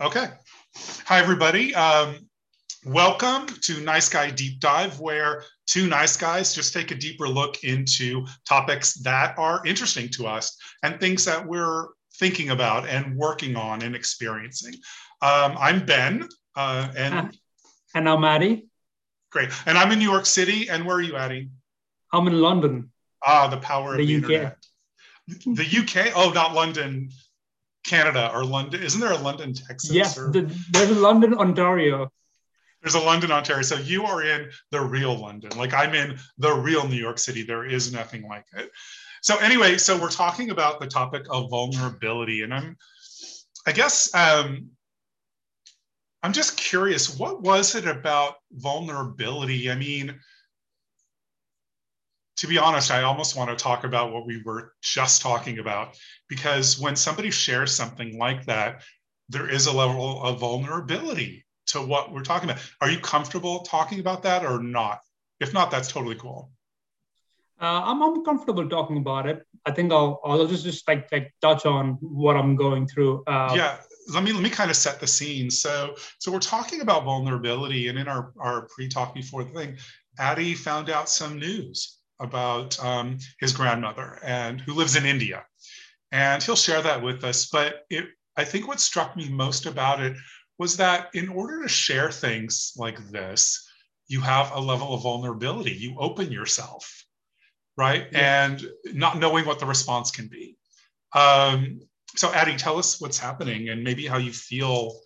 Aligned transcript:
Okay. 0.00 0.26
Hi, 1.06 1.20
everybody. 1.20 1.72
Um, 1.74 2.28
welcome 2.84 3.46
to 3.46 3.80
Nice 3.80 4.08
Guy 4.08 4.30
Deep 4.30 4.58
Dive, 4.58 4.98
where 4.98 5.44
two 5.66 5.86
nice 5.86 6.16
guys 6.16 6.52
just 6.52 6.72
take 6.72 6.90
a 6.90 6.96
deeper 6.96 7.28
look 7.28 7.62
into 7.62 8.26
topics 8.48 8.94
that 9.02 9.38
are 9.38 9.64
interesting 9.64 10.08
to 10.10 10.26
us 10.26 10.56
and 10.82 10.98
things 10.98 11.24
that 11.26 11.46
we're 11.46 11.86
thinking 12.14 12.50
about 12.50 12.88
and 12.88 13.16
working 13.16 13.54
on 13.54 13.82
and 13.82 13.94
experiencing. 13.94 14.74
Um, 15.22 15.56
I'm 15.58 15.86
Ben, 15.86 16.28
uh, 16.56 16.88
and 16.96 17.38
and 17.94 18.08
I'm 18.08 18.24
Addy. 18.24 18.66
Great, 19.30 19.50
and 19.66 19.78
I'm 19.78 19.92
in 19.92 20.00
New 20.00 20.10
York 20.10 20.26
City. 20.26 20.68
And 20.68 20.84
where 20.84 20.96
are 20.96 21.02
you, 21.02 21.16
Addy? 21.16 21.50
I'm 22.12 22.26
in 22.26 22.40
London. 22.40 22.90
Ah, 23.24 23.46
the 23.46 23.58
power 23.58 23.92
of 23.92 23.98
the, 23.98 24.06
The 24.06 24.16
UK. 24.16 24.30
internet. 24.30 24.58
The 25.28 25.78
UK? 26.08 26.12
Oh, 26.16 26.30
not 26.32 26.52
London, 26.52 27.10
Canada, 27.84 28.30
or 28.34 28.44
London. 28.44 28.82
Isn't 28.82 29.00
there 29.00 29.12
a 29.12 29.18
London, 29.18 29.54
Texas? 29.54 29.92
Yes, 29.92 30.18
or- 30.18 30.30
the, 30.32 30.42
there's 30.70 30.90
a 30.90 30.94
London, 31.00 31.34
Ontario. 31.34 32.10
There's 32.82 32.94
a 32.94 33.00
London, 33.00 33.30
Ontario. 33.32 33.62
So 33.62 33.76
you 33.76 34.04
are 34.04 34.22
in 34.22 34.50
the 34.70 34.80
real 34.80 35.16
London. 35.16 35.56
Like 35.56 35.72
I'm 35.72 35.94
in 35.94 36.18
the 36.36 36.52
real 36.52 36.86
New 36.86 36.96
York 36.96 37.18
City. 37.18 37.42
There 37.42 37.64
is 37.64 37.92
nothing 37.92 38.28
like 38.28 38.44
it. 38.54 38.70
So 39.22 39.38
anyway, 39.38 39.78
so 39.78 39.98
we're 39.98 40.10
talking 40.10 40.50
about 40.50 40.80
the 40.80 40.86
topic 40.86 41.24
of 41.30 41.48
vulnerability, 41.48 42.42
and 42.42 42.52
I'm, 42.52 42.76
I 43.66 43.72
guess, 43.72 44.14
um, 44.14 44.68
I'm 46.22 46.34
just 46.34 46.58
curious. 46.58 47.18
What 47.18 47.40
was 47.40 47.74
it 47.74 47.86
about 47.86 48.34
vulnerability? 48.52 49.70
I 49.70 49.76
mean, 49.76 50.20
to 52.36 52.46
be 52.46 52.58
honest, 52.58 52.90
I 52.90 53.02
almost 53.02 53.36
want 53.36 53.50
to 53.50 53.56
talk 53.56 53.84
about 53.84 54.12
what 54.12 54.26
we 54.26 54.42
were 54.42 54.72
just 54.82 55.22
talking 55.22 55.58
about 55.58 55.96
because 56.28 56.78
when 56.78 56.96
somebody 56.96 57.30
shares 57.30 57.72
something 57.74 58.18
like 58.18 58.44
that, 58.46 58.82
there 59.28 59.48
is 59.48 59.66
a 59.66 59.72
level 59.72 60.22
of 60.22 60.40
vulnerability 60.40 61.44
to 61.66 61.80
what 61.80 62.12
we're 62.12 62.22
talking 62.22 62.50
about. 62.50 62.62
Are 62.80 62.90
you 62.90 62.98
comfortable 62.98 63.60
talking 63.60 64.00
about 64.00 64.22
that 64.24 64.44
or 64.44 64.62
not? 64.62 65.00
If 65.40 65.54
not, 65.54 65.70
that's 65.70 65.90
totally 65.90 66.16
cool. 66.16 66.50
Uh, 67.60 67.82
I'm, 67.84 68.02
I'm 68.02 68.24
comfortable 68.24 68.68
talking 68.68 68.98
about 68.98 69.26
it. 69.26 69.46
I 69.64 69.70
think 69.70 69.92
I'll, 69.92 70.20
I'll 70.24 70.46
just 70.46 70.64
just 70.64 70.86
like 70.88 71.10
like 71.12 71.32
touch 71.40 71.64
on 71.66 71.92
what 72.00 72.36
I'm 72.36 72.56
going 72.56 72.86
through. 72.86 73.22
Uh, 73.26 73.54
yeah, 73.56 73.76
let 74.12 74.24
me 74.24 74.32
let 74.32 74.42
me 74.42 74.50
kind 74.50 74.70
of 74.70 74.76
set 74.76 75.00
the 75.00 75.06
scene. 75.06 75.50
So 75.50 75.94
so 76.18 76.32
we're 76.32 76.40
talking 76.40 76.80
about 76.80 77.04
vulnerability, 77.04 77.88
and 77.88 77.98
in 77.98 78.08
our 78.08 78.32
our 78.38 78.68
pre-talk 78.74 79.14
before 79.14 79.44
the 79.44 79.50
thing, 79.50 79.76
Addie 80.18 80.54
found 80.54 80.90
out 80.90 81.08
some 81.08 81.38
news 81.38 82.00
about 82.20 82.82
um, 82.84 83.18
his 83.40 83.52
grandmother 83.52 84.18
and 84.24 84.60
who 84.60 84.74
lives 84.74 84.96
in 84.96 85.06
India, 85.06 85.44
and 86.12 86.42
he'll 86.42 86.56
share 86.56 86.82
that 86.82 87.02
with 87.02 87.24
us. 87.24 87.46
But 87.46 87.84
it, 87.90 88.06
I 88.36 88.44
think 88.44 88.66
what 88.66 88.80
struck 88.80 89.16
me 89.16 89.28
most 89.28 89.66
about 89.66 90.00
it 90.00 90.16
was 90.58 90.76
that 90.76 91.08
in 91.14 91.28
order 91.28 91.62
to 91.62 91.68
share 91.68 92.10
things 92.10 92.72
like 92.76 92.98
this, 93.10 93.68
you 94.06 94.20
have 94.20 94.52
a 94.52 94.60
level 94.60 94.94
of 94.94 95.02
vulnerability. 95.02 95.72
You 95.72 95.96
open 95.98 96.30
yourself, 96.30 97.04
right? 97.76 98.06
Yeah. 98.12 98.46
And 98.46 98.64
not 98.92 99.18
knowing 99.18 99.46
what 99.46 99.58
the 99.58 99.66
response 99.66 100.10
can 100.10 100.28
be. 100.28 100.56
Um, 101.14 101.80
so, 102.16 102.32
Addie, 102.32 102.56
tell 102.56 102.78
us 102.78 103.00
what's 103.00 103.18
happening 103.18 103.70
and 103.70 103.82
maybe 103.82 104.06
how 104.06 104.18
you 104.18 104.32
feel 104.32 105.00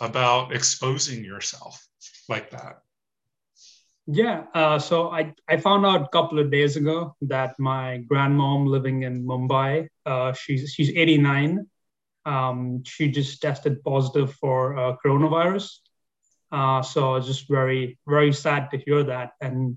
about 0.00 0.52
exposing 0.54 1.24
yourself 1.24 1.86
like 2.28 2.50
that. 2.50 2.80
Yeah. 4.10 4.44
Uh, 4.54 4.78
so 4.78 5.10
I, 5.10 5.34
I 5.48 5.58
found 5.58 5.84
out 5.84 6.00
a 6.00 6.08
couple 6.08 6.38
of 6.38 6.50
days 6.50 6.76
ago 6.76 7.14
that 7.20 7.54
my 7.58 8.02
grandmom 8.10 8.66
living 8.66 9.02
in 9.02 9.22
Mumbai, 9.22 9.88
uh, 10.06 10.32
she's 10.32 10.72
she's 10.72 10.88
89. 10.88 11.66
Um, 12.24 12.82
she 12.84 13.10
just 13.10 13.42
tested 13.42 13.84
positive 13.84 14.32
for 14.32 14.78
uh, 14.78 14.96
coronavirus. 15.04 15.68
Uh, 16.50 16.80
so 16.80 17.16
it's 17.16 17.26
just 17.26 17.50
very 17.50 17.98
very 18.08 18.32
sad 18.32 18.70
to 18.70 18.78
hear 18.78 19.04
that. 19.04 19.32
And 19.42 19.76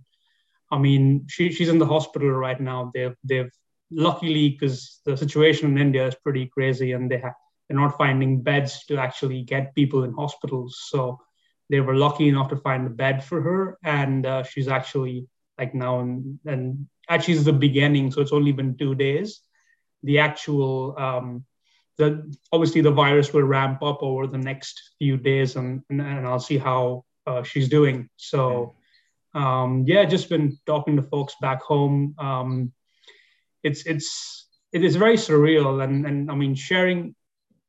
I 0.72 0.77
mean, 0.77 1.27
she, 1.27 1.51
she's 1.51 1.67
in 1.67 1.77
the 1.77 1.85
hospital 1.85 2.31
right 2.31 2.59
now. 2.59 2.89
They've 2.94 3.16
they've 3.25 3.51
luckily 3.91 4.51
because 4.51 5.01
the 5.06 5.17
situation 5.17 5.72
in 5.72 5.77
India 5.77 6.07
is 6.07 6.16
pretty 6.16 6.45
crazy, 6.45 6.94
and 6.94 7.11
they 7.11 7.17
have 7.17 7.33
they're 7.67 7.77
not 7.77 7.97
finding 7.97 8.44
beds 8.44 8.85
to 8.85 8.95
actually 8.95 9.44
get 9.44 9.75
people 9.75 10.06
in 10.06 10.13
hospitals. 10.13 10.79
So 10.89 11.19
they 11.71 11.79
were 11.79 11.95
lucky 11.95 12.27
enough 12.27 12.49
to 12.49 12.57
find 12.57 12.85
a 12.85 12.89
bed 12.89 13.23
for 13.23 13.41
her, 13.41 13.77
and 13.83 14.25
uh, 14.25 14.43
she's 14.43 14.67
actually 14.67 15.25
like 15.57 15.73
now 15.73 16.01
and 16.01 16.37
and 16.45 16.87
actually 17.09 17.35
it's 17.35 17.45
the 17.45 17.53
beginning, 17.53 18.11
so 18.11 18.19
it's 18.21 18.33
only 18.33 18.51
been 18.51 18.77
two 18.77 18.93
days. 18.93 19.39
The 20.03 20.19
actual 20.19 20.95
um, 20.99 21.45
the 21.97 22.35
obviously 22.51 22.81
the 22.81 22.91
virus 22.91 23.31
will 23.33 23.43
ramp 23.43 23.81
up 23.81 24.03
over 24.03 24.27
the 24.27 24.37
next 24.37 24.95
few 24.99 25.15
days, 25.15 25.55
and 25.55 25.81
and, 25.89 26.01
and 26.01 26.27
I'll 26.27 26.39
see 26.39 26.57
how 26.57 27.05
uh, 27.25 27.43
she's 27.43 27.69
doing. 27.69 28.09
So 28.17 28.75
um, 29.33 29.85
yeah, 29.88 30.03
just 30.03 30.27
been 30.27 30.57
talking 30.65 30.97
to 30.97 31.03
folks 31.03 31.35
back 31.39 31.61
home. 31.61 32.15
Um, 32.19 32.73
it's 33.63 33.85
it's 33.85 34.47
it 34.73 34.83
is 34.83 34.97
very 34.97 35.15
surreal, 35.15 35.81
and 35.83 36.05
and 36.05 36.29
I 36.29 36.35
mean 36.35 36.55
sharing 36.55 37.15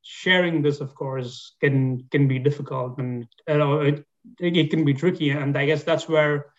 sharing 0.02 0.62
this, 0.62 0.80
of 0.80 0.94
course, 0.94 1.54
can 1.60 2.06
can 2.10 2.28
be 2.28 2.38
difficult, 2.38 2.98
and 2.98 3.26
you 3.48 3.58
know, 3.58 3.80
it 3.80 4.04
it 4.38 4.70
can 4.70 4.84
be 4.84 4.94
tricky, 4.94 5.30
and 5.30 5.56
I 5.56 5.66
guess 5.66 5.84
that's 5.84 6.08
where 6.08 6.52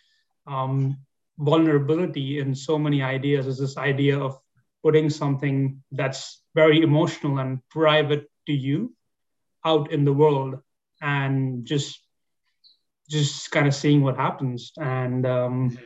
um, 0.48 0.98
vulnerability 1.38 2.40
in 2.40 2.56
so 2.56 2.78
many 2.78 3.02
ideas 3.02 3.48
is 3.48 3.58
this 3.58 3.78
idea 3.78 4.20
of 4.20 4.40
putting 4.84 5.10
something 5.10 5.82
that's 5.92 6.42
very 6.56 6.82
emotional 6.82 7.40
and 7.40 7.60
private 7.70 8.30
to 8.48 8.54
you 8.54 8.94
out 9.66 9.92
in 9.92 10.04
the 10.04 10.14
world 10.14 10.60
and 11.02 11.66
just 11.66 12.00
just 13.10 13.52
kind 13.52 13.68
of 13.68 13.76
seeing 13.76 14.02
what 14.02 14.18
happens. 14.18 14.72
And 14.78 15.26
um, 15.26 15.78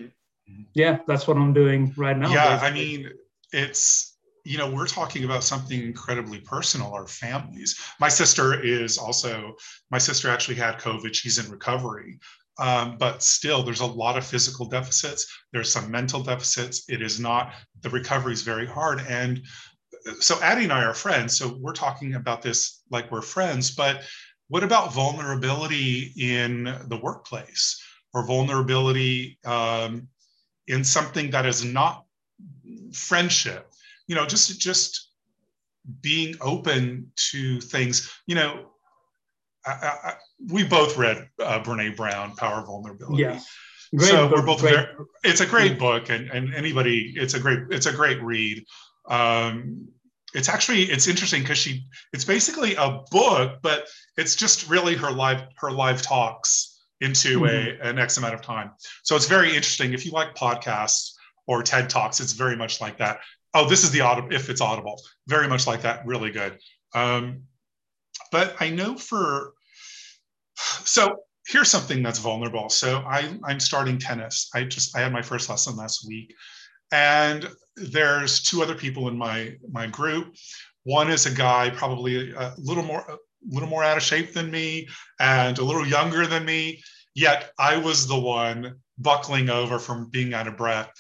yeah 0.73 0.99
that's 1.07 1.27
what 1.27 1.37
i'm 1.37 1.53
doing 1.53 1.93
right 1.97 2.17
now 2.17 2.31
yeah, 2.31 2.59
I 2.61 2.71
mean, 2.71 3.09
it's 3.51 4.16
you 4.47 4.57
know 4.57 4.69
we're 4.69 4.87
talking 4.87 5.23
about 5.23 5.43
something 5.43 5.81
incredibly 5.81 6.39
personal 6.39 6.93
our 6.93 7.07
families. 7.07 7.79
My 7.99 8.09
sister 8.09 8.61
is 8.63 8.97
also 8.97 9.55
my 9.91 9.97
sister 9.97 10.29
actually 10.29 10.55
had 10.55 10.79
covid 10.79 11.13
she's 11.13 11.37
in 11.37 11.51
recovery. 11.51 12.19
Um, 12.59 12.97
but 12.97 13.21
still 13.21 13.61
there's 13.61 13.81
a 13.81 13.85
lot 13.85 14.17
of 14.17 14.25
physical 14.25 14.65
deficits 14.65 15.31
there's 15.53 15.71
some 15.71 15.91
mental 15.91 16.23
deficits 16.23 16.89
it 16.89 17.03
is 17.03 17.19
not 17.19 17.53
the 17.81 17.89
recovery 17.91 18.33
is 18.33 18.41
very 18.41 18.65
hard 18.65 19.01
and 19.07 19.43
so 20.19 20.41
addie 20.41 20.63
and 20.63 20.73
i 20.73 20.83
are 20.83 20.95
friends 20.95 21.37
so 21.37 21.55
we're 21.61 21.71
talking 21.71 22.15
about 22.15 22.41
this 22.41 22.81
like 22.89 23.11
we're 23.11 23.21
friends 23.21 23.69
but 23.69 24.01
what 24.49 24.63
about 24.63 24.93
vulnerability 24.93 26.13
in 26.17 26.63
the 26.87 26.99
workplace? 27.01 27.81
Or 28.13 28.25
vulnerability 28.25 29.37
um, 29.45 30.07
in 30.67 30.83
something 30.83 31.29
that 31.31 31.45
is 31.45 31.63
not 31.63 32.05
friendship 32.93 33.71
you 34.07 34.15
know 34.15 34.25
just 34.25 34.59
just 34.59 35.09
being 36.01 36.35
open 36.41 37.11
to 37.31 37.61
things. 37.61 38.11
You 38.25 38.35
know 38.35 38.65
I, 39.65 39.71
I, 39.71 40.13
we 40.51 40.63
both 40.63 40.97
read 40.97 41.29
uh, 41.41 41.61
brene 41.63 41.95
brown 41.95 42.35
power 42.35 42.59
of 42.59 42.67
vulnerability. 42.67 43.23
Yeah 43.23 43.39
great 43.95 44.09
so 44.09 44.27
book, 44.27 44.37
we're 44.37 44.45
both 44.45 44.59
great 44.61 44.73
very, 44.73 44.87
it's 45.23 45.41
a 45.41 45.45
great 45.45 45.73
Yeah. 45.73 45.77
book 45.77 46.09
and, 46.09 46.29
and 46.29 46.53
anybody 46.53 47.13
it's 47.15 47.33
a 47.33 47.39
great 47.39 47.59
it's 47.69 47.85
a 47.85 47.93
great 47.93 48.21
read. 48.21 48.65
Um, 49.09 49.87
it's 50.33 50.49
actually 50.49 50.83
it's 50.83 51.07
interesting 51.07 51.41
because 51.41 51.57
she 51.57 51.85
it's 52.13 52.25
basically 52.25 52.75
a 52.75 53.01
book 53.11 53.59
but 53.61 53.87
it's 54.17 54.35
just 54.35 54.69
really 54.69 54.95
her 54.95 55.11
live 55.11 55.43
her 55.55 55.71
live 55.71 56.01
talks 56.01 56.83
into 56.99 57.45
a 57.45 57.77
an 57.81 57.97
x 57.99 58.17
amount 58.17 58.33
of 58.33 58.41
time. 58.41 58.71
So 59.03 59.15
it's 59.15 59.27
very 59.27 59.49
interesting. 59.49 59.93
If 59.93 60.05
you 60.05 60.11
like 60.11 60.35
podcasts 60.35 61.13
or 61.47 61.63
ted 61.63 61.89
talks 61.89 62.19
it's 62.19 62.33
very 62.33 62.57
much 62.57 62.81
like 62.81 62.97
that 62.97 63.19
oh 63.53 63.67
this 63.67 63.83
is 63.83 63.91
the 63.91 64.01
audible 64.01 64.33
if 64.33 64.49
it's 64.49 64.61
audible. 64.61 65.01
Very 65.27 65.47
much 65.47 65.67
like 65.67 65.81
that. 65.81 66.05
Really 66.05 66.31
good. 66.31 66.57
Um, 66.93 67.43
but 68.31 68.55
i 68.59 68.69
know 68.69 68.95
for 68.97 69.53
so 70.55 71.17
here's 71.47 71.69
something 71.69 72.03
that's 72.03 72.19
vulnerable. 72.19 72.69
So 72.69 72.97
I, 73.07 73.37
i'm 73.45 73.59
starting 73.59 73.97
tennis. 73.97 74.49
I 74.53 74.63
just 74.63 74.95
i 74.95 75.01
had 75.01 75.13
my 75.13 75.21
first 75.21 75.49
lesson 75.49 75.75
last 75.75 76.07
week. 76.07 76.33
And 76.91 77.49
there's 77.75 78.41
two 78.41 78.63
other 78.63 78.75
people 78.75 79.07
in 79.07 79.17
my 79.17 79.55
my 79.71 79.87
group. 79.87 80.35
One 80.83 81.11
is 81.11 81.25
a 81.25 81.31
guy 81.31 81.69
probably 81.69 82.31
a 82.33 82.53
little 82.57 82.83
more 82.83 83.01
a 83.09 83.17
little 83.49 83.69
more 83.69 83.83
out 83.83 83.97
of 83.97 84.03
shape 84.03 84.33
than 84.33 84.51
me 84.51 84.87
and 85.19 85.57
a 85.57 85.63
little 85.63 85.85
younger 85.85 86.25
than 86.27 86.45
me. 86.45 86.81
Yet 87.13 87.51
i 87.59 87.77
was 87.77 88.07
the 88.07 88.19
one 88.19 88.79
buckling 88.97 89.49
over 89.49 89.79
from 89.79 90.09
being 90.09 90.33
out 90.33 90.47
of 90.47 90.57
breath 90.57 90.91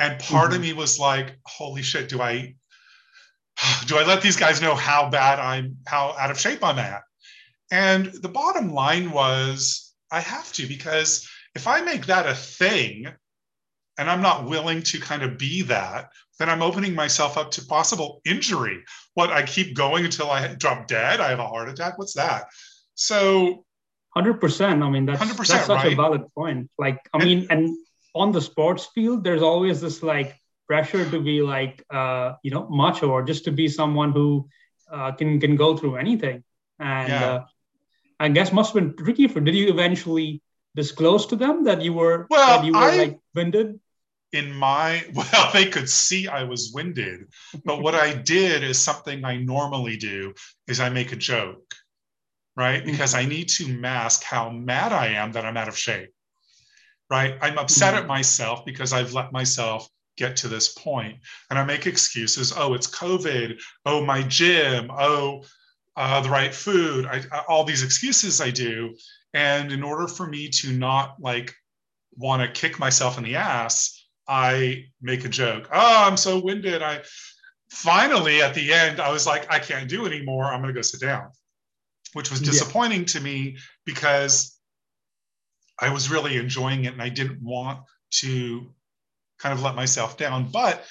and 0.00 0.18
part 0.18 0.48
of 0.48 0.54
mm-hmm. 0.54 0.62
me 0.62 0.72
was 0.72 0.98
like 0.98 1.38
holy 1.44 1.82
shit 1.82 2.08
do 2.08 2.20
i 2.20 2.54
do 3.86 3.96
i 3.96 4.04
let 4.04 4.22
these 4.22 4.36
guys 4.36 4.60
know 4.60 4.74
how 4.74 5.08
bad 5.08 5.38
i'm 5.38 5.76
how 5.86 6.14
out 6.18 6.30
of 6.30 6.40
shape 6.40 6.64
i'm 6.64 6.78
at 6.78 7.02
and 7.70 8.06
the 8.06 8.28
bottom 8.28 8.72
line 8.72 9.10
was 9.12 9.94
i 10.10 10.18
have 10.20 10.52
to 10.52 10.66
because 10.66 11.28
if 11.54 11.66
i 11.66 11.80
make 11.80 12.06
that 12.06 12.26
a 12.26 12.34
thing 12.34 13.06
and 14.00 14.08
I'm 14.08 14.22
not 14.22 14.48
willing 14.48 14.82
to 14.84 14.98
kind 14.98 15.22
of 15.22 15.36
be 15.36 15.60
that, 15.62 16.10
then 16.38 16.48
I'm 16.48 16.62
opening 16.62 16.94
myself 16.94 17.36
up 17.36 17.50
to 17.52 17.66
possible 17.66 18.22
injury. 18.24 18.82
What 19.12 19.30
I 19.30 19.42
keep 19.42 19.76
going 19.76 20.06
until 20.06 20.30
I 20.30 20.54
drop 20.54 20.88
dead, 20.88 21.20
I 21.20 21.28
have 21.28 21.38
a 21.38 21.46
heart 21.46 21.68
attack. 21.68 21.98
What's 21.98 22.14
that? 22.14 22.46
So, 22.94 23.66
hundred 24.14 24.40
percent. 24.40 24.82
I 24.82 24.88
mean, 24.88 25.04
that's 25.04 25.20
100%, 25.20 25.36
that's 25.36 25.66
such 25.66 25.68
right? 25.68 25.92
a 25.92 25.96
valid 25.96 26.22
point. 26.34 26.70
Like, 26.78 26.98
I 27.12 27.18
and, 27.18 27.24
mean, 27.24 27.46
and 27.50 27.76
on 28.14 28.32
the 28.32 28.40
sports 28.40 28.86
field, 28.94 29.24
there's 29.24 29.42
always 29.42 29.80
this 29.80 30.02
like 30.02 30.36
pressure 30.66 31.08
to 31.10 31.20
be 31.20 31.42
like, 31.42 31.84
uh, 31.90 32.34
you 32.42 32.50
know, 32.50 32.68
macho 32.68 33.10
or 33.10 33.22
just 33.22 33.44
to 33.44 33.50
be 33.50 33.68
someone 33.68 34.12
who 34.12 34.48
uh, 34.90 35.12
can 35.12 35.40
can 35.40 35.56
go 35.56 35.76
through 35.76 35.96
anything. 35.96 36.44
And 36.78 37.08
yeah. 37.08 37.32
uh, 37.32 37.44
I 38.18 38.28
guess 38.28 38.52
must 38.52 38.74
have 38.74 38.82
been 38.82 38.96
tricky 38.96 39.28
for. 39.28 39.40
Did 39.40 39.54
you 39.54 39.68
eventually 39.68 40.42
disclose 40.76 41.26
to 41.26 41.36
them 41.36 41.64
that 41.64 41.82
you 41.82 41.92
were 41.92 42.26
well, 42.30 42.58
that 42.58 42.66
you 42.66 42.72
were 42.72 42.78
I, 42.78 42.96
like 42.96 43.18
winded? 43.34 43.80
In 44.32 44.52
my 44.54 45.04
well, 45.14 45.50
they 45.52 45.66
could 45.66 45.88
see 45.88 46.28
I 46.28 46.44
was 46.44 46.70
winded, 46.72 47.32
but 47.64 47.82
what 47.82 47.94
I 47.94 48.14
did 48.14 48.62
is 48.62 48.80
something 48.80 49.24
I 49.24 49.38
normally 49.38 49.96
do 49.96 50.34
is 50.68 50.80
I 50.80 50.88
make 50.88 51.12
a 51.12 51.16
joke, 51.16 51.74
right? 52.56 52.82
Mm-hmm. 52.82 52.90
Because 52.90 53.14
I 53.14 53.24
need 53.24 53.48
to 53.58 53.66
mask 53.66 54.22
how 54.22 54.50
mad 54.50 54.92
I 54.92 55.08
am 55.08 55.32
that 55.32 55.44
I'm 55.44 55.56
out 55.56 55.68
of 55.68 55.76
shape. 55.76 56.10
Right? 57.10 57.36
I'm 57.40 57.58
upset 57.58 57.94
mm-hmm. 57.94 58.02
at 58.02 58.08
myself 58.08 58.64
because 58.64 58.92
I've 58.92 59.12
let 59.12 59.32
myself 59.32 59.88
get 60.16 60.36
to 60.36 60.48
this 60.48 60.74
point 60.74 61.16
and 61.48 61.58
i 61.58 61.64
make 61.64 61.86
excuses 61.86 62.52
oh 62.54 62.74
it's 62.74 62.86
covid 62.86 63.58
oh 63.86 64.04
my 64.04 64.22
gym 64.24 64.90
oh 64.90 65.42
uh, 65.96 66.20
the 66.20 66.30
right 66.30 66.54
food, 66.54 67.06
I, 67.06 67.22
all 67.48 67.64
these 67.64 67.82
excuses 67.82 68.40
I 68.40 68.50
do. 68.50 68.96
And 69.34 69.72
in 69.72 69.82
order 69.82 70.08
for 70.08 70.26
me 70.26 70.48
to 70.48 70.72
not 70.72 71.16
like 71.20 71.54
want 72.16 72.42
to 72.42 72.60
kick 72.60 72.78
myself 72.78 73.18
in 73.18 73.24
the 73.24 73.36
ass, 73.36 74.02
I 74.28 74.86
make 75.02 75.24
a 75.24 75.28
joke. 75.28 75.68
Oh, 75.72 76.04
I'm 76.06 76.16
so 76.16 76.40
winded. 76.40 76.82
I 76.82 77.02
finally 77.70 78.42
at 78.42 78.54
the 78.54 78.72
end, 78.72 79.00
I 79.00 79.10
was 79.10 79.26
like, 79.26 79.52
I 79.52 79.58
can't 79.58 79.88
do 79.88 80.06
anymore. 80.06 80.44
I'm 80.44 80.62
going 80.62 80.72
to 80.72 80.78
go 80.78 80.82
sit 80.82 81.00
down, 81.00 81.30
which 82.14 82.30
was 82.30 82.40
disappointing 82.40 83.00
yeah. 83.00 83.06
to 83.06 83.20
me 83.20 83.56
because 83.84 84.58
I 85.80 85.90
was 85.90 86.10
really 86.10 86.36
enjoying 86.36 86.84
it 86.84 86.92
and 86.92 87.02
I 87.02 87.08
didn't 87.08 87.42
want 87.42 87.80
to 88.12 88.72
kind 89.38 89.52
of 89.52 89.62
let 89.62 89.74
myself 89.74 90.16
down. 90.16 90.50
But 90.50 90.84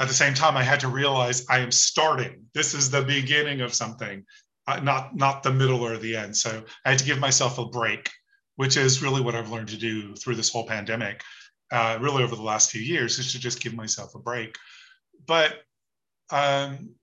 at 0.00 0.08
the 0.08 0.14
same 0.14 0.34
time, 0.34 0.56
I 0.56 0.62
had 0.62 0.80
to 0.80 0.88
realize 0.88 1.46
I 1.48 1.58
am 1.58 1.70
starting. 1.70 2.44
This 2.54 2.74
is 2.74 2.90
the 2.90 3.02
beginning 3.02 3.60
of 3.60 3.74
something, 3.74 4.24
uh, 4.66 4.80
not 4.80 5.14
not 5.14 5.42
the 5.42 5.52
middle 5.52 5.82
or 5.82 5.96
the 5.96 6.16
end. 6.16 6.36
So 6.36 6.64
I 6.84 6.90
had 6.90 6.98
to 6.98 7.04
give 7.04 7.18
myself 7.18 7.58
a 7.58 7.66
break, 7.66 8.10
which 8.56 8.76
is 8.76 9.02
really 9.02 9.20
what 9.20 9.34
I've 9.34 9.50
learned 9.50 9.68
to 9.68 9.76
do 9.76 10.14
through 10.16 10.36
this 10.36 10.50
whole 10.50 10.66
pandemic, 10.66 11.22
uh, 11.70 11.98
really 12.00 12.24
over 12.24 12.34
the 12.34 12.42
last 12.42 12.70
few 12.70 12.80
years, 12.80 13.18
is 13.18 13.32
to 13.32 13.38
just 13.38 13.60
give 13.60 13.74
myself 13.74 14.14
a 14.14 14.18
break. 14.18 14.56
But 15.26 15.60
um, 16.30 16.94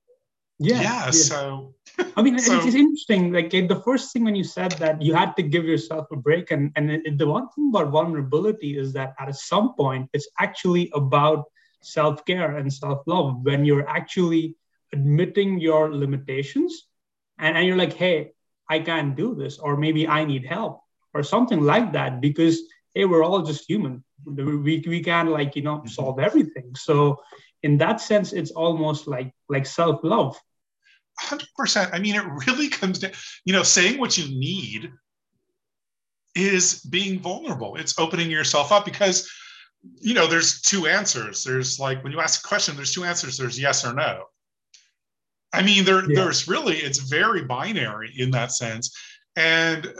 yeah, 0.59 0.81
yeah, 0.81 1.05
yeah. 1.05 1.11
so 1.11 1.73
I 2.15 2.21
mean, 2.21 2.37
so, 2.39 2.59
it's 2.63 2.75
interesting. 2.75 3.31
Like 3.31 3.49
the 3.51 3.81
first 3.83 4.13
thing 4.13 4.23
when 4.23 4.35
you 4.35 4.43
said 4.43 4.71
that 4.73 5.01
you 5.01 5.13
had 5.13 5.35
to 5.37 5.43
give 5.43 5.65
yourself 5.65 6.07
a 6.11 6.15
break, 6.15 6.51
and 6.51 6.71
and 6.75 6.91
it, 6.91 7.17
the 7.17 7.27
one 7.27 7.49
thing 7.49 7.71
about 7.73 7.91
vulnerability 7.91 8.77
is 8.77 8.93
that 8.93 9.15
at 9.19 9.33
some 9.35 9.73
point 9.75 10.09
it's 10.13 10.27
actually 10.39 10.91
about 10.93 11.45
self 11.81 12.25
care 12.25 12.57
and 12.57 12.71
self 12.71 13.03
love 13.07 13.43
when 13.43 13.65
you're 13.65 13.87
actually 13.87 14.55
admitting 14.93 15.59
your 15.59 15.93
limitations 15.93 16.87
and, 17.37 17.57
and 17.57 17.67
you're 17.67 17.77
like, 17.77 17.93
hey, 17.93 18.31
I 18.69 18.79
can't 18.79 19.15
do 19.15 19.35
this, 19.35 19.57
or 19.57 19.77
maybe 19.77 20.07
I 20.07 20.25
need 20.25 20.45
help, 20.45 20.81
or 21.13 21.23
something 21.23 21.61
like 21.61 21.93
that, 21.93 22.21
because 22.21 22.61
hey, 22.93 23.05
we're 23.05 23.23
all 23.23 23.43
just 23.43 23.69
human. 23.69 24.03
We, 24.25 24.83
we 24.85 25.03
can't 25.03 25.29
like, 25.29 25.55
you 25.55 25.61
know, 25.61 25.77
mm-hmm. 25.77 25.87
solve 25.87 26.19
everything. 26.19 26.75
So 26.75 27.21
in 27.63 27.77
that 27.77 28.01
sense, 28.01 28.33
it's 28.33 28.51
almost 28.51 29.07
like 29.07 29.33
like 29.47 29.65
self 29.65 30.03
love. 30.03 30.39
100%. 31.21 31.93
I 31.93 31.99
mean, 31.99 32.15
it 32.15 32.25
really 32.47 32.69
comes 32.69 32.99
down, 32.99 33.11
you 33.45 33.53
know, 33.53 33.63
saying 33.63 33.99
what 33.99 34.17
you 34.17 34.25
need 34.37 34.91
is 36.35 36.81
being 36.81 37.19
vulnerable. 37.19 37.75
It's 37.75 37.97
opening 37.99 38.29
yourself 38.29 38.71
up 38.71 38.85
because 38.85 39.29
you 39.99 40.13
know, 40.13 40.27
there's 40.27 40.61
two 40.61 40.87
answers. 40.87 41.43
There's 41.43 41.79
like 41.79 42.03
when 42.03 42.11
you 42.11 42.19
ask 42.19 42.43
a 42.43 42.47
question, 42.47 42.75
there's 42.75 42.93
two 42.93 43.03
answers. 43.03 43.37
There's 43.37 43.59
yes 43.59 43.85
or 43.85 43.93
no. 43.93 44.25
I 45.53 45.63
mean, 45.63 45.83
there, 45.83 46.09
yeah. 46.09 46.23
there's 46.23 46.47
really 46.47 46.77
it's 46.77 46.99
very 46.99 47.43
binary 47.43 48.13
in 48.17 48.31
that 48.31 48.51
sense, 48.51 48.95
and 49.35 49.91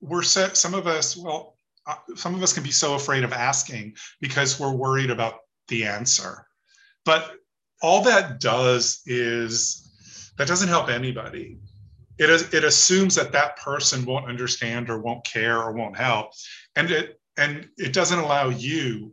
we're 0.00 0.22
set. 0.22 0.56
Some 0.56 0.74
of 0.74 0.86
us, 0.86 1.16
well, 1.16 1.56
uh, 1.86 1.96
some 2.14 2.34
of 2.34 2.42
us 2.42 2.52
can 2.52 2.62
be 2.62 2.70
so 2.70 2.94
afraid 2.94 3.24
of 3.24 3.32
asking 3.32 3.96
because 4.20 4.58
we're 4.58 4.72
worried 4.72 5.10
about 5.10 5.40
the 5.68 5.84
answer. 5.84 6.46
But 7.04 7.34
all 7.82 8.02
that 8.04 8.40
does 8.40 9.02
is 9.04 9.83
that 10.36 10.48
doesn't 10.48 10.68
help 10.68 10.88
anybody. 10.88 11.58
It 12.18 12.30
is, 12.30 12.54
it 12.54 12.64
assumes 12.64 13.14
that 13.16 13.32
that 13.32 13.56
person 13.56 14.04
won't 14.04 14.28
understand 14.28 14.88
or 14.88 15.00
won't 15.00 15.24
care 15.24 15.60
or 15.60 15.72
won't 15.72 15.96
help, 15.96 16.32
and 16.76 16.90
it 16.90 17.20
and 17.36 17.68
it 17.76 17.92
doesn't 17.92 18.18
allow 18.18 18.48
you 18.48 19.12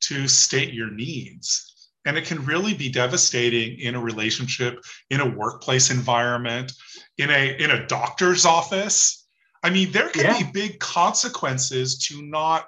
to 0.00 0.28
state 0.28 0.74
your 0.74 0.90
needs. 0.90 1.70
And 2.06 2.18
it 2.18 2.26
can 2.26 2.44
really 2.44 2.74
be 2.74 2.90
devastating 2.90 3.78
in 3.80 3.94
a 3.94 4.00
relationship, 4.00 4.84
in 5.08 5.22
a 5.22 5.30
workplace 5.30 5.90
environment, 5.90 6.72
in 7.16 7.30
a 7.30 7.56
in 7.58 7.70
a 7.70 7.86
doctor's 7.86 8.44
office. 8.44 9.26
I 9.62 9.70
mean, 9.70 9.90
there 9.92 10.10
can 10.10 10.24
yeah. 10.24 10.42
be 10.42 10.50
big 10.52 10.78
consequences 10.80 11.96
to 12.08 12.20
not 12.20 12.66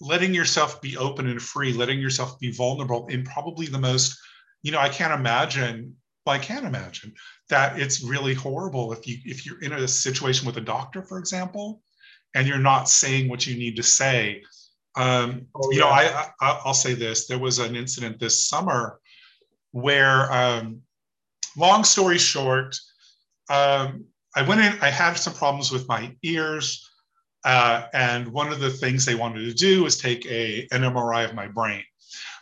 letting 0.00 0.34
yourself 0.34 0.82
be 0.82 0.96
open 0.98 1.26
and 1.28 1.40
free, 1.40 1.72
letting 1.72 1.98
yourself 1.98 2.38
be 2.38 2.52
vulnerable 2.52 3.06
in 3.06 3.24
probably 3.24 3.66
the 3.66 3.78
most, 3.78 4.18
you 4.62 4.70
know, 4.70 4.78
I 4.78 4.90
can't 4.90 5.18
imagine, 5.18 5.96
well, 6.24 6.36
I 6.36 6.38
can't 6.38 6.66
imagine 6.66 7.12
that 7.50 7.78
it's 7.78 8.02
really 8.02 8.34
horrible 8.34 8.92
if 8.92 9.06
you 9.06 9.18
if 9.24 9.44
you're 9.44 9.60
in 9.60 9.72
a 9.72 9.88
situation 9.88 10.46
with 10.46 10.56
a 10.56 10.62
doctor, 10.62 11.02
for 11.02 11.18
example, 11.18 11.82
and 12.34 12.46
you're 12.46 12.58
not 12.58 12.88
saying 12.88 13.28
what 13.28 13.46
you 13.46 13.56
need 13.56 13.76
to 13.76 13.82
say 13.82 14.42
um, 14.96 15.46
oh, 15.54 15.70
you 15.70 15.78
yeah. 15.78 15.84
know, 15.84 15.90
I, 15.90 16.30
I 16.40 16.60
will 16.64 16.74
say 16.74 16.94
this: 16.94 17.26
there 17.26 17.38
was 17.38 17.58
an 17.58 17.74
incident 17.76 18.20
this 18.20 18.46
summer 18.48 19.00
where, 19.72 20.32
um, 20.32 20.82
long 21.56 21.84
story 21.84 22.18
short, 22.18 22.76
um, 23.50 24.04
I 24.36 24.42
went 24.42 24.60
in. 24.60 24.78
I 24.80 24.90
had 24.90 25.14
some 25.14 25.34
problems 25.34 25.72
with 25.72 25.88
my 25.88 26.14
ears, 26.22 26.88
uh, 27.44 27.86
and 27.92 28.28
one 28.28 28.52
of 28.52 28.60
the 28.60 28.70
things 28.70 29.04
they 29.04 29.16
wanted 29.16 29.42
to 29.44 29.54
do 29.54 29.82
was 29.82 29.98
take 29.98 30.24
a 30.26 30.68
an 30.70 30.82
MRI 30.82 31.24
of 31.24 31.34
my 31.34 31.48
brain. 31.48 31.82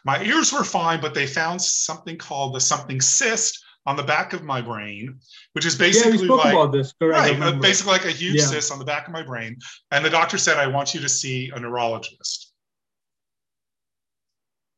My 0.05 0.23
ears 0.23 0.53
were 0.53 0.65
fine, 0.65 1.01
but 1.01 1.15
they 1.15 1.27
found 1.27 1.63
something 1.63 2.19
called 2.19 2.55
the 2.55 2.61
something 2.61 3.01
cyst 3.01 3.63
on 3.87 3.97
the 3.97 4.03
back 4.03 4.33
of 4.33 4.45
my 4.45 4.61
brain, 4.61 5.19
which 5.55 5.67
is 5.67 5.77
basically 5.77 6.27
yeah, 6.27 6.35
like 6.35 6.73
this, 6.73 6.95
right, 7.01 7.41
uh, 7.41 7.53
basically 7.53 7.93
like 7.93 8.05
a 8.05 8.11
huge 8.11 8.37
yeah. 8.37 8.47
cyst 8.47 8.73
on 8.73 8.79
the 8.79 8.85
back 8.85 9.07
of 9.07 9.13
my 9.13 9.23
brain. 9.23 9.59
And 9.91 10.05
the 10.05 10.11
doctor 10.11 10.39
said, 10.39 10.59
"I 10.59 10.67
want 10.69 10.95
you 10.95 11.01
to 11.01 11.09
see 11.09 11.51
a 11.55 11.59
neurologist." 11.59 12.53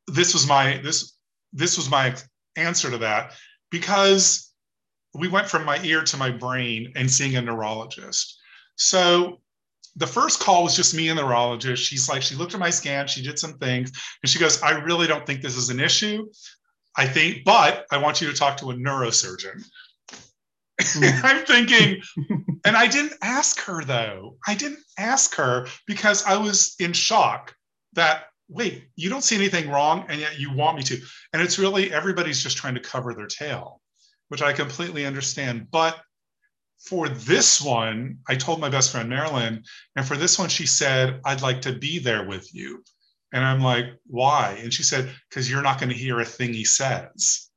This 0.07 0.33
was 0.33 0.47
my 0.47 0.77
this 0.83 1.13
this 1.53 1.77
was 1.77 1.89
my 1.89 2.15
answer 2.55 2.89
to 2.89 2.97
that 2.99 3.33
because 3.71 4.51
we 5.13 5.27
went 5.27 5.47
from 5.47 5.65
my 5.65 5.81
ear 5.83 6.03
to 6.03 6.17
my 6.17 6.29
brain 6.29 6.91
and 6.95 7.09
seeing 7.09 7.35
a 7.35 7.41
neurologist. 7.41 8.37
So 8.75 9.41
the 9.95 10.07
first 10.07 10.39
call 10.41 10.63
was 10.63 10.75
just 10.75 10.93
me 10.93 11.07
and 11.09 11.17
the 11.17 11.23
neurologist. 11.23 11.83
She's 11.83 12.09
like, 12.09 12.21
she 12.21 12.35
looked 12.35 12.53
at 12.53 12.59
my 12.59 12.69
scan, 12.69 13.07
she 13.07 13.21
did 13.21 13.39
some 13.39 13.57
things, 13.57 13.91
and 14.21 14.29
she 14.29 14.39
goes, 14.39 14.61
I 14.61 14.71
really 14.71 15.07
don't 15.07 15.25
think 15.25 15.41
this 15.41 15.55
is 15.55 15.69
an 15.69 15.79
issue. 15.79 16.27
I 16.97 17.07
think, 17.07 17.43
but 17.43 17.85
I 17.91 17.97
want 17.97 18.21
you 18.21 18.31
to 18.31 18.37
talk 18.37 18.57
to 18.57 18.71
a 18.71 18.75
neurosurgeon. 18.75 19.63
Mm. 20.81 21.21
I'm 21.23 21.45
thinking, 21.45 22.01
and 22.65 22.75
I 22.75 22.87
didn't 22.87 23.13
ask 23.21 23.59
her 23.61 23.83
though. 23.83 24.37
I 24.47 24.55
didn't 24.55 24.79
ask 24.97 25.35
her 25.35 25.67
because 25.87 26.25
I 26.25 26.37
was 26.37 26.75
in 26.79 26.93
shock 26.93 27.55
that, 27.93 28.25
wait, 28.47 28.85
you 28.95 29.09
don't 29.09 29.23
see 29.23 29.35
anything 29.35 29.69
wrong 29.69 30.05
and 30.09 30.19
yet 30.19 30.39
you 30.39 30.53
want 30.53 30.77
me 30.77 30.83
to. 30.83 30.99
And 31.33 31.41
it's 31.41 31.59
really 31.59 31.91
everybody's 31.91 32.43
just 32.43 32.57
trying 32.57 32.75
to 32.75 32.81
cover 32.81 33.13
their 33.13 33.27
tail, 33.27 33.81
which 34.29 34.41
I 34.41 34.53
completely 34.53 35.05
understand. 35.05 35.67
But 35.71 35.99
for 36.79 37.09
this 37.09 37.61
one, 37.61 38.19
I 38.27 38.35
told 38.35 38.59
my 38.59 38.69
best 38.69 38.91
friend 38.91 39.09
Marilyn, 39.09 39.63
and 39.95 40.05
for 40.05 40.17
this 40.17 40.37
one, 40.37 40.49
she 40.49 40.67
said, 40.67 41.19
I'd 41.25 41.41
like 41.41 41.61
to 41.63 41.73
be 41.73 41.99
there 41.99 42.23
with 42.25 42.53
you. 42.53 42.83
And 43.35 43.43
I'm 43.43 43.59
like, 43.59 43.87
why? 44.07 44.57
And 44.63 44.73
she 44.73 44.81
said, 44.81 45.13
because 45.29 45.51
you're 45.51 45.61
not 45.61 45.77
going 45.77 45.89
to 45.89 45.95
hear 45.95 46.21
a 46.21 46.25
thing 46.25 46.53
he 46.53 46.63
says. 46.63 47.49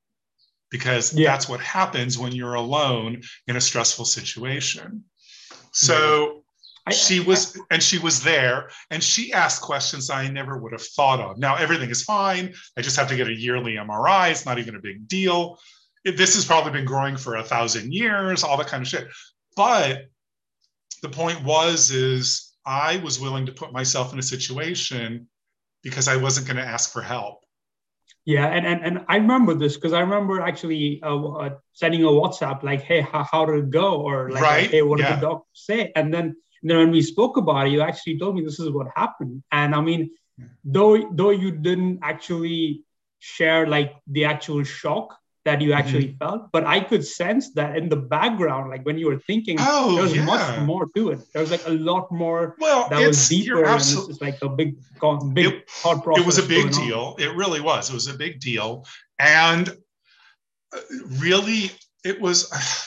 Because 0.72 1.14
yeah. 1.14 1.30
that's 1.30 1.48
what 1.48 1.60
happens 1.60 2.18
when 2.18 2.32
you're 2.32 2.54
alone 2.54 3.22
in 3.46 3.54
a 3.54 3.60
stressful 3.60 4.04
situation. 4.04 5.04
So 5.70 6.42
I, 6.84 6.90
she 6.90 7.20
was, 7.20 7.56
I, 7.56 7.60
and 7.70 7.82
she 7.82 8.00
was 8.00 8.24
there, 8.24 8.70
and 8.90 9.00
she 9.00 9.32
asked 9.32 9.62
questions 9.62 10.10
I 10.10 10.26
never 10.26 10.58
would 10.58 10.72
have 10.72 10.82
thought 10.82 11.20
of. 11.20 11.38
Now, 11.38 11.54
everything 11.54 11.90
is 11.90 12.02
fine. 12.02 12.54
I 12.76 12.82
just 12.82 12.96
have 12.96 13.08
to 13.10 13.16
get 13.16 13.28
a 13.28 13.32
yearly 13.32 13.74
MRI. 13.74 14.32
It's 14.32 14.44
not 14.44 14.58
even 14.58 14.74
a 14.74 14.80
big 14.80 15.06
deal. 15.06 15.60
It, 16.04 16.16
this 16.16 16.34
has 16.34 16.44
probably 16.44 16.72
been 16.72 16.86
growing 16.86 17.16
for 17.16 17.36
a 17.36 17.44
thousand 17.44 17.94
years, 17.94 18.42
all 18.42 18.56
that 18.56 18.66
kind 18.66 18.82
of 18.82 18.88
shit. 18.88 19.06
But 19.54 20.06
the 21.02 21.08
point 21.08 21.44
was, 21.44 21.92
is 21.92 22.52
I 22.66 22.96
was 22.96 23.20
willing 23.20 23.46
to 23.46 23.52
put 23.52 23.72
myself 23.72 24.12
in 24.12 24.18
a 24.18 24.22
situation 24.22 25.28
because 25.82 26.08
I 26.08 26.16
wasn't 26.16 26.46
going 26.46 26.56
to 26.56 26.64
ask 26.64 26.92
for 26.92 27.02
help. 27.02 27.44
Yeah, 28.24 28.46
and 28.46 28.66
and, 28.66 28.84
and 28.84 29.04
I 29.08 29.16
remember 29.16 29.54
this 29.54 29.76
because 29.76 29.94
I 29.94 30.00
remember 30.00 30.42
actually 30.42 31.00
uh, 31.02 31.16
uh, 31.16 31.50
sending 31.72 32.04
a 32.04 32.08
WhatsApp 32.08 32.62
like, 32.62 32.82
"Hey, 32.82 33.00
how, 33.00 33.24
how 33.24 33.46
did 33.46 33.56
it 33.56 33.70
go?" 33.70 34.02
or 34.02 34.30
like, 34.30 34.42
right? 34.42 34.70
"Hey, 34.70 34.82
what 34.82 34.98
yeah. 34.98 35.08
did 35.08 35.16
the 35.16 35.26
doctor 35.28 35.48
say?" 35.54 35.92
And 35.96 36.12
then 36.12 36.36
then 36.62 36.76
when 36.76 36.90
we 36.90 37.00
spoke 37.00 37.38
about 37.38 37.68
it, 37.68 37.72
you 37.72 37.80
actually 37.80 38.18
told 38.18 38.34
me 38.34 38.42
this 38.42 38.60
is 38.60 38.70
what 38.70 38.88
happened. 38.94 39.42
And 39.50 39.74
I 39.74 39.80
mean, 39.80 40.10
yeah. 40.36 40.44
though 40.62 41.10
though 41.10 41.30
you 41.30 41.52
didn't 41.52 42.00
actually 42.02 42.84
share 43.18 43.66
like 43.66 43.94
the 44.06 44.26
actual 44.26 44.62
shock 44.62 45.16
that 45.48 45.62
you 45.62 45.72
actually 45.72 46.08
mm-hmm. 46.08 46.18
felt. 46.18 46.52
But 46.52 46.64
I 46.64 46.78
could 46.80 47.04
sense 47.04 47.52
that 47.54 47.76
in 47.78 47.88
the 47.88 47.96
background, 47.96 48.68
like 48.68 48.84
when 48.84 48.98
you 48.98 49.06
were 49.06 49.18
thinking, 49.30 49.56
oh, 49.58 49.94
there 49.94 50.02
was 50.02 50.14
yeah. 50.14 50.24
much 50.26 50.60
more 50.60 50.86
to 50.94 51.08
it. 51.12 51.20
There 51.32 51.40
was 51.40 51.50
like 51.50 51.66
a 51.66 51.70
lot 51.70 52.12
more 52.12 52.54
well, 52.60 52.86
that 52.90 53.06
was 53.06 53.28
deeper. 53.28 53.64
And 53.64 53.80
it's 53.80 54.20
like 54.20 54.38
a 54.42 54.48
big, 54.50 54.76
big 55.32 55.46
it, 55.46 55.70
thought 55.70 56.04
process. 56.04 56.22
It 56.22 56.26
was 56.26 56.38
a 56.38 56.46
big 56.46 56.70
deal. 56.70 57.16
On. 57.16 57.22
It 57.22 57.34
really 57.34 57.62
was. 57.62 57.88
It 57.88 57.94
was 57.94 58.08
a 58.08 58.14
big 58.14 58.40
deal. 58.40 58.84
And 59.18 59.70
uh, 60.74 60.80
really, 61.18 61.70
it 62.04 62.20
was, 62.20 62.38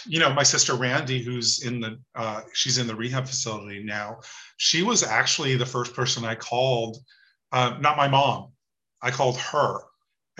you 0.06 0.20
know, 0.20 0.32
my 0.32 0.44
sister 0.44 0.76
Randy, 0.76 1.24
who's 1.24 1.66
in 1.66 1.82
the, 1.82 1.98
uh, 2.14 2.42
she's 2.54 2.78
in 2.78 2.86
the 2.86 2.96
rehab 2.96 3.26
facility 3.26 3.84
now. 3.84 4.20
She 4.58 4.84
was 4.84 5.02
actually 5.02 5.56
the 5.56 5.66
first 5.66 5.96
person 5.96 6.26
I 6.26 6.36
called, 6.36 6.98
uh, 7.52 7.78
not 7.80 7.98
my 7.98 8.08
mom. 8.08 8.52
I 9.02 9.10
called 9.10 9.38
her 9.38 9.80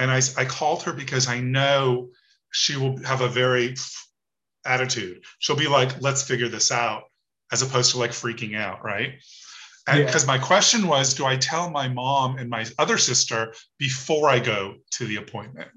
and 0.02 0.10
I, 0.10 0.20
I 0.36 0.46
called 0.46 0.82
her 0.84 0.94
because 0.94 1.28
I 1.28 1.40
know 1.40 2.10
she 2.50 2.76
will 2.76 2.98
have 3.04 3.22
a 3.22 3.28
very 3.28 3.76
attitude. 4.66 5.24
She'll 5.38 5.56
be 5.56 5.68
like, 5.68 6.02
let's 6.02 6.24
figure 6.24 6.48
this 6.48 6.72
out, 6.72 7.04
as 7.52 7.62
opposed 7.62 7.92
to 7.92 8.00
like 8.00 8.10
freaking 8.10 8.58
out, 8.58 8.84
right? 8.84 9.14
And 9.88 10.04
because 10.04 10.24
yeah. 10.24 10.38
my 10.38 10.38
question 10.40 10.88
was, 10.88 11.14
do 11.14 11.26
I 11.26 11.38
tell 11.38 11.70
my 11.70 11.88
mom 11.88 12.40
and 12.40 12.50
my 12.50 12.66
other 12.80 12.98
sister 12.98 13.54
before 13.78 14.28
I 14.28 14.40
go 14.40 14.78
to 14.94 15.06
the 15.06 15.18
appointment? 15.18 15.70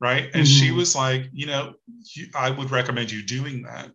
Right. 0.00 0.24
And 0.24 0.44
mm-hmm. 0.44 0.66
she 0.66 0.70
was 0.70 0.94
like, 0.94 1.30
you 1.32 1.46
know, 1.46 1.74
you, 2.14 2.26
I 2.34 2.50
would 2.50 2.70
recommend 2.70 3.10
you 3.10 3.22
doing 3.22 3.62
that. 3.62 3.90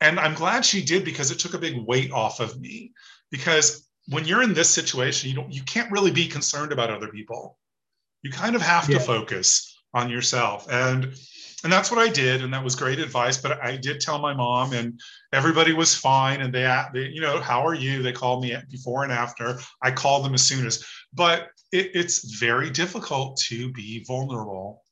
And 0.00 0.18
I'm 0.18 0.34
glad 0.34 0.64
she 0.64 0.82
did 0.82 1.04
because 1.04 1.30
it 1.30 1.38
took 1.38 1.52
a 1.52 1.58
big 1.58 1.76
weight 1.76 2.10
off 2.10 2.40
of 2.40 2.58
me. 2.58 2.92
Because 3.30 3.86
when 4.08 4.24
you're 4.24 4.42
in 4.42 4.54
this 4.54 4.70
situation, 4.70 5.28
you 5.28 5.36
don't 5.36 5.52
you 5.52 5.62
can't 5.62 5.92
really 5.92 6.10
be 6.10 6.26
concerned 6.26 6.72
about 6.72 6.90
other 6.90 7.08
people 7.08 7.58
you 8.22 8.30
kind 8.30 8.54
of 8.54 8.62
have 8.62 8.88
yeah. 8.88 8.98
to 8.98 9.04
focus 9.04 9.76
on 9.94 10.10
yourself. 10.10 10.66
And 10.70 11.14
and 11.62 11.72
that's 11.72 11.90
what 11.90 12.00
i 12.00 12.08
did 12.08 12.42
and 12.42 12.52
that 12.52 12.64
was 12.64 12.74
great 12.74 12.98
advice 12.98 13.36
but 13.36 13.62
i 13.62 13.76
did 13.76 14.00
tell 14.00 14.18
my 14.18 14.32
mom 14.32 14.72
and 14.72 14.98
everybody 15.32 15.72
was 15.72 15.94
fine 15.94 16.40
and 16.40 16.54
they, 16.54 16.82
they 16.94 17.08
you 17.08 17.20
know 17.20 17.40
how 17.40 17.66
are 17.66 17.74
you? 17.74 18.02
They 18.02 18.12
called 18.12 18.42
me 18.42 18.56
before 18.70 19.04
and 19.04 19.12
after. 19.12 19.58
I 19.82 19.90
called 19.90 20.24
them 20.24 20.34
as 20.34 20.42
soon 20.42 20.66
as 20.66 20.84
but 21.12 21.48
it, 21.72 21.90
it's 21.94 22.38
very 22.38 22.70
difficult 22.70 23.36
to 23.48 23.72
be 23.72 24.04
vulnerable 24.06 24.82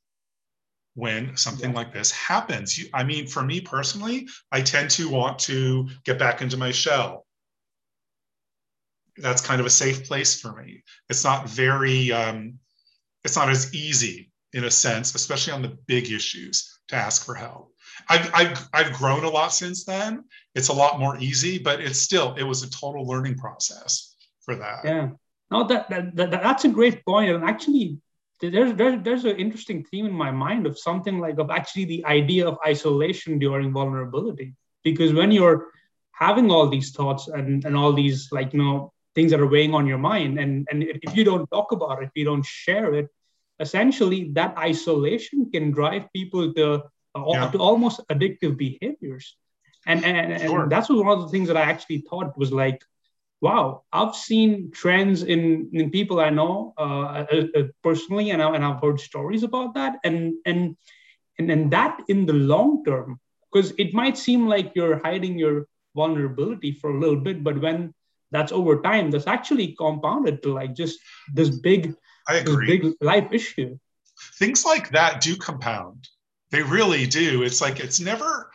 when 0.94 1.36
something 1.36 1.70
yeah. 1.70 1.76
like 1.76 1.92
this 1.92 2.10
happens. 2.10 2.76
You, 2.76 2.88
i 2.94 3.02
mean 3.02 3.26
for 3.26 3.42
me 3.42 3.60
personally 3.60 4.28
i 4.52 4.60
tend 4.60 4.90
to 4.90 5.08
want 5.08 5.38
to 5.40 5.88
get 6.04 6.18
back 6.18 6.42
into 6.42 6.56
my 6.56 6.70
shell. 6.70 7.24
That's 9.16 9.42
kind 9.42 9.60
of 9.60 9.66
a 9.66 9.70
safe 9.70 10.06
place 10.06 10.40
for 10.40 10.54
me. 10.54 10.84
It's 11.08 11.24
not 11.24 11.48
very 11.48 12.12
um, 12.12 12.60
it's 13.24 13.36
not 13.36 13.48
as 13.48 13.74
easy 13.74 14.30
in 14.52 14.64
a 14.64 14.70
sense, 14.70 15.14
especially 15.14 15.52
on 15.52 15.62
the 15.62 15.76
big 15.86 16.10
issues, 16.10 16.80
to 16.88 16.96
ask 16.96 17.24
for 17.24 17.34
help. 17.34 17.74
I've, 18.08 18.30
I've, 18.32 18.68
I've 18.72 18.92
grown 18.94 19.24
a 19.24 19.28
lot 19.28 19.52
since 19.52 19.84
then. 19.84 20.24
It's 20.54 20.68
a 20.68 20.72
lot 20.72 20.98
more 20.98 21.18
easy, 21.18 21.58
but 21.58 21.80
it's 21.80 21.98
still, 21.98 22.34
it 22.36 22.44
was 22.44 22.62
a 22.62 22.70
total 22.70 23.06
learning 23.06 23.36
process 23.36 24.14
for 24.40 24.54
that. 24.54 24.80
Yeah. 24.84 25.10
No, 25.50 25.64
that, 25.64 25.90
that, 25.90 26.16
that 26.16 26.30
that's 26.30 26.64
a 26.64 26.68
great 26.68 27.04
point. 27.04 27.30
And 27.30 27.44
actually, 27.44 27.98
there's, 28.40 28.74
there's, 28.74 29.02
there's 29.02 29.24
an 29.24 29.36
interesting 29.36 29.84
theme 29.84 30.06
in 30.06 30.12
my 30.12 30.30
mind 30.30 30.66
of 30.66 30.78
something 30.78 31.18
like 31.18 31.38
of 31.38 31.50
actually 31.50 31.86
the 31.86 32.04
idea 32.04 32.46
of 32.46 32.56
isolation 32.66 33.38
during 33.38 33.72
vulnerability. 33.72 34.54
Because 34.84 35.12
when 35.12 35.30
you're 35.30 35.66
having 36.12 36.50
all 36.50 36.68
these 36.68 36.92
thoughts 36.92 37.28
and, 37.28 37.64
and 37.64 37.76
all 37.76 37.92
these 37.92 38.28
like, 38.30 38.52
you 38.52 38.62
know, 38.62 38.92
things 39.18 39.32
that 39.32 39.40
are 39.44 39.52
weighing 39.56 39.74
on 39.74 39.84
your 39.92 40.02
mind, 40.12 40.38
and, 40.42 40.52
and 40.70 40.78
if 41.06 41.10
you 41.16 41.24
don't 41.30 41.46
talk 41.56 41.68
about 41.76 42.00
it, 42.00 42.06
if 42.10 42.14
you 42.14 42.26
don't 42.30 42.46
share 42.46 42.90
it, 43.00 43.08
essentially 43.66 44.20
that 44.38 44.56
isolation 44.70 45.50
can 45.50 45.64
drive 45.78 46.04
people 46.18 46.42
to, 46.58 46.66
uh, 47.16 47.24
yeah. 47.26 47.50
to 47.50 47.58
almost 47.58 47.98
addictive 48.12 48.54
behaviors. 48.66 49.26
And, 49.90 50.04
and, 50.04 50.40
sure. 50.40 50.62
and 50.62 50.70
that's 50.72 50.88
one 50.88 51.18
of 51.18 51.22
the 51.24 51.32
things 51.34 51.48
that 51.48 51.56
I 51.56 51.66
actually 51.72 52.00
thought 52.08 52.38
was 52.42 52.52
like, 52.52 52.80
wow, 53.46 53.82
I've 53.98 54.14
seen 54.14 54.70
trends 54.70 55.18
in, 55.34 55.42
in 55.72 55.90
people 55.90 56.20
I 56.20 56.30
know 56.30 56.74
uh, 56.84 57.24
uh, 57.34 57.46
uh, 57.58 57.62
personally, 57.82 58.30
and, 58.30 58.40
I, 58.44 58.54
and 58.54 58.64
I've 58.64 58.82
heard 58.84 59.00
stories 59.00 59.42
about 59.42 59.74
that. 59.74 59.92
And, 60.04 60.34
and, 60.46 60.76
and, 61.38 61.50
and 61.50 61.70
that 61.76 61.94
in 62.06 62.26
the 62.26 62.38
long 62.54 62.84
term, 62.84 63.18
because 63.50 63.72
it 63.78 63.90
might 64.00 64.16
seem 64.26 64.46
like 64.54 64.76
you're 64.76 65.00
hiding 65.08 65.38
your 65.38 65.66
vulnerability 65.96 66.70
for 66.80 66.90
a 66.90 67.00
little 67.02 67.22
bit, 67.28 67.42
but 67.42 67.60
when 67.60 67.94
that's 68.30 68.52
over 68.52 68.80
time, 68.82 69.10
that's 69.10 69.26
actually 69.26 69.74
compounded 69.74 70.42
to 70.42 70.52
like 70.52 70.74
just 70.74 70.98
this 71.32 71.50
big 71.50 71.94
agree. 72.28 72.66
big 72.66 72.94
life 73.00 73.32
issue. 73.32 73.78
Things 74.38 74.64
like 74.64 74.90
that 74.90 75.20
do 75.20 75.36
compound. 75.36 76.08
They 76.50 76.62
really 76.62 77.06
do. 77.06 77.42
It's 77.42 77.60
like 77.60 77.80
it's 77.80 78.00
never 78.00 78.50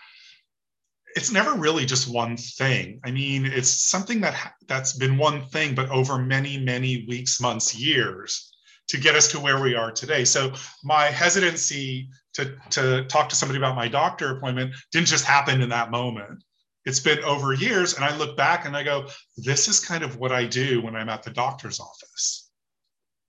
it's 1.15 1.31
never 1.31 1.53
really 1.53 1.85
just 1.85 2.11
one 2.11 2.37
thing. 2.37 2.99
I 3.05 3.11
mean, 3.11 3.45
it's 3.45 3.69
something 3.69 4.21
that 4.21 4.53
that's 4.67 4.93
been 4.93 5.17
one 5.17 5.41
thing, 5.41 5.75
but 5.75 5.89
over 5.89 6.17
many, 6.17 6.57
many 6.57 7.05
weeks, 7.07 7.39
months, 7.39 7.75
years 7.75 8.51
to 8.89 8.97
get 8.97 9.15
us 9.15 9.27
to 9.29 9.39
where 9.39 9.61
we 9.61 9.75
are 9.75 9.91
today. 9.91 10.25
So 10.25 10.53
my 10.83 11.05
hesitancy 11.05 12.09
to, 12.33 12.55
to 12.71 13.05
talk 13.05 13.29
to 13.29 13.35
somebody 13.35 13.57
about 13.57 13.75
my 13.75 13.87
doctor 13.87 14.35
appointment 14.35 14.75
didn't 14.91 15.07
just 15.07 15.25
happen 15.25 15.61
in 15.61 15.69
that 15.69 15.91
moment. 15.91 16.43
It's 16.85 16.99
been 16.99 17.23
over 17.23 17.53
years. 17.53 17.93
And 17.93 18.03
I 18.03 18.15
look 18.17 18.35
back 18.35 18.65
and 18.65 18.75
I 18.75 18.83
go, 18.83 19.07
this 19.37 19.67
is 19.67 19.79
kind 19.79 20.03
of 20.03 20.17
what 20.17 20.31
I 20.31 20.45
do 20.45 20.81
when 20.81 20.95
I'm 20.95 21.09
at 21.09 21.23
the 21.23 21.31
doctor's 21.31 21.79
office 21.79 22.49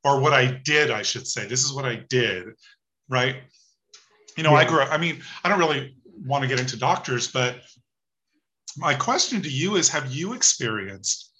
or 0.02 0.20
what 0.20 0.32
I 0.32 0.60
did, 0.64 0.90
I 0.90 1.02
should 1.02 1.26
say. 1.26 1.46
This 1.46 1.64
is 1.64 1.72
what 1.72 1.84
I 1.84 1.96
did, 2.08 2.48
right? 3.08 3.36
You 4.36 4.42
know, 4.42 4.52
yeah. 4.52 4.58
I 4.58 4.64
grew 4.64 4.80
up, 4.80 4.92
I 4.92 4.98
mean, 4.98 5.22
I 5.44 5.48
don't 5.48 5.58
really 5.58 5.96
want 6.26 6.42
to 6.42 6.48
get 6.48 6.60
into 6.60 6.76
doctors, 6.76 7.30
but 7.30 7.56
my 8.76 8.94
question 8.94 9.42
to 9.42 9.48
you 9.48 9.76
is 9.76 9.88
have 9.88 10.12
you 10.12 10.32
experienced 10.32 11.30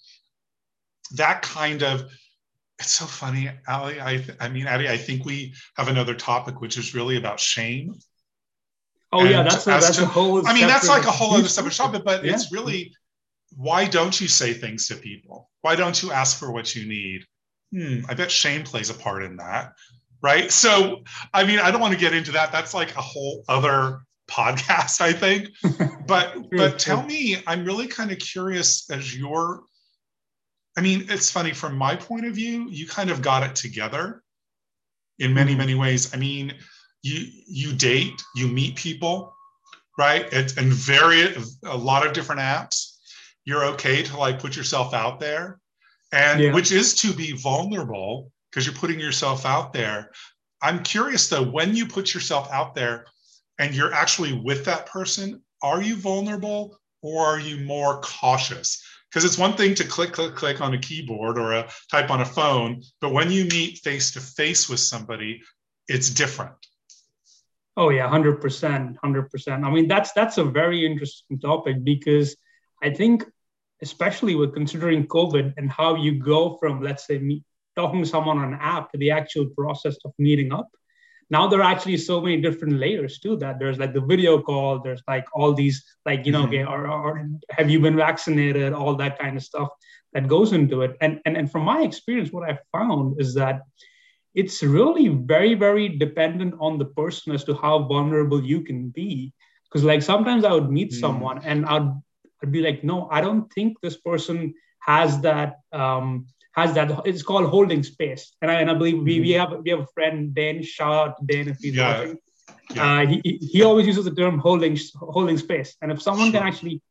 that 1.11 1.41
kind 1.41 1.83
of 1.83 2.11
it's 2.79 2.91
so 2.91 3.05
funny 3.05 3.49
ali 3.67 3.99
i 3.99 4.25
i 4.39 4.49
mean 4.49 4.67
addie 4.67 4.89
i 4.89 4.97
think 4.97 5.25
we 5.25 5.53
have 5.77 5.87
another 5.87 6.13
topic 6.13 6.61
which 6.61 6.77
is 6.77 6.95
really 6.95 7.17
about 7.17 7.39
shame 7.39 7.93
oh 9.15 9.21
and 9.21 9.29
yeah 9.29 9.43
that's 9.43 9.65
a, 9.65 9.69
that's 9.69 9.95
to, 9.97 10.03
a 10.03 10.05
whole 10.05 10.47
i 10.47 10.53
mean 10.53 10.67
that's 10.67 10.87
like 10.87 11.05
a 11.05 11.11
whole 11.11 11.33
other 11.33 11.47
separate 11.47 11.73
topic 11.73 12.03
but 12.03 12.23
yeah. 12.23 12.33
it's 12.33 12.51
really 12.51 12.93
why 13.55 13.85
don't 13.85 14.19
you 14.19 14.27
say 14.27 14.53
things 14.53 14.87
to 14.87 14.95
people 14.95 15.49
why 15.61 15.75
don't 15.75 16.03
you 16.03 16.11
ask 16.11 16.37
for 16.37 16.51
what 16.51 16.75
you 16.75 16.85
need 16.85 17.25
hmm, 17.75 18.01
I 18.07 18.13
bet 18.13 18.31
shame 18.31 18.63
plays 18.63 18.89
a 18.89 18.93
part 18.93 19.23
in 19.23 19.37
that. 19.37 19.73
Right. 20.21 20.51
So, 20.51 21.03
I 21.33 21.43
mean, 21.43 21.59
I 21.59 21.69
don't 21.71 21.81
want 21.81 21.93
to 21.93 21.99
get 21.99 22.13
into 22.13 22.31
that. 22.31 22.51
That's 22.51 22.73
like 22.73 22.95
a 22.95 23.01
whole 23.01 23.43
other 23.47 23.99
podcast, 24.27 25.01
I 25.01 25.13
think. 25.13 25.49
But 26.07 26.35
but 26.51 26.77
tell 26.77 27.01
me, 27.01 27.37
I'm 27.47 27.65
really 27.65 27.87
kind 27.87 28.11
of 28.11 28.19
curious 28.19 28.87
as 28.91 29.17
your 29.17 29.63
I 30.77 30.81
mean, 30.81 31.07
it's 31.09 31.31
funny 31.31 31.51
from 31.51 31.75
my 31.75 31.95
point 31.95 32.27
of 32.27 32.35
view, 32.35 32.67
you 32.69 32.85
kind 32.85 33.09
of 33.09 33.23
got 33.23 33.41
it 33.41 33.55
together 33.55 34.21
in 35.17 35.33
many, 35.33 35.51
mm-hmm. 35.51 35.59
many 35.59 35.75
ways. 35.75 36.13
I 36.13 36.17
mean, 36.17 36.53
you 37.05 37.27
you 37.45 37.71
date, 37.71 38.23
you 38.33 38.47
meet 38.47 38.75
people, 38.75 39.31
right? 39.95 40.27
It's 40.31 40.57
and 40.57 40.73
very 40.73 41.35
a 41.63 41.77
lot 41.77 42.05
of 42.05 42.13
different 42.13 42.41
apps. 42.41 42.95
You're 43.45 43.65
okay 43.73 44.01
to 44.01 44.17
like 44.17 44.39
put 44.39 44.55
yourself 44.55 44.91
out 44.91 45.19
there 45.19 45.59
and 46.11 46.39
yeah. 46.39 46.53
which 46.53 46.71
is 46.71 46.95
to 46.95 47.13
be 47.13 47.33
vulnerable 47.33 48.31
because 48.49 48.65
you're 48.65 48.75
putting 48.75 48.99
yourself 48.99 49.45
out 49.45 49.71
there. 49.71 50.11
I'm 50.63 50.81
curious 50.81 51.29
though, 51.29 51.43
when 51.43 51.75
you 51.75 51.85
put 51.85 52.11
yourself 52.11 52.51
out 52.51 52.73
there 52.73 53.05
and 53.59 53.75
you're 53.75 53.93
actually 53.93 54.33
with 54.33 54.65
that 54.65 54.87
person, 54.87 55.43
are 55.61 55.83
you 55.83 55.97
vulnerable 55.97 56.79
or 57.03 57.23
are 57.23 57.39
you 57.39 57.63
more 57.65 58.01
cautious? 58.01 58.83
Because 59.11 59.25
it's 59.25 59.37
one 59.37 59.55
thing 59.55 59.75
to 59.75 59.83
click, 59.83 60.11
click, 60.11 60.33
click 60.33 60.59
on 60.59 60.73
a 60.73 60.79
keyboard 60.79 61.37
or 61.37 61.53
a 61.53 61.69
type 61.91 62.09
on 62.09 62.21
a 62.21 62.25
phone, 62.25 62.81
but 62.99 63.13
when 63.13 63.29
you 63.29 63.45
meet 63.45 63.77
face 63.83 64.09
to 64.13 64.19
face 64.19 64.67
with 64.67 64.79
somebody, 64.79 65.43
it's 65.87 66.09
different. 66.09 66.55
Oh 67.77 67.89
yeah, 67.89 68.07
hundred 68.07 68.39
percent, 68.41 68.97
hundred 69.03 69.29
percent. 69.29 69.65
I 69.65 69.69
mean, 69.69 69.87
that's 69.87 70.11
that's 70.13 70.37
a 70.37 70.43
very 70.43 70.85
interesting 70.85 71.39
topic 71.39 71.83
because 71.83 72.35
I 72.81 72.89
think 72.89 73.25
especially 73.81 74.35
with 74.35 74.53
considering 74.53 75.05
COVID 75.07 75.53
and 75.57 75.69
how 75.69 75.95
you 75.95 76.13
go 76.19 76.57
from, 76.57 76.81
let's 76.81 77.05
say, 77.05 77.17
me, 77.17 77.43
talking 77.75 78.01
to 78.01 78.07
someone 78.07 78.37
on 78.37 78.53
an 78.53 78.59
app 78.61 78.91
to 78.91 78.97
the 78.97 79.11
actual 79.11 79.47
process 79.47 79.97
of 80.05 80.13
meeting 80.17 80.53
up. 80.53 80.69
Now 81.29 81.47
there 81.47 81.59
are 81.59 81.71
actually 81.71 81.97
so 81.97 82.21
many 82.21 82.39
different 82.39 82.79
layers 82.79 83.19
to 83.19 83.35
that. 83.37 83.59
There's 83.59 83.79
like 83.79 83.93
the 83.93 84.01
video 84.01 84.41
call. 84.41 84.79
There's 84.79 85.01
like 85.07 85.25
all 85.33 85.53
these, 85.53 85.83
like 86.05 86.25
you 86.25 86.31
know, 86.31 86.43
mm-hmm. 86.43 86.53
okay, 86.53 86.63
or, 86.63 86.87
or 86.87 87.29
have 87.49 87.69
you 87.69 87.79
been 87.79 87.95
vaccinated? 87.97 88.73
All 88.73 88.95
that 88.95 89.19
kind 89.19 89.35
of 89.35 89.43
stuff 89.43 89.69
that 90.13 90.27
goes 90.27 90.53
into 90.53 90.81
it. 90.81 90.95
And 91.01 91.19
and 91.25 91.35
and 91.35 91.51
from 91.51 91.63
my 91.63 91.81
experience, 91.81 92.31
what 92.31 92.49
I 92.49 92.59
found 92.71 93.19
is 93.19 93.33
that 93.35 93.61
it's 94.35 94.61
really 94.61 95.07
very 95.07 95.55
very 95.55 95.89
dependent 95.89 96.53
on 96.59 96.77
the 96.77 96.85
person 96.85 97.33
as 97.33 97.43
to 97.45 97.55
how 97.55 97.79
vulnerable 97.79 98.43
you 98.43 98.61
can 98.61 98.89
be 98.89 99.33
because 99.63 99.83
like 99.83 100.01
sometimes 100.01 100.43
i 100.43 100.51
would 100.51 100.69
meet 100.69 100.91
mm. 100.91 100.99
someone 100.99 101.43
and 101.43 101.65
i'd, 101.65 101.89
I'd 102.43 102.51
be 102.51 102.61
like 102.61 102.83
no 102.83 103.07
i 103.09 103.21
don't 103.21 103.51
think 103.53 103.79
this 103.81 103.97
person 103.97 104.53
has 104.81 105.19
that 105.21 105.55
um, 105.71 106.27
has 106.51 106.73
that 106.75 107.01
it's 107.05 107.23
called 107.23 107.49
holding 107.49 107.81
space 107.81 108.33
and 108.41 108.51
i, 108.51 108.55
and 108.55 108.69
I 108.69 108.73
believe 108.73 108.99
we, 108.99 109.19
we 109.19 109.33
hmm. 109.33 109.39
have 109.39 109.61
we 109.63 109.71
have 109.71 109.79
a 109.79 109.87
friend 109.95 110.35
dan 110.35 110.61
shout 110.61 110.93
out 110.93 111.17
to 111.17 111.25
dan 111.25 111.47
if 111.47 111.57
he's 111.59 111.75
yeah. 111.75 111.99
watching 111.99 112.17
yeah. 112.73 112.97
Uh, 112.97 113.05
he, 113.05 113.39
he 113.51 113.61
always 113.61 113.85
uses 113.85 114.05
the 114.05 114.15
term 114.15 114.39
holding 114.39 114.77
holding 114.95 115.37
space 115.37 115.75
and 115.81 115.91
if 115.91 116.01
someone 116.01 116.31
sure. 116.31 116.39
can 116.39 116.47
actually 116.47 116.81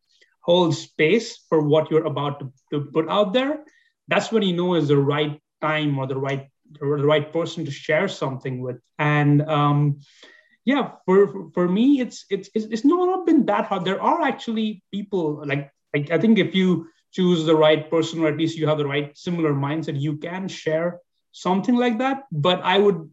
hold 0.41 0.75
space 0.75 1.45
for 1.49 1.63
what 1.63 1.91
you're 1.91 2.05
about 2.05 2.39
to, 2.41 2.53
to 2.71 2.91
put 2.93 3.09
out 3.09 3.33
there 3.33 3.65
that's 4.09 4.31
when 4.31 4.43
you 4.43 4.55
know 4.55 4.75
is 4.75 4.89
the 4.89 4.97
right 4.97 5.41
time 5.61 5.99
or 5.99 6.07
the 6.07 6.17
right 6.17 6.49
the 6.81 6.87
right 6.87 7.33
person 7.33 7.65
to 7.65 7.71
share 7.71 8.09
something 8.09 8.61
with 8.61 8.77
and 8.99 9.43
um, 9.43 10.01
yeah 10.65 10.93
for 11.05 11.51
for 11.53 11.69
me 11.69 12.01
it's 12.01 12.25
it's 12.31 12.49
it's 12.55 12.85
not 12.85 13.27
been 13.27 13.45
that 13.47 13.67
hard 13.67 13.85
there 13.85 14.01
are 14.01 14.23
actually 14.23 14.83
people 14.93 15.43
like, 15.47 15.71
like 15.95 16.11
i 16.11 16.19
think 16.19 16.39
if 16.39 16.55
you 16.55 16.89
choose 17.13 17.45
the 17.45 17.55
right 17.55 17.91
person 17.91 18.21
or 18.21 18.29
at 18.29 18.37
least 18.37 18.57
you 18.57 18.67
have 18.67 18.79
the 18.79 18.87
right 18.87 19.17
similar 19.17 19.53
mindset 19.53 20.01
you 20.01 20.17
can 20.17 20.49
share 20.49 21.01
something 21.33 21.77
like 21.77 21.99
that 21.99 22.25
but 22.33 22.61
i 22.63 22.79
would 22.79 23.09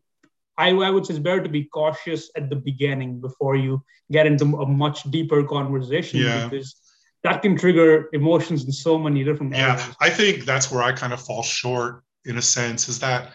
I, 0.58 0.70
I 0.70 0.90
would 0.90 1.06
say 1.06 1.16
it's 1.16 1.24
better 1.24 1.42
to 1.42 1.50
be 1.50 1.64
cautious 1.64 2.30
at 2.36 2.50
the 2.50 2.56
beginning 2.56 3.20
before 3.20 3.56
you 3.56 3.84
get 4.12 4.28
into 4.28 4.46
a 4.58 4.68
much 4.68 5.04
deeper 5.10 5.44
conversation 5.44 6.20
yeah. 6.20 6.48
because 6.48 6.76
that 7.24 7.42
can 7.42 7.58
trigger 7.58 8.10
emotions 8.14 8.66
in 8.66 8.72
so 8.72 8.98
many 8.98 9.24
different 9.24 9.54
yeah 9.54 9.74
areas. 9.74 9.96
i 10.00 10.10
think 10.10 10.46
that's 10.46 10.72
where 10.72 10.84
i 10.84 10.92
kind 10.92 11.14
of 11.14 11.22
fall 11.22 11.44
short 11.44 12.04
in 12.26 12.38
a 12.38 12.42
sense 12.42 12.88
is 12.90 13.00
that 13.00 13.32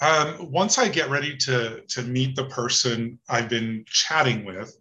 um, 0.00 0.50
once 0.50 0.78
i 0.78 0.88
get 0.88 1.10
ready 1.10 1.36
to 1.36 1.82
to 1.88 2.02
meet 2.02 2.36
the 2.36 2.44
person 2.46 3.18
i've 3.28 3.48
been 3.48 3.84
chatting 3.86 4.44
with 4.44 4.76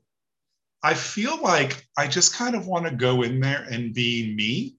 i 0.83 0.93
feel 0.93 1.41
like 1.41 1.85
i 1.97 2.07
just 2.07 2.35
kind 2.35 2.55
of 2.55 2.67
want 2.67 2.85
to 2.85 2.91
go 2.91 3.23
in 3.23 3.39
there 3.39 3.65
and 3.69 3.93
be 3.93 4.33
me 4.35 4.75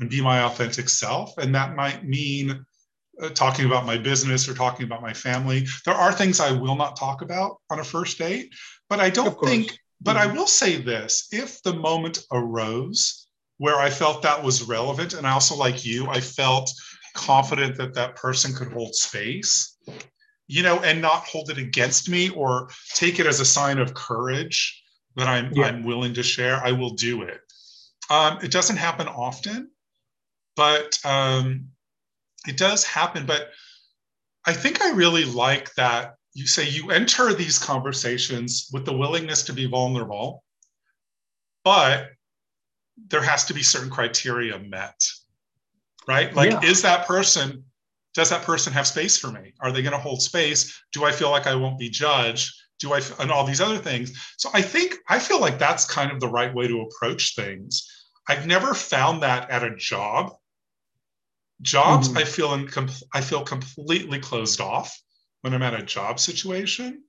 and 0.00 0.08
be 0.08 0.22
my 0.22 0.42
authentic 0.44 0.88
self. 0.88 1.36
And 1.36 1.54
that 1.54 1.76
might 1.76 2.02
mean 2.02 2.64
uh, 3.22 3.28
talking 3.28 3.66
about 3.66 3.84
my 3.84 3.98
business 3.98 4.48
or 4.48 4.54
talking 4.54 4.86
about 4.86 5.02
my 5.02 5.12
family. 5.12 5.66
There 5.84 5.94
are 5.94 6.12
things 6.12 6.40
i 6.40 6.50
will 6.50 6.76
not 6.76 6.96
talk 6.96 7.22
about 7.22 7.58
on 7.70 7.78
a 7.78 7.84
first 7.84 8.18
date 8.18 8.52
but 8.88 9.00
i 9.00 9.10
don't 9.10 9.38
think 9.40 9.78
but 10.02 10.16
I 10.16 10.26
mm-hmm. 10.26 10.36
will 10.36 10.46
say 10.46 10.76
this. 10.76 11.28
If 11.30 11.62
the 11.62 11.74
moment 11.74 12.18
arose 12.32 13.26
where 13.58 13.76
I 13.76 13.90
felt 13.90 14.22
that 14.22 14.42
was 14.42 14.64
relevant, 14.64 15.14
and 15.14 15.26
I 15.26 15.32
also, 15.32 15.54
like 15.54 15.84
you, 15.84 16.08
I 16.08 16.20
felt 16.20 16.72
confident 17.14 17.76
that 17.76 17.94
that 17.94 18.16
person 18.16 18.54
could 18.54 18.72
hold 18.72 18.94
space, 18.94 19.76
you 20.46 20.62
know, 20.62 20.78
and 20.80 21.00
not 21.00 21.24
hold 21.24 21.50
it 21.50 21.58
against 21.58 22.08
me 22.08 22.30
or 22.30 22.68
take 22.94 23.18
it 23.18 23.26
as 23.26 23.40
a 23.40 23.44
sign 23.44 23.78
of 23.78 23.94
courage 23.94 24.82
that 25.16 25.28
I'm, 25.28 25.52
yeah. 25.52 25.66
I'm 25.66 25.84
willing 25.84 26.14
to 26.14 26.22
share, 26.22 26.56
I 26.64 26.72
will 26.72 26.94
do 26.94 27.22
it. 27.22 27.40
Um, 28.10 28.38
it 28.42 28.50
doesn't 28.50 28.76
happen 28.76 29.08
often, 29.08 29.70
but 30.56 30.98
um, 31.04 31.68
it 32.46 32.56
does 32.56 32.84
happen. 32.84 33.26
But 33.26 33.50
I 34.46 34.52
think 34.52 34.82
I 34.82 34.92
really 34.92 35.24
like 35.24 35.72
that 35.74 36.14
you 36.34 36.46
say 36.46 36.68
you 36.68 36.90
enter 36.90 37.34
these 37.34 37.58
conversations 37.58 38.68
with 38.72 38.84
the 38.84 38.96
willingness 38.96 39.42
to 39.44 39.52
be 39.52 39.66
vulnerable, 39.66 40.42
but 41.64 42.08
there 43.08 43.22
has 43.22 43.44
to 43.46 43.54
be 43.54 43.62
certain 43.62 43.90
criteria 43.90 44.58
met, 44.58 45.00
right? 46.06 46.34
Like, 46.34 46.50
yeah. 46.50 46.62
is 46.62 46.82
that 46.82 47.06
person, 47.06 47.64
does 48.14 48.30
that 48.30 48.42
person 48.42 48.72
have 48.72 48.86
space 48.86 49.16
for 49.16 49.30
me? 49.30 49.54
Are 49.60 49.72
they 49.72 49.82
going 49.82 49.92
to 49.92 49.98
hold 49.98 50.22
space? 50.22 50.82
Do 50.92 51.04
I 51.04 51.12
feel 51.12 51.30
like 51.30 51.46
I 51.46 51.54
won't 51.54 51.78
be 51.78 51.88
judged? 51.88 52.52
Do 52.80 52.92
I, 52.92 53.00
and 53.20 53.30
all 53.30 53.46
these 53.46 53.60
other 53.60 53.78
things. 53.78 54.12
So 54.38 54.50
I 54.52 54.62
think, 54.62 54.96
I 55.08 55.18
feel 55.18 55.40
like 55.40 55.58
that's 55.58 55.84
kind 55.84 56.10
of 56.10 56.20
the 56.20 56.28
right 56.28 56.52
way 56.52 56.66
to 56.66 56.80
approach 56.80 57.36
things. 57.36 57.88
I've 58.28 58.46
never 58.46 58.74
found 58.74 59.22
that 59.22 59.50
at 59.50 59.62
a 59.62 59.76
job. 59.76 60.32
Jobs, 61.60 62.08
mm-hmm. 62.08 62.18
I 62.18 62.24
feel 62.24 62.54
in, 62.54 62.68
I 63.14 63.20
feel 63.20 63.44
completely 63.44 64.18
closed 64.18 64.60
off 64.60 65.00
when 65.42 65.54
I'm 65.54 65.62
at 65.62 65.78
a 65.78 65.82
job 65.82 66.18
situation, 66.18 67.02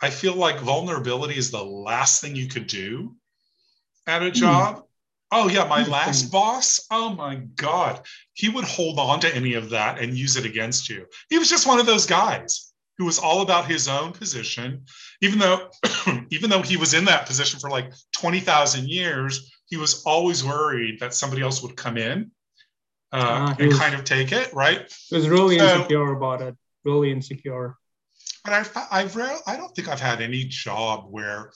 I 0.00 0.10
feel 0.10 0.34
like 0.34 0.60
vulnerability 0.60 1.36
is 1.36 1.50
the 1.50 1.64
last 1.64 2.20
thing 2.20 2.36
you 2.36 2.46
could 2.46 2.68
do 2.68 3.16
at 4.06 4.22
a 4.22 4.26
hmm. 4.26 4.32
job. 4.32 4.76
Mm. 4.76 4.82
Oh, 5.30 5.48
yeah, 5.48 5.64
my 5.64 5.86
last 5.86 6.32
boss, 6.32 6.86
oh 6.90 7.10
my 7.10 7.36
God, 7.56 8.00
he 8.32 8.48
would 8.48 8.64
hold 8.64 8.98
on 8.98 9.20
to 9.20 9.34
any 9.34 9.54
of 9.54 9.70
that 9.70 9.98
and 9.98 10.16
use 10.16 10.36
it 10.36 10.46
against 10.46 10.88
you. 10.88 11.06
He 11.28 11.38
was 11.38 11.50
just 11.50 11.66
one 11.66 11.78
of 11.78 11.86
those 11.86 12.06
guys 12.06 12.72
who 12.96 13.04
was 13.04 13.18
all 13.18 13.42
about 13.42 13.66
his 13.66 13.88
own 13.88 14.12
position. 14.12 14.84
Even 15.20 15.38
though, 15.38 15.70
even 16.30 16.48
though 16.48 16.62
he 16.62 16.76
was 16.76 16.94
in 16.94 17.04
that 17.04 17.26
position 17.26 17.60
for 17.60 17.68
like 17.68 17.92
20,000 18.16 18.88
years, 18.88 19.50
he 19.66 19.76
was 19.76 20.02
always 20.04 20.44
worried 20.44 20.98
that 21.00 21.14
somebody 21.14 21.42
else 21.42 21.62
would 21.62 21.76
come 21.76 21.98
in 21.98 22.30
uh, 23.12 23.16
uh, 23.16 23.54
and 23.58 23.68
was, 23.68 23.78
kind 23.78 23.94
of 23.94 24.04
take 24.04 24.32
it, 24.32 24.52
right? 24.54 24.90
He 25.08 25.16
was 25.16 25.28
really 25.28 25.58
so, 25.58 25.74
insecure 25.74 26.12
about 26.12 26.40
it 26.40 26.56
really 26.84 27.12
insecure. 27.12 27.76
But 28.44 28.52
I've, 28.54 28.72
I've 28.90 29.16
I 29.46 29.56
don't 29.56 29.74
think 29.74 29.88
I've 29.88 30.00
had 30.00 30.20
any 30.20 30.44
job 30.44 31.06
where 31.10 31.52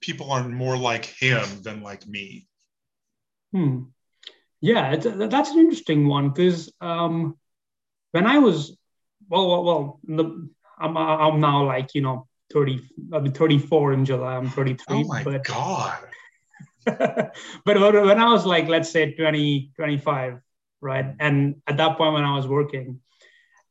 people 0.00 0.30
are 0.30 0.46
more 0.48 0.76
like 0.76 1.06
him 1.06 1.46
than 1.62 1.82
like 1.82 2.06
me. 2.06 2.47
Hmm. 3.52 3.82
Yeah, 4.60 4.96
that's 4.96 5.50
an 5.50 5.58
interesting 5.58 6.08
one 6.08 6.30
because 6.30 6.72
um, 6.80 7.36
when 8.10 8.26
I 8.26 8.38
was, 8.38 8.76
well, 9.28 9.48
well, 9.48 9.64
well 9.64 10.00
the, 10.04 10.48
I'm, 10.78 10.96
I'm 10.96 11.40
now 11.40 11.64
like, 11.64 11.94
you 11.94 12.00
know, 12.00 12.26
30, 12.52 12.80
I'll 13.12 13.20
be 13.20 13.30
34 13.30 13.92
in 13.92 14.04
July. 14.04 14.36
I'm 14.36 14.50
33. 14.50 14.96
Oh 14.96 15.04
my 15.04 15.22
but, 15.22 15.44
God. 15.44 15.98
but 16.84 17.32
when 17.64 18.18
I 18.18 18.32
was 18.32 18.46
like, 18.46 18.68
let's 18.68 18.90
say 18.90 19.12
20, 19.12 19.72
25, 19.76 20.40
right? 20.80 21.14
And 21.20 21.56
at 21.66 21.76
that 21.76 21.96
point 21.96 22.14
when 22.14 22.24
I 22.24 22.34
was 22.34 22.48
working, 22.48 23.00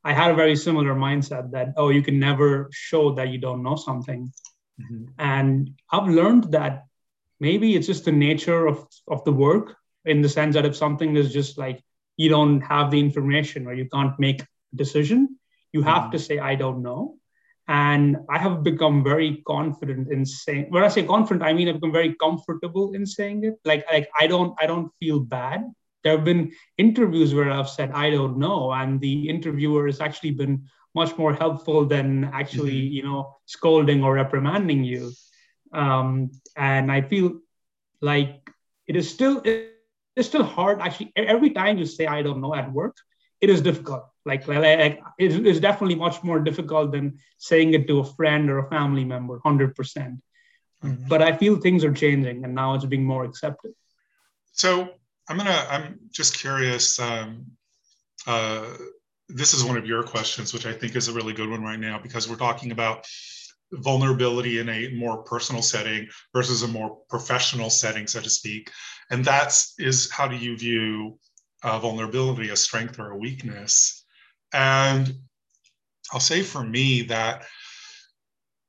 I 0.03 0.13
had 0.13 0.31
a 0.31 0.35
very 0.35 0.55
similar 0.55 0.95
mindset 0.95 1.51
that, 1.51 1.73
oh, 1.75 1.89
you 1.89 2.01
can 2.01 2.19
never 2.19 2.69
show 2.71 3.15
that 3.15 3.29
you 3.29 3.39
don't 3.39 3.63
know 3.63 3.75
something. 3.75 4.31
Mm-hmm. 4.79 5.05
And 5.17 5.71
I've 5.91 6.07
learned 6.07 6.51
that 6.53 6.86
maybe 7.39 7.75
it's 7.75 7.87
just 7.87 8.05
the 8.05 8.11
nature 8.11 8.67
of, 8.67 8.87
of 9.07 9.23
the 9.23 9.31
work 9.31 9.75
in 10.05 10.21
the 10.21 10.29
sense 10.29 10.55
that 10.55 10.65
if 10.65 10.75
something 10.75 11.15
is 11.15 11.33
just 11.33 11.57
like 11.57 11.81
you 12.15 12.29
don't 12.29 12.61
have 12.61 12.91
the 12.91 12.99
information 12.99 13.67
or 13.67 13.73
you 13.73 13.87
can't 13.93 14.17
make 14.19 14.41
a 14.41 14.47
decision, 14.75 15.37
you 15.73 15.83
have 15.83 16.03
mm-hmm. 16.03 16.11
to 16.11 16.19
say, 16.19 16.39
I 16.39 16.55
don't 16.55 16.81
know. 16.81 17.17
And 17.67 18.17
I 18.29 18.37
have 18.39 18.63
become 18.63 19.03
very 19.03 19.43
confident 19.45 20.09
in 20.11 20.25
saying 20.25 20.67
when 20.69 20.83
I 20.83 20.87
say 20.87 21.03
confident, 21.03 21.43
I 21.43 21.53
mean 21.53 21.67
I've 21.67 21.75
become 21.75 21.91
very 21.91 22.15
comfortable 22.15 22.93
in 22.93 23.05
saying 23.05 23.43
it. 23.43 23.55
Like 23.65 23.85
like 23.91 24.09
I 24.17 24.27
don't 24.27 24.55
I 24.57 24.67
don't 24.67 24.89
feel 24.99 25.19
bad 25.19 25.65
there 26.07 26.15
have 26.15 26.23
been 26.25 26.53
interviews 26.77 27.33
where 27.33 27.51
I've 27.51 27.69
said, 27.69 27.91
I 27.91 28.09
don't 28.09 28.37
know. 28.37 28.71
And 28.71 29.01
the 29.01 29.27
interviewer 29.27 29.87
has 29.87 29.99
actually 29.99 30.31
been 30.31 30.65
much 30.95 31.17
more 31.17 31.33
helpful 31.33 31.85
than 31.85 32.29
actually, 32.33 32.81
mm-hmm. 32.81 32.93
you 32.93 33.03
know, 33.03 33.35
scolding 33.45 34.03
or 34.03 34.13
reprimanding 34.13 34.85
you. 34.85 35.11
Um, 35.73 36.31
and 36.55 36.91
I 36.91 37.01
feel 37.01 37.39
like 38.01 38.49
it 38.87 38.95
is 38.95 39.09
still, 39.09 39.41
it's 39.43 40.27
still 40.27 40.43
hard. 40.43 40.81
Actually, 40.81 41.11
every 41.15 41.51
time 41.51 41.77
you 41.77 41.85
say, 41.85 42.05
I 42.07 42.21
don't 42.21 42.41
know 42.41 42.53
at 42.55 42.71
work, 42.71 42.97
it 43.41 43.49
is 43.49 43.61
difficult. 43.61 44.05
Like, 44.25 44.47
like 44.47 44.99
it 45.19 45.45
is 45.45 45.59
definitely 45.59 45.95
much 45.95 46.23
more 46.23 46.39
difficult 46.39 46.91
than 46.91 47.19
saying 47.37 47.73
it 47.73 47.87
to 47.87 47.99
a 47.99 48.03
friend 48.03 48.49
or 48.49 48.59
a 48.59 48.69
family 48.69 49.05
member, 49.05 49.39
100%. 49.39 49.75
percent 49.75 50.19
mm 50.83 50.97
hmm 50.97 51.07
But 51.07 51.21
I 51.21 51.35
feel 51.35 51.55
things 51.57 51.83
are 51.83 51.93
changing 51.93 52.43
and 52.43 52.53
now 52.53 52.75
it's 52.75 52.85
being 52.85 53.03
more 53.03 53.23
accepted. 53.25 53.71
So 54.51 54.89
I'm 55.27 55.37
gonna. 55.37 55.65
I'm 55.69 55.99
just 56.11 56.37
curious. 56.37 56.99
Um, 56.99 57.45
uh, 58.25 58.65
this 59.29 59.53
is 59.53 59.63
one 59.63 59.77
of 59.77 59.85
your 59.85 60.03
questions, 60.03 60.53
which 60.53 60.65
I 60.65 60.73
think 60.73 60.95
is 60.95 61.07
a 61.07 61.13
really 61.13 61.33
good 61.33 61.49
one 61.49 61.63
right 61.63 61.79
now 61.79 61.99
because 61.99 62.29
we're 62.29 62.37
talking 62.37 62.71
about 62.71 63.05
vulnerability 63.71 64.59
in 64.59 64.69
a 64.69 64.89
more 64.95 65.23
personal 65.23 65.61
setting 65.61 66.07
versus 66.33 66.63
a 66.63 66.67
more 66.67 66.97
professional 67.09 67.69
setting, 67.69 68.07
so 68.07 68.21
to 68.21 68.29
speak. 68.29 68.71
And 69.09 69.23
that's 69.23 69.73
is 69.77 70.11
how 70.11 70.27
do 70.27 70.35
you 70.35 70.57
view 70.57 71.19
uh, 71.63 71.79
vulnerability, 71.79 72.49
a 72.49 72.55
strength 72.55 72.99
or 72.99 73.11
a 73.11 73.17
weakness? 73.17 74.05
And 74.53 75.13
I'll 76.11 76.19
say 76.19 76.43
for 76.43 76.63
me 76.63 77.03
that 77.03 77.45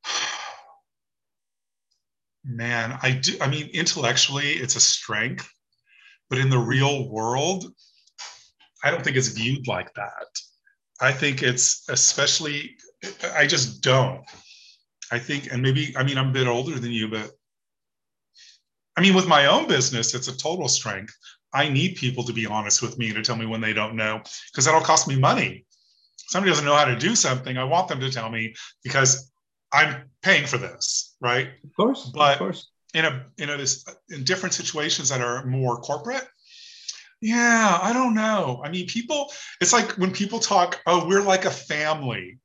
man, 2.44 2.98
I 3.02 3.12
do. 3.12 3.36
I 3.40 3.48
mean, 3.48 3.70
intellectually, 3.72 4.52
it's 4.52 4.76
a 4.76 4.80
strength 4.80 5.48
but 6.28 6.38
in 6.38 6.50
the 6.50 6.58
real 6.58 7.08
world, 7.08 7.72
I 8.84 8.90
don't 8.90 9.02
think 9.02 9.16
it's 9.16 9.28
viewed 9.28 9.66
like 9.66 9.92
that. 9.94 10.26
I 11.00 11.12
think 11.12 11.42
it's 11.42 11.84
especially, 11.88 12.76
I 13.34 13.46
just 13.46 13.82
don't. 13.82 14.20
I 15.10 15.18
think, 15.18 15.52
and 15.52 15.62
maybe, 15.62 15.94
I 15.96 16.02
mean, 16.02 16.18
I'm 16.18 16.30
a 16.30 16.32
bit 16.32 16.46
older 16.46 16.78
than 16.78 16.92
you, 16.92 17.08
but 17.08 17.30
I 18.96 19.00
mean, 19.00 19.14
with 19.14 19.28
my 19.28 19.46
own 19.46 19.68
business, 19.68 20.14
it's 20.14 20.28
a 20.28 20.36
total 20.36 20.68
strength. 20.68 21.14
I 21.54 21.68
need 21.68 21.96
people 21.96 22.24
to 22.24 22.32
be 22.32 22.46
honest 22.46 22.82
with 22.82 22.98
me 22.98 23.12
to 23.12 23.22
tell 23.22 23.36
me 23.36 23.46
when 23.46 23.60
they 23.60 23.72
don't 23.72 23.96
know, 23.96 24.20
because 24.50 24.64
that'll 24.64 24.80
cost 24.80 25.08
me 25.08 25.16
money. 25.16 25.64
somebody 26.28 26.50
doesn't 26.50 26.64
know 26.64 26.76
how 26.76 26.84
to 26.84 26.96
do 26.96 27.14
something, 27.14 27.56
I 27.56 27.64
want 27.64 27.88
them 27.88 28.00
to 28.00 28.10
tell 28.10 28.30
me 28.30 28.54
because 28.84 29.30
I'm 29.72 30.10
paying 30.22 30.46
for 30.46 30.58
this, 30.58 31.16
right? 31.20 31.48
Of 31.64 31.74
course. 31.76 32.10
But 32.14 32.34
of 32.34 32.38
course. 32.38 32.70
in 32.94 33.04
a 33.04 33.26
in 33.38 33.50
a 33.50 33.56
this 33.56 33.84
in 34.10 34.24
different 34.24 34.54
situations 34.54 35.08
that 35.08 35.20
are 35.20 35.44
more 35.46 35.76
corporate, 35.80 36.26
yeah, 37.20 37.78
I 37.82 37.92
don't 37.92 38.14
know. 38.14 38.62
I 38.64 38.70
mean, 38.70 38.86
people, 38.86 39.30
it's 39.60 39.72
like 39.72 39.92
when 39.92 40.12
people 40.12 40.38
talk, 40.38 40.80
oh, 40.86 41.06
we're 41.08 41.22
like 41.22 41.44
a 41.44 41.50
family. 41.50 42.38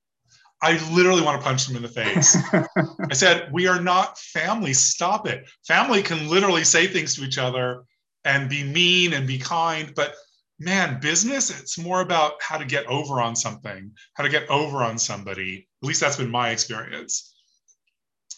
I 0.63 0.77
literally 0.93 1.21
want 1.21 1.41
to 1.41 1.45
punch 1.45 1.67
them 1.67 1.75
in 1.75 1.81
the 1.81 1.89
face. 1.89 2.37
I 2.53 3.13
said, 3.13 3.49
we 3.51 3.67
are 3.67 3.81
not 3.81 4.17
family. 4.17 4.73
Stop 4.73 5.27
it. 5.27 5.47
Family 5.67 6.01
can 6.01 6.29
literally 6.29 6.63
say 6.63 6.87
things 6.87 7.15
to 7.17 7.23
each 7.23 7.37
other 7.37 7.83
and 8.23 8.49
be 8.49 8.63
mean 8.63 9.11
and 9.11 9.27
be 9.27 9.37
kind, 9.37 9.93
but 9.93 10.15
man, 10.59 11.01
business, 11.01 11.49
it's 11.49 11.77
more 11.77 11.99
about 11.99 12.41
how 12.41 12.57
to 12.57 12.63
get 12.63 12.85
over 12.87 13.19
on 13.19 13.35
something, 13.35 13.91
how 14.13 14.23
to 14.23 14.29
get 14.29 14.49
over 14.49 14.77
on 14.77 14.97
somebody. 14.97 15.67
At 15.81 15.87
least 15.87 15.99
that's 15.99 16.15
been 16.15 16.31
my 16.31 16.51
experience. 16.51 17.35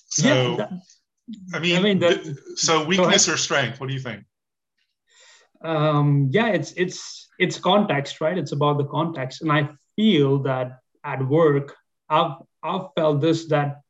So, 0.07 0.27
yeah, 0.27 0.55
that, 0.55 0.71
I 1.53 1.59
mean, 1.59 1.77
I 1.77 1.81
mean 1.81 1.99
that, 1.99 2.55
so 2.55 2.85
weakness 2.85 3.29
or 3.29 3.37
strength, 3.37 3.79
what 3.79 3.87
do 3.87 3.93
you 3.93 3.99
think? 3.99 4.23
Um, 5.61 6.29
yeah, 6.31 6.47
it's 6.47 6.73
it's 6.73 7.29
it's 7.39 7.59
context, 7.59 8.21
right? 8.21 8.37
It's 8.37 8.51
about 8.51 8.77
the 8.77 8.85
context, 8.85 9.41
and 9.41 9.51
I 9.51 9.69
feel 9.95 10.39
that 10.43 10.79
at 11.03 11.27
work, 11.27 11.75
I've 12.09 12.37
I've 12.63 12.87
felt 12.95 13.21
this 13.21 13.45
that 13.47 13.81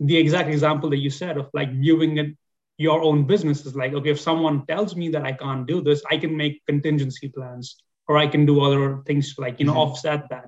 the 0.00 0.16
exact 0.16 0.48
example 0.48 0.90
that 0.90 0.98
you 0.98 1.10
said 1.10 1.36
of 1.36 1.50
like 1.54 1.72
viewing 1.72 2.18
it 2.18 2.36
your 2.76 3.02
own 3.02 3.24
business 3.24 3.64
is 3.66 3.76
like 3.76 3.92
okay 3.92 4.10
if 4.10 4.20
someone 4.20 4.66
tells 4.66 4.96
me 4.96 5.08
that 5.08 5.24
i 5.24 5.32
can't 5.32 5.66
do 5.66 5.80
this 5.80 6.02
i 6.10 6.16
can 6.16 6.36
make 6.36 6.64
contingency 6.66 7.28
plans 7.28 7.76
or 8.08 8.18
i 8.18 8.26
can 8.26 8.44
do 8.44 8.60
other 8.60 9.02
things 9.06 9.34
like 9.38 9.60
you 9.60 9.66
know 9.66 9.72
mm-hmm. 9.72 9.92
offset 9.92 10.28
that 10.28 10.46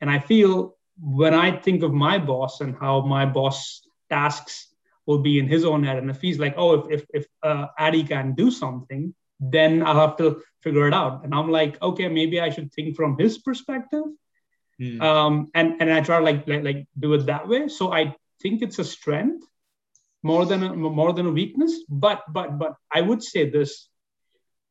and 0.00 0.10
i 0.10 0.18
feel 0.18 0.76
when 1.00 1.34
i 1.34 1.50
think 1.50 1.82
of 1.82 1.92
my 1.92 2.18
boss 2.18 2.60
and 2.60 2.74
how 2.80 3.00
my 3.02 3.24
boss 3.24 3.86
tasks 4.10 4.74
will 5.06 5.18
be 5.18 5.38
in 5.38 5.46
his 5.46 5.64
own 5.64 5.84
head 5.84 5.98
and 5.98 6.10
if 6.10 6.20
he's 6.20 6.38
like 6.38 6.54
oh 6.56 6.74
if 6.74 7.00
if, 7.00 7.06
if 7.14 7.26
uh, 7.42 7.66
addy 7.78 8.02
can 8.02 8.34
do 8.34 8.50
something 8.50 9.14
then 9.38 9.82
i'll 9.84 10.08
have 10.08 10.16
to 10.16 10.42
figure 10.62 10.86
it 10.88 10.94
out 10.94 11.24
and 11.24 11.34
i'm 11.34 11.50
like 11.50 11.80
okay 11.80 12.08
maybe 12.08 12.40
i 12.40 12.50
should 12.50 12.72
think 12.72 12.96
from 12.96 13.16
his 13.18 13.38
perspective 13.38 14.04
mm. 14.82 15.00
um, 15.00 15.50
and 15.54 15.76
and 15.80 15.92
i 15.92 16.00
try 16.00 16.18
like, 16.18 16.46
like 16.48 16.64
like 16.64 16.86
do 16.98 17.14
it 17.14 17.26
that 17.26 17.46
way 17.46 17.68
so 17.68 17.92
i 17.92 18.14
think 18.42 18.62
it's 18.62 18.78
a 18.78 18.84
strength 18.84 19.46
more 20.22 20.46
than 20.46 20.62
a, 20.62 20.74
more 20.74 21.12
than 21.12 21.26
a 21.26 21.30
weakness. 21.30 21.84
But 21.88 22.22
but 22.32 22.58
but 22.58 22.76
I 22.92 23.00
would 23.00 23.22
say 23.22 23.50
this: 23.50 23.88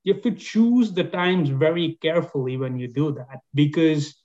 you 0.03 0.13
have 0.13 0.23
to 0.23 0.31
choose 0.31 0.93
the 0.93 1.03
times 1.03 1.49
very 1.49 1.97
carefully 2.01 2.57
when 2.57 2.77
you 2.79 2.87
do 2.87 3.11
that, 3.13 3.41
because 3.53 4.15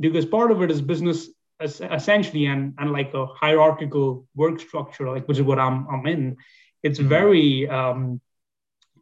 because 0.00 0.26
part 0.26 0.50
of 0.50 0.62
it 0.62 0.70
is 0.70 0.80
business 0.80 1.28
essentially 1.60 2.46
and 2.46 2.74
and 2.78 2.92
like 2.92 3.12
a 3.14 3.26
hierarchical 3.26 4.26
work 4.34 4.60
structure, 4.60 5.08
like 5.08 5.26
which 5.26 5.38
is 5.38 5.44
what 5.44 5.58
I'm 5.58 5.86
I'm 5.88 6.06
in. 6.06 6.36
It's 6.82 7.00
mm-hmm. 7.00 7.08
very 7.08 7.68
um, 7.68 8.20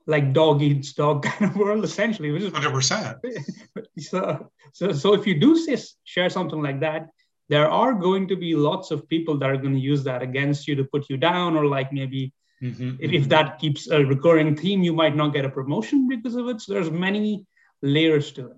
like 0.07 0.33
dog 0.33 0.62
eats 0.62 0.92
dog 0.92 1.23
kind 1.29 1.51
of 1.51 1.57
world 1.57 1.85
essentially 1.85 2.31
which 2.31 2.42
is 2.42 2.51
100% 2.51 3.21
so, 3.99 4.51
so 4.73 4.92
so 4.92 5.14
if 5.14 5.27
you 5.27 5.38
do 5.38 5.57
say, 5.57 5.77
share 6.05 6.31
something 6.31 6.62
like 6.62 6.81
that 6.81 7.09
there 7.49 7.71
are 7.71 7.92
going 7.92 8.27
to 8.29 8.37
be 8.37 8.55
lots 8.55 8.90
of 8.90 9.09
people 9.09 9.38
that 9.38 9.51
are 9.51 9.57
going 9.57 9.75
to 9.75 9.81
use 9.81 10.03
that 10.05 10.23
against 10.23 10.66
you 10.66 10.75
to 10.75 10.85
put 10.85 11.09
you 11.09 11.16
down 11.16 11.57
or 11.57 11.66
like 11.66 11.92
maybe 11.92 12.33
mm-hmm, 12.62 12.90
if, 12.99 13.11
mm-hmm. 13.11 13.14
if 13.14 13.29
that 13.29 13.59
keeps 13.59 13.88
a 13.88 14.05
recurring 14.05 14.57
theme 14.57 14.83
you 14.83 14.92
might 14.92 15.16
not 15.16 15.33
get 15.33 15.45
a 15.45 15.51
promotion 15.51 16.09
because 16.09 16.35
of 16.35 16.49
it. 16.49 16.61
So 16.61 16.75
there's 16.75 16.90
many 16.90 17.47
layers 17.83 18.33
to 18.33 18.47
it. 18.47 18.57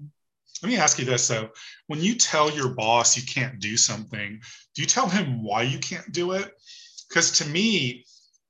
Let 0.62 0.72
me 0.72 0.76
ask 0.76 0.98
you 0.98 1.04
this 1.04 1.28
though. 1.28 1.50
When 1.86 2.00
you 2.00 2.14
tell 2.14 2.50
your 2.50 2.70
boss 2.70 3.16
you 3.16 3.22
can't 3.22 3.60
do 3.60 3.76
something 3.76 4.40
do 4.74 4.82
you 4.82 4.88
tell 4.88 5.08
him 5.08 5.42
why 5.42 5.62
you 5.62 5.78
can't 5.78 6.10
do 6.12 6.32
it? 6.32 6.50
Because 7.08 7.32
to 7.38 7.48
me 7.48 8.04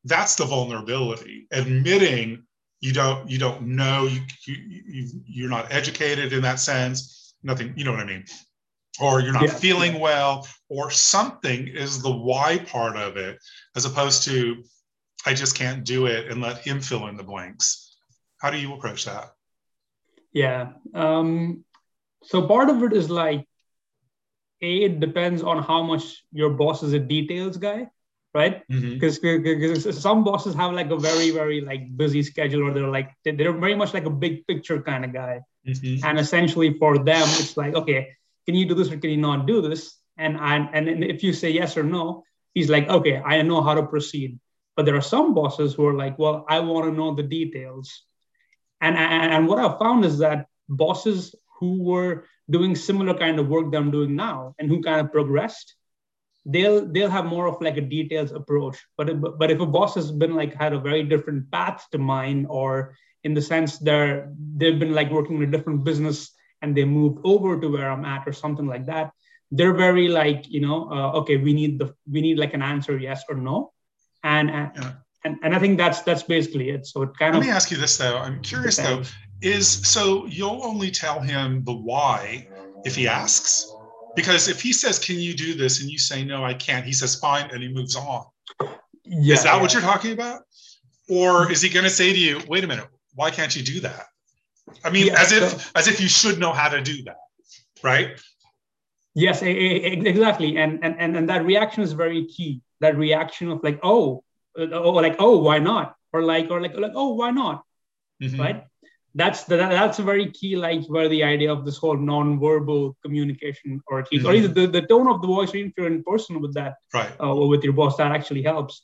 that's 0.05 0.37
the 0.37 0.45
vulnerability. 0.45 1.49
Admitting 1.51 2.45
you 2.81 2.93
don't 2.93 3.29
you 3.29 3.39
don't 3.39 3.63
know 3.63 4.07
you, 4.07 4.21
you, 4.47 4.57
you 4.87 5.09
you're 5.27 5.51
not 5.51 5.73
educated 5.73 6.33
in 6.33 6.43
that 6.43 6.61
sense 6.61 7.35
nothing 7.43 7.73
you 7.77 7.85
know 7.85 7.91
what 7.91 8.01
i 8.01 8.05
mean 8.05 8.25
or 9.01 9.21
you're 9.21 9.33
not 9.33 9.45
yeah. 9.45 9.55
feeling 9.55 10.01
well, 10.01 10.47
or 10.69 10.91
something 10.91 11.69
is 11.69 12.03
the 12.03 12.11
why 12.11 12.59
part 12.59 12.97
of 12.97 13.17
it, 13.17 13.39
as 13.77 13.85
opposed 13.85 14.25
to 14.25 14.63
I 15.27 15.35
just 15.35 15.57
can't 15.57 15.85
do 15.85 16.07
it 16.07 16.31
and 16.31 16.41
let 16.41 16.59
him 16.59 16.81
fill 16.81 17.07
in 17.07 17.17
the 17.17 17.23
blanks. 17.23 17.97
How 18.39 18.51
do 18.51 18.59
you 18.59 18.75
approach 18.75 19.05
that? 19.05 19.31
Yeah. 20.33 20.73
Um, 20.95 21.65
so 22.23 22.47
part 22.47 22.69
of 22.69 22.83
it 22.83 22.93
is 22.93 23.11
like, 23.11 23.47
A, 24.63 24.85
it 24.85 25.01
depends 25.01 25.43
on 25.43 25.63
how 25.63 25.83
much 25.83 26.25
your 26.33 26.51
boss 26.51 26.83
is 26.83 26.93
a 26.93 26.99
details 26.99 27.57
guy, 27.57 27.89
right? 28.35 28.63
Because 28.69 29.19
mm-hmm. 29.19 29.91
some 29.91 30.25
bosses 30.25 30.55
have 30.55 30.73
like 30.73 30.91
a 30.91 30.97
very, 30.97 31.31
very 31.31 31.61
like 31.61 31.97
busy 31.97 32.23
schedule 32.23 32.69
or 32.69 32.73
they're 32.73 32.89
like, 32.89 33.15
they're 33.25 33.53
very 33.53 33.75
much 33.75 33.95
like 33.95 34.05
a 34.05 34.11
big 34.11 34.47
picture 34.47 34.81
kind 34.83 35.05
of 35.05 35.13
guy. 35.13 35.41
Mm-hmm. 35.67 36.07
And 36.07 36.19
essentially 36.19 36.79
for 36.79 36.99
them, 36.99 37.23
it's 37.23 37.57
like, 37.57 37.75
okay, 37.75 38.09
can 38.47 38.55
you 38.55 38.67
do 38.67 38.75
this 38.75 38.91
or 38.91 38.99
can 38.99 39.11
you 39.11 39.17
not 39.17 39.47
do 39.47 39.61
this? 39.63 39.97
And, 40.17 40.37
and, 40.37 40.69
and 40.73 41.05
if 41.05 41.23
you 41.23 41.33
say 41.33 41.51
yes 41.51 41.77
or 41.77 41.83
no, 41.83 42.25
he's 42.55 42.69
like, 42.69 42.89
okay, 42.89 43.19
I 43.19 43.43
know 43.43 43.63
how 43.63 43.75
to 43.75 43.87
proceed. 43.87 44.39
But 44.77 44.87
there 44.87 44.97
are 44.97 45.03
some 45.03 45.35
bosses 45.35 45.75
who 45.75 45.87
are 45.87 45.95
like, 45.95 46.19
well, 46.19 46.45
I 46.49 46.61
want 46.61 46.87
to 46.87 46.93
know 46.93 47.15
the 47.15 47.23
details. 47.23 48.05
And, 48.81 48.97
and, 48.97 49.33
and 49.33 49.49
what 49.49 49.59
I've 49.59 49.79
found 49.79 50.05
is 50.05 50.19
that 50.19 50.47
bosses 50.69 51.35
who 51.59 51.83
were 51.83 52.25
doing 52.49 52.77
similar 52.77 53.15
kind 53.15 53.39
of 53.39 53.49
work 53.49 53.73
that 53.73 53.79
I'm 53.79 53.91
doing 53.91 54.15
now 54.15 54.55
and 54.59 54.69
who 54.69 54.81
kind 54.83 55.01
of 55.01 55.13
progressed, 55.13 55.75
they'll 56.49 56.87
they'll 56.91 57.11
have 57.11 57.27
more 57.27 57.47
of 57.47 57.61
like 57.61 57.77
a 57.77 57.83
details 57.83 58.33
approach. 58.33 58.77
But 58.97 59.39
but 59.39 59.51
if 59.51 59.61
a 59.61 59.67
boss 59.67 59.95
has 59.95 60.11
been 60.11 60.35
like 60.35 60.55
had 60.55 60.73
a 60.73 60.81
very 60.81 61.05
different 61.05 61.51
path 61.51 61.87
to 61.93 61.99
mine, 61.99 62.47
or 62.49 62.97
in 63.23 63.35
the 63.35 63.43
sense 63.43 63.79
they're 63.79 64.33
they've 64.57 64.79
been 64.79 64.95
like 64.95 65.11
working 65.11 65.37
in 65.37 65.43
a 65.43 65.53
different 65.53 65.85
business 65.85 66.33
and 66.63 66.77
they 66.77 66.85
moved 66.85 67.21
over 67.23 67.61
to 67.61 67.69
where 67.69 67.91
I'm 67.91 68.05
at 68.05 68.27
or 68.27 68.33
something 68.33 68.67
like 68.67 68.87
that, 68.87 69.13
they're 69.53 69.75
very 69.75 70.09
like, 70.09 70.49
you 70.49 70.61
know, 70.61 70.91
uh, 70.91 71.13
okay, 71.21 71.37
we 71.37 71.53
need 71.53 71.79
the 71.79 71.95
we 72.11 72.21
need 72.21 72.39
like 72.39 72.55
an 72.55 72.63
answer, 72.63 72.97
yes 72.97 73.23
or 73.29 73.37
no. 73.37 73.73
And 74.25 74.51
uh, 74.51 74.71
yeah. 74.75 74.93
and, 75.25 75.37
and 75.43 75.55
I 75.55 75.59
think 75.59 75.77
that's 75.79 76.01
that's 76.03 76.23
basically 76.23 76.71
it. 76.71 76.87
So 76.87 77.03
it 77.03 77.11
kind 77.19 77.35
Let 77.35 77.41
of 77.41 77.47
me 77.47 77.53
ask 77.53 77.71
you 77.71 77.77
this 77.77 77.97
though. 77.99 78.17
I'm 78.17 78.41
curious 78.41 78.77
depends. 78.77 79.13
though, 79.13 79.51
is 79.51 79.69
so 79.69 80.27
you'll 80.27 80.65
only 80.65 80.91
tell 80.91 81.21
him 81.21 81.63
the 81.65 81.75
why 81.75 82.49
if 82.85 82.97
he 82.97 83.07
asks? 83.07 83.78
Because 84.19 84.49
if 84.49 84.61
he 84.61 84.73
says, 84.73 84.99
Can 84.99 85.21
you 85.21 85.33
do 85.33 85.55
this? 85.55 85.81
and 85.81 85.89
you 85.89 85.97
say 85.97 86.25
no, 86.25 86.45
I 86.45 86.53
can't, 86.53 86.85
he 86.85 86.93
says 86.93 87.15
fine 87.15 87.49
and 87.53 87.63
he 87.63 87.69
moves 87.69 87.95
on. 87.95 88.25
Yeah, 89.05 89.35
is 89.35 89.45
that 89.45 89.55
yeah. 89.55 89.61
what 89.63 89.73
you're 89.73 89.81
talking 89.81 90.13
about? 90.13 90.43
Or 91.09 91.51
is 91.53 91.63
he 91.63 91.69
gonna 91.69 91.89
say 91.89 92.13
to 92.13 92.19
you, 92.19 92.41
wait 92.49 92.65
a 92.65 92.67
minute, 92.67 92.89
why 93.15 93.31
can't 93.31 93.55
you 93.55 93.63
do 93.63 93.79
that? 93.81 94.07
I 94.85 94.91
mean, 94.91 95.07
yeah, 95.07 95.21
as 95.21 95.31
if 95.31 95.49
so, 95.49 95.71
as 95.77 95.87
if 95.87 96.01
you 96.01 96.09
should 96.09 96.41
know 96.41 96.53
how 96.53 96.69
to 96.69 96.83
do 96.83 97.05
that, 97.05 97.21
right? 97.85 98.21
Yes, 99.15 99.41
exactly, 99.41 100.59
and 100.59 100.81
and 100.83 100.97
and 100.99 101.17
and 101.17 101.29
that 101.31 101.45
reaction 101.45 101.85
is 101.85 101.93
very 101.93 102.27
key. 102.27 102.61
That 102.81 102.97
reaction 102.99 103.53
of 103.53 103.63
like, 103.63 103.79
oh, 103.85 104.25
oh, 104.59 104.91
like 104.91 105.17
oh, 105.21 105.39
why 105.39 105.61
not? 105.61 105.95
Or 106.13 106.23
like, 106.23 106.51
or 106.51 106.61
like, 106.61 106.75
like 106.77 106.93
oh, 106.97 107.15
why 107.15 107.31
not? 107.31 107.63
Mm-hmm. 108.21 108.41
Right? 108.41 108.65
That's 109.15 109.45
the, 109.45 109.57
that's 109.57 109.99
a 109.99 110.03
very 110.03 110.31
key, 110.31 110.57
like 110.57 110.85
where 110.87 111.09
the 111.09 111.25
idea 111.25 111.51
of 111.53 111.65
this 111.65 111.79
whole 111.79 111.97
non-verbal 111.97 112.97
communication, 113.03 113.81
or 113.87 114.01
at 114.01 114.13
least, 114.13 114.25
mm-hmm. 114.25 114.33
or 114.33 114.37
either 114.37 114.49
the, 114.49 114.67
the 114.67 114.87
tone 114.87 115.09
of 115.09 115.23
the 115.23 115.27
voice, 115.27 115.51
if 115.55 115.73
you're 115.77 115.87
in 115.87 116.05
person 116.05 116.41
with 116.41 116.55
that, 116.55 116.75
right, 116.95 117.11
uh, 117.19 117.35
or 117.35 117.49
with 117.49 117.65
your 117.65 117.73
boss, 117.73 117.97
that 117.97 118.13
actually 118.13 118.43
helps. 118.43 118.83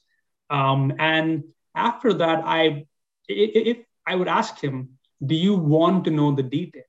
Um, 0.50 0.92
and 0.98 1.44
after 1.74 2.14
that, 2.14 2.42
I 2.44 2.87
if 3.28 3.78
I 4.06 4.14
would 4.14 4.28
ask 4.28 4.58
him, 4.60 4.98
do 5.24 5.34
you 5.34 5.54
want 5.54 6.04
to 6.04 6.10
know 6.10 6.34
the 6.34 6.42
details? 6.42 6.87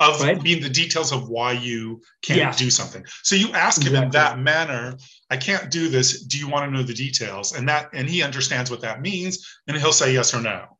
Of 0.00 0.20
right? 0.20 0.42
mean 0.42 0.60
the 0.60 0.68
details 0.68 1.12
of 1.12 1.28
why 1.28 1.52
you 1.52 2.00
can't 2.22 2.38
yeah. 2.38 2.52
do 2.52 2.70
something. 2.70 3.04
So 3.22 3.36
you 3.36 3.52
ask 3.52 3.80
him 3.80 3.94
exactly. 3.94 4.06
in 4.06 4.10
that 4.10 4.38
manner, 4.38 4.96
I 5.30 5.36
can't 5.36 5.70
do 5.70 5.88
this. 5.88 6.24
Do 6.24 6.38
you 6.38 6.48
want 6.48 6.64
to 6.66 6.76
know 6.76 6.82
the 6.82 6.94
details? 6.94 7.52
And 7.52 7.68
that 7.68 7.90
and 7.92 8.08
he 8.08 8.22
understands 8.22 8.70
what 8.70 8.80
that 8.80 9.00
means, 9.00 9.46
and 9.66 9.76
he'll 9.76 9.92
say 9.92 10.12
yes 10.12 10.34
or 10.34 10.40
no. 10.40 10.71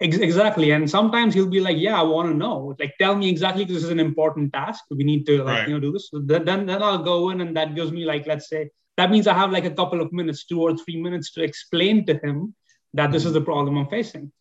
Exactly. 0.00 0.70
And 0.70 0.88
sometimes 0.88 1.34
he'll 1.34 1.46
be 1.46 1.60
like, 1.60 1.76
Yeah, 1.76 2.00
I 2.00 2.02
want 2.02 2.28
to 2.30 2.34
know. 2.34 2.74
Like, 2.78 2.94
tell 2.98 3.14
me 3.14 3.28
exactly 3.28 3.64
because 3.64 3.82
this 3.82 3.84
is 3.84 3.90
an 3.90 4.00
important 4.00 4.52
task. 4.52 4.84
We 4.90 5.04
need 5.04 5.26
to 5.26 5.44
like, 5.44 5.46
right. 5.46 5.68
you 5.68 5.74
know, 5.74 5.80
do 5.80 5.92
this. 5.92 6.08
So 6.10 6.20
then, 6.20 6.44
then 6.44 6.70
I'll 6.82 7.02
go 7.02 7.30
in 7.30 7.42
and 7.42 7.54
that 7.56 7.74
gives 7.74 7.92
me 7.92 8.04
like, 8.06 8.26
let's 8.26 8.48
say, 8.48 8.70
that 8.96 9.10
means 9.10 9.26
I 9.26 9.34
have 9.34 9.50
like 9.50 9.66
a 9.66 9.70
couple 9.70 10.00
of 10.00 10.12
minutes, 10.12 10.44
two 10.44 10.62
or 10.62 10.76
three 10.76 11.00
minutes 11.00 11.32
to 11.32 11.42
explain 11.42 12.06
to 12.06 12.14
him 12.14 12.54
that 12.94 13.12
this 13.12 13.24
is 13.24 13.34
the 13.34 13.40
problem 13.40 13.76
I'm 13.76 13.88
facing. 13.88 14.32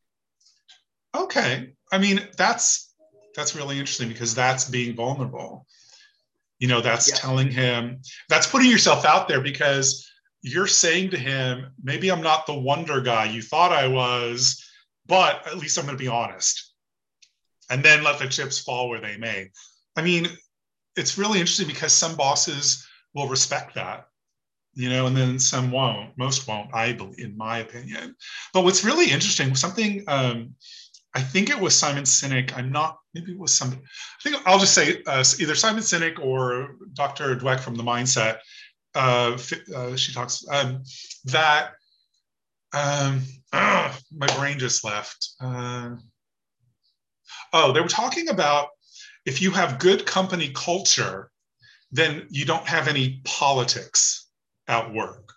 Okay. 1.15 1.73
I 1.91 1.97
mean, 1.97 2.25
that's 2.37 2.93
that's 3.35 3.55
really 3.55 3.79
interesting 3.79 4.09
because 4.09 4.33
that's 4.35 4.69
being 4.69 4.95
vulnerable. 4.95 5.65
You 6.59 6.67
know, 6.67 6.81
that's 6.81 7.09
yeah. 7.09 7.15
telling 7.15 7.49
him, 7.51 8.01
that's 8.27 8.47
putting 8.47 8.69
yourself 8.69 9.05
out 9.05 9.27
there 9.27 9.41
because 9.41 10.09
you're 10.41 10.67
saying 10.67 11.11
to 11.11 11.17
him, 11.17 11.71
maybe 11.81 12.09
I'm 12.11 12.21
not 12.21 12.45
the 12.45 12.57
wonder 12.57 13.01
guy 13.01 13.25
you 13.25 13.41
thought 13.41 13.71
I 13.71 13.87
was, 13.87 14.68
but 15.09 15.45
at 15.45 15.57
least 15.57 15.77
I'm 15.77 15.85
going 15.85 15.97
to 15.97 16.01
be 16.01 16.07
honest. 16.07 16.73
And 17.69 17.83
then 17.83 18.03
let 18.03 18.19
the 18.19 18.27
chips 18.27 18.59
fall 18.59 18.89
where 18.89 19.01
they 19.01 19.17
may. 19.17 19.49
I 19.97 20.01
mean, 20.01 20.27
it's 20.95 21.17
really 21.17 21.39
interesting 21.39 21.67
because 21.67 21.91
some 21.93 22.15
bosses 22.15 22.87
will 23.13 23.27
respect 23.27 23.75
that 23.75 24.05
you 24.73 24.89
know 24.89 25.07
and 25.07 25.15
then 25.15 25.39
some 25.39 25.71
won't 25.71 26.17
most 26.17 26.47
won't 26.47 26.73
i 26.73 26.93
believe 26.93 27.19
in 27.19 27.35
my 27.37 27.59
opinion 27.59 28.15
but 28.53 28.63
what's 28.63 28.85
really 28.85 29.09
interesting 29.09 29.55
something 29.55 30.03
um, 30.07 30.53
i 31.15 31.21
think 31.21 31.49
it 31.49 31.59
was 31.59 31.75
simon 31.75 32.03
sinek 32.03 32.55
i'm 32.55 32.71
not 32.71 32.97
maybe 33.13 33.31
it 33.31 33.39
was 33.39 33.53
somebody 33.53 33.81
i 33.81 34.21
think 34.29 34.41
i'll 34.45 34.59
just 34.59 34.73
say 34.73 35.01
uh, 35.07 35.23
either 35.39 35.55
simon 35.55 35.83
sinek 35.83 36.19
or 36.19 36.75
dr 36.93 37.35
dweck 37.37 37.59
from 37.59 37.75
the 37.75 37.83
mindset 37.83 38.37
uh, 38.95 39.37
uh, 39.75 39.95
she 39.95 40.13
talks 40.13 40.43
um, 40.51 40.83
that 41.25 41.73
um, 42.73 43.21
oh, 43.53 43.97
my 44.15 44.27
brain 44.37 44.59
just 44.59 44.83
left 44.83 45.29
uh, 45.41 45.91
oh 47.53 47.71
they 47.71 47.81
were 47.81 47.87
talking 47.87 48.29
about 48.29 48.69
if 49.25 49.41
you 49.41 49.51
have 49.51 49.79
good 49.79 50.05
company 50.05 50.49
culture, 50.49 51.29
then 51.91 52.27
you 52.29 52.45
don't 52.45 52.67
have 52.67 52.87
any 52.87 53.21
politics 53.25 54.27
at 54.67 54.93
work. 54.93 55.33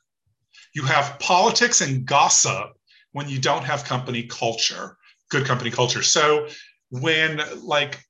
You 0.74 0.84
have 0.84 1.18
politics 1.18 1.80
and 1.80 2.06
gossip 2.06 2.70
when 3.12 3.28
you 3.28 3.38
don't 3.38 3.64
have 3.64 3.84
company 3.84 4.22
culture, 4.22 4.96
good 5.30 5.44
company 5.44 5.70
culture. 5.70 6.02
So 6.02 6.48
when 6.88 7.42
like 7.62 8.02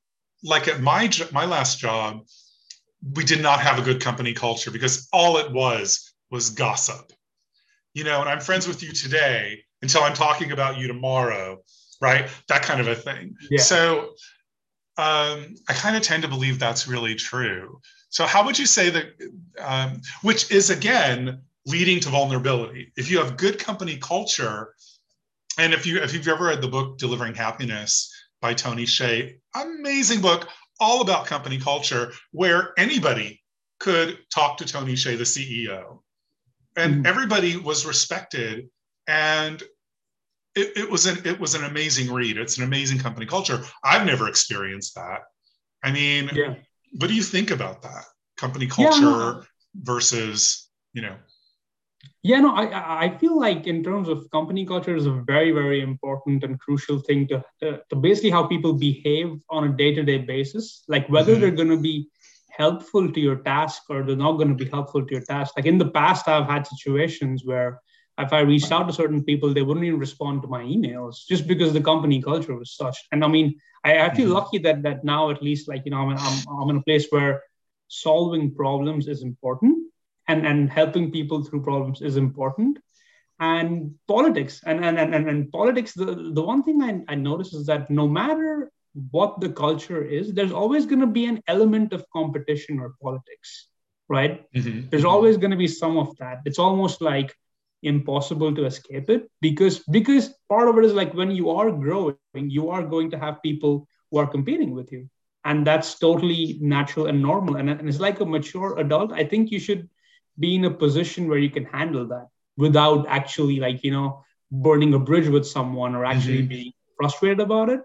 like 0.44 0.68
at 0.68 0.80
my 0.80 1.10
my 1.32 1.44
last 1.44 1.78
job, 1.78 2.26
we 3.14 3.24
did 3.24 3.42
not 3.42 3.60
have 3.60 3.78
a 3.78 3.82
good 3.82 4.00
company 4.00 4.32
culture 4.32 4.70
because 4.70 5.08
all 5.12 5.38
it 5.38 5.50
was 5.50 6.14
was 6.30 6.50
gossip. 6.50 7.12
You 7.94 8.04
know, 8.04 8.20
and 8.20 8.28
I'm 8.28 8.40
friends 8.40 8.68
with 8.68 8.82
you 8.82 8.92
today 8.92 9.64
until 9.82 10.02
I'm 10.02 10.14
talking 10.14 10.52
about 10.52 10.78
you 10.78 10.86
tomorrow, 10.86 11.62
right? 12.00 12.28
That 12.48 12.62
kind 12.62 12.80
of 12.80 12.88
a 12.88 12.94
thing. 12.94 13.36
Yeah. 13.50 13.60
So 13.60 14.14
um, 14.98 15.54
I 15.68 15.72
kind 15.74 15.96
of 15.96 16.02
tend 16.02 16.22
to 16.22 16.28
believe 16.28 16.58
that's 16.58 16.86
really 16.86 17.14
true. 17.14 17.80
So, 18.10 18.26
how 18.26 18.44
would 18.44 18.58
you 18.58 18.66
say 18.66 18.90
that, 18.90 19.06
um, 19.58 20.02
which 20.20 20.50
is 20.50 20.68
again 20.68 21.40
leading 21.64 21.98
to 22.00 22.10
vulnerability? 22.10 22.92
If 22.96 23.10
you 23.10 23.18
have 23.18 23.38
good 23.38 23.58
company 23.58 23.96
culture, 23.96 24.74
and 25.58 25.72
if 25.72 25.86
you 25.86 25.98
if 26.02 26.12
you've 26.12 26.28
ever 26.28 26.44
read 26.44 26.60
the 26.60 26.68
book 26.68 26.98
Delivering 26.98 27.34
Happiness 27.34 28.12
by 28.42 28.52
Tony 28.52 28.84
Hsieh, 28.84 29.38
amazing 29.54 30.20
book, 30.20 30.48
all 30.78 31.00
about 31.00 31.24
company 31.24 31.58
culture, 31.58 32.12
where 32.32 32.74
anybody 32.76 33.40
could 33.80 34.18
talk 34.32 34.58
to 34.58 34.66
Tony 34.66 34.92
Hsieh, 34.92 35.16
the 35.16 35.24
CEO, 35.24 36.00
and 36.76 36.96
mm-hmm. 36.96 37.06
everybody 37.06 37.56
was 37.56 37.86
respected 37.86 38.68
and 39.06 39.62
it, 40.54 40.76
it, 40.76 40.90
was 40.90 41.06
an 41.06 41.18
it 41.24 41.38
was 41.38 41.54
an 41.54 41.64
amazing 41.64 42.12
read. 42.12 42.36
It's 42.36 42.58
an 42.58 42.64
amazing 42.64 42.98
company 42.98 43.26
culture. 43.26 43.62
I've 43.84 44.06
never 44.06 44.28
experienced 44.28 44.94
that. 44.94 45.20
I 45.82 45.92
mean, 45.92 46.30
yeah. 46.34 46.54
what 46.98 47.08
do 47.08 47.14
you 47.14 47.22
think 47.22 47.50
about 47.50 47.82
that 47.82 48.04
company 48.36 48.66
culture 48.66 49.00
yeah, 49.00 49.40
versus 49.74 50.68
you 50.92 51.02
know? 51.02 51.16
Yeah, 52.22 52.40
no, 52.40 52.54
I 52.54 53.06
I 53.06 53.18
feel 53.18 53.38
like 53.38 53.66
in 53.66 53.82
terms 53.82 54.08
of 54.08 54.30
company 54.30 54.66
culture 54.66 54.94
is 54.94 55.06
a 55.06 55.22
very 55.26 55.52
very 55.52 55.80
important 55.80 56.44
and 56.44 56.60
crucial 56.60 56.98
thing 56.98 57.26
to 57.28 57.42
to, 57.60 57.80
to 57.88 57.96
basically 57.96 58.30
how 58.30 58.46
people 58.46 58.74
behave 58.74 59.40
on 59.50 59.64
a 59.64 59.76
day 59.76 59.94
to 59.94 60.02
day 60.02 60.18
basis. 60.18 60.84
Like 60.86 61.08
whether 61.08 61.32
mm-hmm. 61.32 61.40
they're 61.40 61.60
going 61.62 61.76
to 61.76 61.80
be 61.80 62.08
helpful 62.50 63.10
to 63.10 63.20
your 63.20 63.36
task 63.36 63.82
or 63.88 64.02
they're 64.02 64.16
not 64.16 64.32
going 64.32 64.48
to 64.48 64.64
be 64.64 64.70
helpful 64.70 65.04
to 65.04 65.12
your 65.12 65.24
task. 65.24 65.54
Like 65.56 65.66
in 65.66 65.78
the 65.78 65.90
past, 65.90 66.28
I've 66.28 66.48
had 66.48 66.66
situations 66.66 67.44
where 67.44 67.80
if 68.22 68.32
I 68.32 68.40
reached 68.40 68.72
out 68.72 68.86
to 68.86 68.92
certain 68.92 69.22
people, 69.24 69.52
they 69.52 69.62
wouldn't 69.62 69.86
even 69.86 69.98
respond 69.98 70.42
to 70.42 70.48
my 70.48 70.62
emails 70.62 71.26
just 71.28 71.46
because 71.46 71.72
the 71.72 71.80
company 71.80 72.22
culture 72.22 72.54
was 72.54 72.74
such. 72.74 72.96
And 73.12 73.24
I 73.24 73.28
mean, 73.28 73.58
I, 73.84 74.00
I 74.06 74.14
feel 74.14 74.26
mm-hmm. 74.26 74.34
lucky 74.34 74.58
that 74.58 74.82
that 74.82 75.04
now 75.04 75.30
at 75.30 75.42
least 75.42 75.68
like 75.68 75.82
you 75.84 75.90
know 75.90 75.98
I'm, 75.98 76.16
I'm 76.16 76.60
I'm 76.60 76.70
in 76.70 76.76
a 76.76 76.82
place 76.82 77.06
where 77.10 77.42
solving 77.88 78.54
problems 78.54 79.08
is 79.08 79.22
important 79.22 79.92
and 80.28 80.46
and 80.46 80.70
helping 80.70 81.10
people 81.10 81.42
through 81.42 81.62
problems 81.62 82.02
is 82.02 82.16
important. 82.16 82.78
And 83.40 83.94
politics 84.06 84.60
and 84.64 84.84
and 84.84 84.98
and, 84.98 85.28
and 85.28 85.50
politics, 85.50 85.92
the, 85.92 86.30
the 86.32 86.42
one 86.42 86.62
thing 86.62 86.82
I, 86.82 87.12
I 87.12 87.14
notice 87.16 87.52
is 87.52 87.66
that 87.66 87.90
no 87.90 88.06
matter 88.06 88.70
what 89.10 89.40
the 89.40 89.48
culture 89.48 90.02
is, 90.02 90.32
there's 90.32 90.52
always 90.52 90.86
going 90.86 91.00
to 91.00 91.06
be 91.06 91.24
an 91.24 91.42
element 91.48 91.92
of 91.92 92.04
competition 92.12 92.78
or 92.78 92.94
politics, 93.02 93.68
right? 94.08 94.44
Mm-hmm. 94.52 94.88
There's 94.90 95.02
mm-hmm. 95.02 95.10
always 95.10 95.38
going 95.38 95.50
to 95.50 95.56
be 95.56 95.68
some 95.68 95.96
of 95.96 96.16
that. 96.18 96.42
It's 96.44 96.58
almost 96.58 97.00
like 97.00 97.34
impossible 97.82 98.54
to 98.54 98.64
escape 98.64 99.10
it 99.10 99.28
because 99.40 99.80
because 99.90 100.34
part 100.48 100.68
of 100.68 100.78
it 100.78 100.84
is 100.84 100.92
like 100.92 101.12
when 101.14 101.30
you 101.30 101.50
are 101.50 101.70
growing 101.70 102.16
you 102.34 102.70
are 102.70 102.82
going 102.84 103.10
to 103.10 103.18
have 103.18 103.42
people 103.42 103.86
who 104.12 104.18
are 104.18 104.26
competing 104.26 104.72
with 104.72 104.92
you. 104.92 105.08
And 105.44 105.66
that's 105.66 105.98
totally 105.98 106.58
natural 106.60 107.06
and 107.06 107.20
normal. 107.20 107.56
And, 107.56 107.68
and 107.68 107.88
it's 107.88 107.98
like 107.98 108.20
a 108.20 108.26
mature 108.26 108.78
adult. 108.78 109.12
I 109.12 109.24
think 109.24 109.50
you 109.50 109.58
should 109.58 109.88
be 110.38 110.54
in 110.54 110.64
a 110.64 110.70
position 110.70 111.28
where 111.28 111.38
you 111.38 111.50
can 111.50 111.64
handle 111.64 112.06
that 112.08 112.28
without 112.56 113.06
actually 113.08 113.58
like 113.58 113.82
you 113.82 113.90
know 113.90 114.22
burning 114.52 114.94
a 114.94 114.98
bridge 114.98 115.28
with 115.28 115.46
someone 115.46 115.94
or 115.94 116.04
actually 116.04 116.40
mm-hmm. 116.40 116.48
being 116.48 116.72
frustrated 116.96 117.40
about 117.40 117.70
it. 117.70 117.80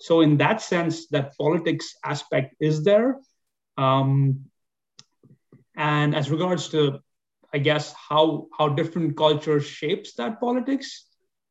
So 0.00 0.22
in 0.22 0.38
that 0.38 0.60
sense 0.60 1.06
that 1.08 1.36
politics 1.36 1.94
aspect 2.04 2.56
is 2.58 2.82
there. 2.82 3.20
Um, 3.78 4.46
and 5.76 6.14
as 6.14 6.30
regards 6.30 6.68
to 6.70 7.00
I 7.52 7.58
guess 7.58 7.94
how 8.08 8.48
how 8.56 8.68
different 8.68 9.16
culture 9.16 9.60
shapes 9.60 10.14
that 10.14 10.40
politics. 10.40 11.06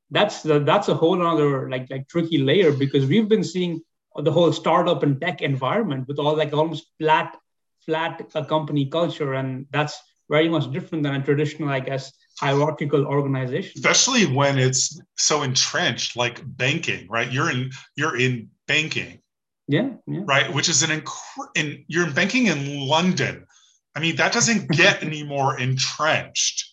That's 0.10 0.44
the, 0.44 0.60
that's 0.60 0.90
a 0.90 0.96
whole 0.96 1.26
other 1.26 1.70
like 1.70 1.90
like 1.90 2.08
tricky 2.08 2.40
layer 2.40 2.72
because 2.72 3.06
we've 3.06 3.30
been 3.30 3.44
seeing 3.44 3.82
the 4.16 4.32
whole 4.32 4.52
startup 4.52 5.04
and 5.04 5.22
tech 5.22 5.42
environment 5.42 6.08
with 6.08 6.20
all 6.20 6.36
like 6.36 6.54
almost 6.54 6.86
flat 7.00 7.38
flat 7.86 8.30
uh, 8.36 8.44
company 8.44 8.86
culture, 8.86 9.34
and 9.34 9.66
that's 9.72 10.00
very 10.30 10.50
much 10.50 10.72
different 10.72 11.04
than 11.04 11.16
a 11.16 11.24
traditional, 11.24 11.70
I 11.70 11.80
guess, 11.80 12.12
hierarchical 12.40 13.06
organization. 13.06 13.74
Especially 13.76 14.26
when 14.26 14.58
it's 14.58 15.00
so 15.18 15.44
entrenched, 15.44 16.16
like 16.16 16.42
banking, 16.46 17.08
right? 17.10 17.32
You're 17.32 17.52
in 17.52 17.72
you're 17.96 18.18
in 18.18 18.50
banking. 18.68 19.20
Yeah, 19.68 19.92
yeah. 20.08 20.22
Right, 20.26 20.54
which 20.54 20.70
is 20.70 20.84
an 20.84 20.90
inc- 20.90 21.50
in 21.56 21.86
you're 21.88 22.08
in 22.08 22.14
banking 22.14 22.48
in 22.48 22.88
London, 22.88 23.46
I 23.96 24.00
mean, 24.00 24.16
that 24.18 24.34
doesn't 24.34 24.70
get 24.70 25.04
any 25.04 25.24
more 25.24 25.60
entrenched 25.60 26.72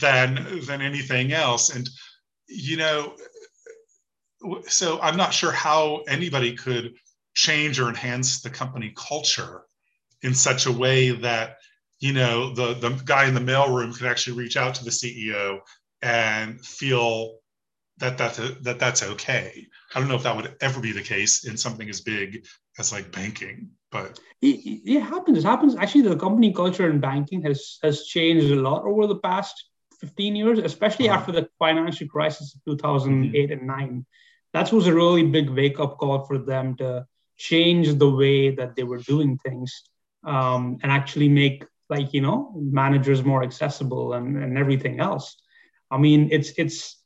than 0.00 0.60
than 0.66 0.82
anything 0.82 1.32
else. 1.32 1.74
And 1.74 1.88
you 2.48 2.76
know, 2.76 3.14
so 4.68 5.00
I'm 5.00 5.16
not 5.16 5.34
sure 5.34 5.52
how 5.52 6.02
anybody 6.08 6.56
could 6.56 6.94
change 7.34 7.78
or 7.78 7.88
enhance 7.88 8.40
the 8.40 8.50
company 8.50 8.92
culture 8.96 9.62
in 10.22 10.34
such 10.34 10.66
a 10.66 10.72
way 10.72 11.10
that 11.10 11.56
you 12.00 12.12
know 12.12 12.54
the 12.54 12.74
the 12.74 12.90
guy 13.04 13.26
in 13.26 13.34
the 13.34 13.40
mailroom 13.40 13.96
could 13.96 14.06
actually 14.06 14.36
reach 14.36 14.56
out 14.56 14.74
to 14.76 14.84
the 14.84 14.90
CEO 14.90 15.60
and 16.02 16.64
feel 16.64 17.38
that 17.98 18.18
that 18.18 18.34
that 18.62 18.78
that's 18.78 19.02
okay. 19.02 19.66
I 19.96 19.98
don't 19.98 20.08
know 20.08 20.14
if 20.14 20.24
that 20.24 20.36
would 20.36 20.54
ever 20.60 20.78
be 20.78 20.92
the 20.92 21.02
case 21.02 21.46
in 21.46 21.56
something 21.56 21.88
as 21.88 22.02
big 22.02 22.46
as 22.78 22.92
like 22.92 23.10
banking 23.10 23.70
but 23.90 24.18
it, 24.42 24.82
it 24.84 25.00
happens. 25.00 25.38
It 25.38 25.44
happens. 25.44 25.76
Actually, 25.76 26.02
the 26.02 26.16
company 26.16 26.52
culture 26.52 26.90
in 26.90 27.00
banking 27.00 27.42
has 27.42 27.78
has 27.82 28.04
changed 28.04 28.50
a 28.50 28.56
lot 28.56 28.84
over 28.84 29.06
the 29.06 29.20
past 29.20 29.54
15 30.00 30.36
years, 30.36 30.58
especially 30.58 31.08
uh-huh. 31.08 31.18
after 31.18 31.32
the 31.32 31.48
financial 31.58 32.08
crisis 32.08 32.54
of 32.54 32.64
2008 32.64 33.32
mm-hmm. 33.32 33.52
and 33.52 33.66
9. 33.66 34.06
That 34.52 34.72
was 34.72 34.86
a 34.86 34.94
really 34.94 35.22
big 35.22 35.50
wake 35.50 35.80
up 35.80 35.98
call 35.98 36.24
for 36.24 36.38
them 36.38 36.76
to 36.76 37.06
change 37.36 37.94
the 37.94 38.10
way 38.10 38.54
that 38.54 38.76
they 38.76 38.82
were 38.82 38.98
doing 38.98 39.38
things 39.38 39.82
um, 40.24 40.78
and 40.82 40.90
actually 40.90 41.28
make 41.28 41.64
like 41.88 42.12
you 42.12 42.20
know 42.20 42.52
managers 42.56 43.22
more 43.22 43.42
accessible 43.42 44.14
and, 44.14 44.42
and 44.42 44.58
everything 44.58 44.98
else 44.98 45.36
i 45.90 45.96
mean 45.96 46.28
it's 46.32 46.50
it's 46.56 46.96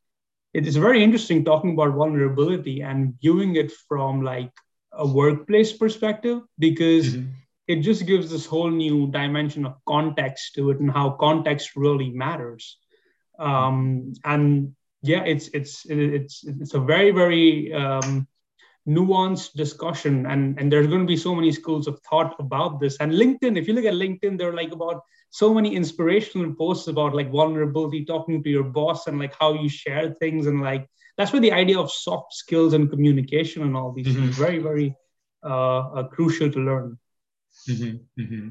it's 0.52 0.76
very 0.76 1.02
interesting 1.02 1.44
talking 1.44 1.72
about 1.72 1.94
vulnerability 1.94 2.82
and 2.82 3.14
viewing 3.20 3.56
it 3.56 3.70
from 3.88 4.22
like 4.22 4.52
a 4.92 5.06
workplace 5.06 5.72
perspective 5.72 6.40
because 6.58 7.14
mm-hmm. 7.14 7.30
it 7.68 7.76
just 7.76 8.06
gives 8.06 8.30
this 8.30 8.46
whole 8.46 8.70
new 8.70 9.10
dimension 9.10 9.64
of 9.64 9.76
context 9.86 10.54
to 10.54 10.70
it 10.70 10.80
and 10.80 10.90
how 10.90 11.10
context 11.10 11.76
really 11.76 12.10
matters. 12.10 12.78
Um, 13.38 14.12
and 14.24 14.74
yeah, 15.02 15.22
it's 15.24 15.48
it's 15.48 15.86
it's 15.88 16.44
it's 16.44 16.74
a 16.74 16.80
very 16.80 17.10
very 17.10 17.72
um, 17.72 18.26
nuanced 18.86 19.54
discussion, 19.54 20.26
and 20.26 20.58
and 20.58 20.70
there's 20.70 20.88
going 20.88 21.00
to 21.00 21.06
be 21.06 21.16
so 21.16 21.34
many 21.34 21.52
schools 21.52 21.86
of 21.86 22.00
thought 22.00 22.34
about 22.38 22.80
this. 22.80 22.98
And 22.98 23.12
LinkedIn, 23.12 23.56
if 23.56 23.66
you 23.66 23.74
look 23.74 23.86
at 23.86 23.94
LinkedIn, 23.94 24.36
there 24.36 24.50
are 24.50 24.56
like 24.56 24.72
about 24.72 25.02
so 25.30 25.54
many 25.54 25.74
inspirational 25.74 26.54
posts 26.54 26.88
about 26.88 27.14
like 27.14 27.30
vulnerability, 27.30 28.04
talking 28.04 28.42
to 28.42 28.50
your 28.50 28.64
boss, 28.64 29.06
and 29.06 29.18
like 29.18 29.34
how 29.38 29.54
you 29.54 29.68
share 29.68 30.12
things, 30.14 30.46
and 30.46 30.60
like 30.60 30.88
that's 31.20 31.32
where 31.32 31.40
the 31.40 31.52
idea 31.52 31.78
of 31.78 31.90
soft 31.90 32.32
skills 32.32 32.72
and 32.72 32.90
communication 32.90 33.62
and 33.62 33.76
all 33.76 33.92
these 33.92 34.06
mm-hmm. 34.06 34.22
things 34.22 34.36
very 34.36 34.58
very 34.58 34.94
uh, 35.44 35.80
uh, 35.96 36.02
crucial 36.04 36.50
to 36.50 36.58
learn 36.58 36.98
mm-hmm. 37.68 38.22
Mm-hmm. 38.22 38.48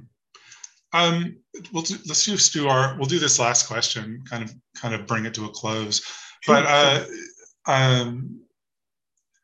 Um, 0.91 1.37
we'll 1.71 1.83
do, 1.83 1.95
let's 2.07 2.25
just 2.25 2.53
do 2.53 2.67
our 2.67 2.95
we'll 2.97 3.07
do 3.07 3.19
this 3.19 3.39
last 3.39 3.67
question 3.67 4.23
kind 4.29 4.43
of 4.43 4.53
kind 4.75 4.93
of 4.93 5.07
bring 5.07 5.25
it 5.25 5.33
to 5.35 5.45
a 5.45 5.49
close 5.49 6.01
but 6.47 6.65
uh, 6.67 7.05
um, 7.67 8.41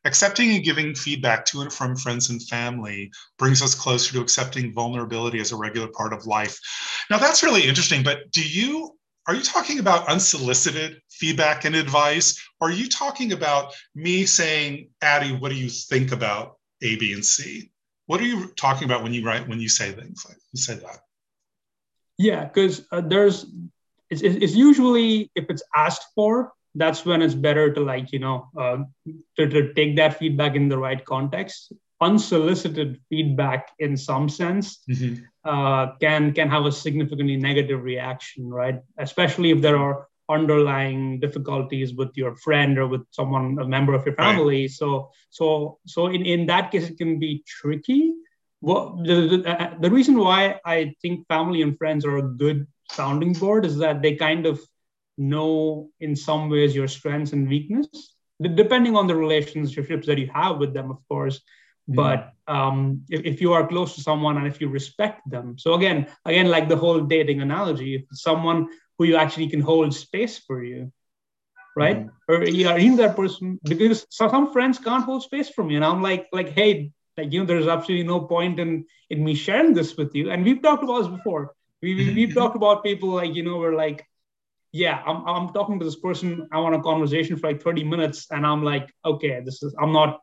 Accepting 0.06 0.52
and 0.52 0.64
giving 0.64 0.96
feedback 0.96 1.46
to 1.46 1.62
and 1.62 1.74
from 1.74 1.96
friends 1.96 2.30
and 2.30 2.42
family 2.44 3.12
brings 3.38 3.62
us 3.62 3.76
closer 3.76 4.14
to 4.14 4.22
accepting 4.22 4.74
vulnerability 4.74 5.40
as 5.40 5.52
a 5.52 5.56
regular 5.56 5.88
part 5.88 6.14
of 6.14 6.28
life. 6.28 6.60
Now, 7.10 7.18
that's 7.18 7.44
really 7.44 7.68
interesting, 7.68 8.04
but 8.04 8.32
do 8.32 8.48
you 8.48 8.96
are 9.28 9.34
you 9.34 9.42
talking 9.42 9.80
about 9.80 10.08
unsolicited 10.08 11.02
feedback 11.10 11.66
and 11.66 11.76
advice? 11.76 12.40
Or 12.62 12.70
are 12.70 12.72
you 12.74 12.88
talking 12.88 13.32
about 13.32 13.74
me 13.96 14.26
saying, 14.26 14.90
Addie, 15.02 15.36
what 15.36 15.50
do 15.50 15.56
you 15.56 15.68
think 15.70 16.12
about 16.12 16.58
A, 16.84 16.96
B, 16.98 17.12
and 17.14 17.26
C? 17.26 17.72
What 18.06 18.22
are 18.22 18.26
you 18.26 18.50
talking 18.50 18.86
about 18.86 19.02
when 19.02 19.14
you 19.14 19.26
write 19.26 19.48
when 19.48 19.60
you 19.60 19.70
say 19.70 19.92
things 19.92 20.24
like 20.28 20.38
you 20.54 20.62
say 20.62 20.76
that? 20.76 21.00
Yeah, 22.18 22.46
because 22.46 22.86
uh, 22.92 23.02
there's 23.02 23.48
it's, 24.10 24.22
it's 24.22 24.54
usually 24.54 25.32
if 25.36 25.46
it's 25.50 25.64
asked 25.76 26.06
for, 26.14 26.54
that's 26.76 27.06
when 27.06 27.22
it's 27.22 27.34
better 27.34 27.74
to 27.74 27.82
like 27.82 28.12
you 28.12 28.20
know 28.20 28.50
uh, 28.58 28.78
to, 29.38 29.48
to 29.48 29.74
take 29.74 29.96
that 29.96 30.20
feedback 30.20 30.56
in 30.56 30.70
the 30.70 30.78
right 30.78 31.04
context 31.06 31.74
unsolicited 32.02 33.00
feedback 33.10 33.72
in 33.80 33.96
some 33.96 34.28
sense 34.28 34.84
mm-hmm. 34.90 35.24
uh, 35.46 35.96
can 35.98 36.34
can 36.34 36.50
have 36.50 36.66
a 36.66 36.72
significantly 36.72 37.38
negative 37.38 37.82
reaction 37.82 38.50
right 38.50 38.82
especially 39.00 39.52
if 39.52 39.62
there 39.62 39.78
are 39.78 40.08
underlying 40.28 41.20
difficulties 41.20 41.94
with 41.94 42.10
your 42.16 42.36
friend 42.36 42.78
or 42.78 42.88
with 42.88 43.02
someone 43.12 43.58
a 43.60 43.66
member 43.66 43.94
of 43.94 44.06
your 44.06 44.16
family 44.16 44.64
right. 44.64 44.72
so 44.72 45.10
so 45.30 45.80
so 45.86 46.08
in, 46.08 46.26
in 46.26 46.46
that 46.48 46.72
case 46.72 46.90
it 46.90 46.98
can 46.98 47.20
be 47.20 47.44
tricky 47.48 48.14
well 48.60 49.00
the, 49.04 49.38
the, 49.38 49.50
uh, 49.50 49.74
the 49.80 49.90
reason 49.90 50.18
why 50.18 50.60
i 50.66 50.94
think 51.02 51.26
family 51.28 51.62
and 51.62 51.78
friends 51.78 52.04
are 52.04 52.18
a 52.18 52.24
good 52.44 52.68
sounding 52.92 53.34
board 53.34 53.66
is 53.66 53.78
that 53.78 54.02
they 54.02 54.16
kind 54.16 54.46
of 54.46 54.60
know 55.18 55.90
in 56.00 56.16
some 56.16 56.50
ways 56.50 56.76
your 56.76 56.88
strengths 56.88 57.34
and 57.34 57.48
weakness 57.48 58.16
depending 58.42 58.96
on 58.96 59.08
the 59.08 59.16
relationships 59.16 60.08
that 60.08 60.18
you 60.18 60.30
have 60.34 60.58
with 60.58 60.74
them 60.74 60.92
of 60.92 60.98
course 61.08 61.38
mm-hmm. 61.38 61.96
but 61.96 62.34
um, 62.48 63.02
if, 63.10 63.22
if, 63.26 63.42
you 63.42 63.54
are 63.54 63.68
close 63.68 63.96
to 63.96 64.02
someone 64.02 64.38
and 64.38 64.46
if 64.46 64.62
you 64.62 64.68
respect 64.68 65.22
them 65.30 65.58
so 65.58 65.74
again 65.74 66.08
again 66.26 66.48
like 66.48 66.70
the 66.70 66.76
whole 66.76 67.02
dating 67.02 67.42
analogy 67.42 67.96
if 67.96 68.04
someone 68.12 68.68
who 68.98 69.06
you 69.06 69.16
actually 69.16 69.48
can 69.48 69.62
hold 69.62 69.94
space 69.94 70.38
for 70.38 70.64
you 70.64 70.92
right 71.76 72.06
mm-hmm. 72.06 72.34
or 72.34 72.44
you 72.44 72.68
are 72.68 72.78
in 72.78 72.98
that 72.98 73.16
person 73.16 73.60
because 73.64 74.06
some 74.10 74.52
friends 74.52 74.80
can't 74.80 75.06
hold 75.06 75.24
space 75.24 75.50
for 75.50 75.64
me 75.64 75.76
and 75.76 75.86
i'm 75.86 76.02
like 76.02 76.28
like 76.32 76.50
hey 76.50 76.92
like 77.18 77.32
you 77.32 77.40
know 77.40 77.46
there's 77.46 77.68
absolutely 77.68 78.08
no 78.08 78.22
point 78.22 78.60
in 78.60 78.86
in 79.10 79.24
me 79.24 79.34
sharing 79.34 79.74
this 79.74 79.96
with 79.96 80.14
you 80.14 80.30
and 80.30 80.44
we've 80.44 80.62
talked 80.62 80.84
about 80.84 81.00
this 81.00 81.08
before 81.08 81.54
we, 81.82 81.96
we, 81.96 82.14
we've 82.14 82.30
mm-hmm. 82.30 82.40
talked 82.40 82.56
about 82.56 82.84
people 82.84 83.10
like 83.10 83.34
you 83.36 83.44
know 83.44 83.58
we're 83.58 83.76
like 83.76 84.06
yeah 84.76 85.02
I'm, 85.06 85.26
I'm 85.26 85.54
talking 85.54 85.80
to 85.80 85.86
this 85.86 85.96
person 85.96 86.48
i 86.52 86.60
want 86.60 86.76
a 86.76 86.82
conversation 86.82 87.38
for 87.38 87.48
like 87.48 87.62
30 87.62 87.86
minutes 87.86 88.28
and 88.30 88.46
i'm 88.46 88.64
like 88.64 88.94
okay 89.06 89.42
this 89.44 89.64
is 89.64 89.74
i'm 89.82 89.94
not 89.94 90.20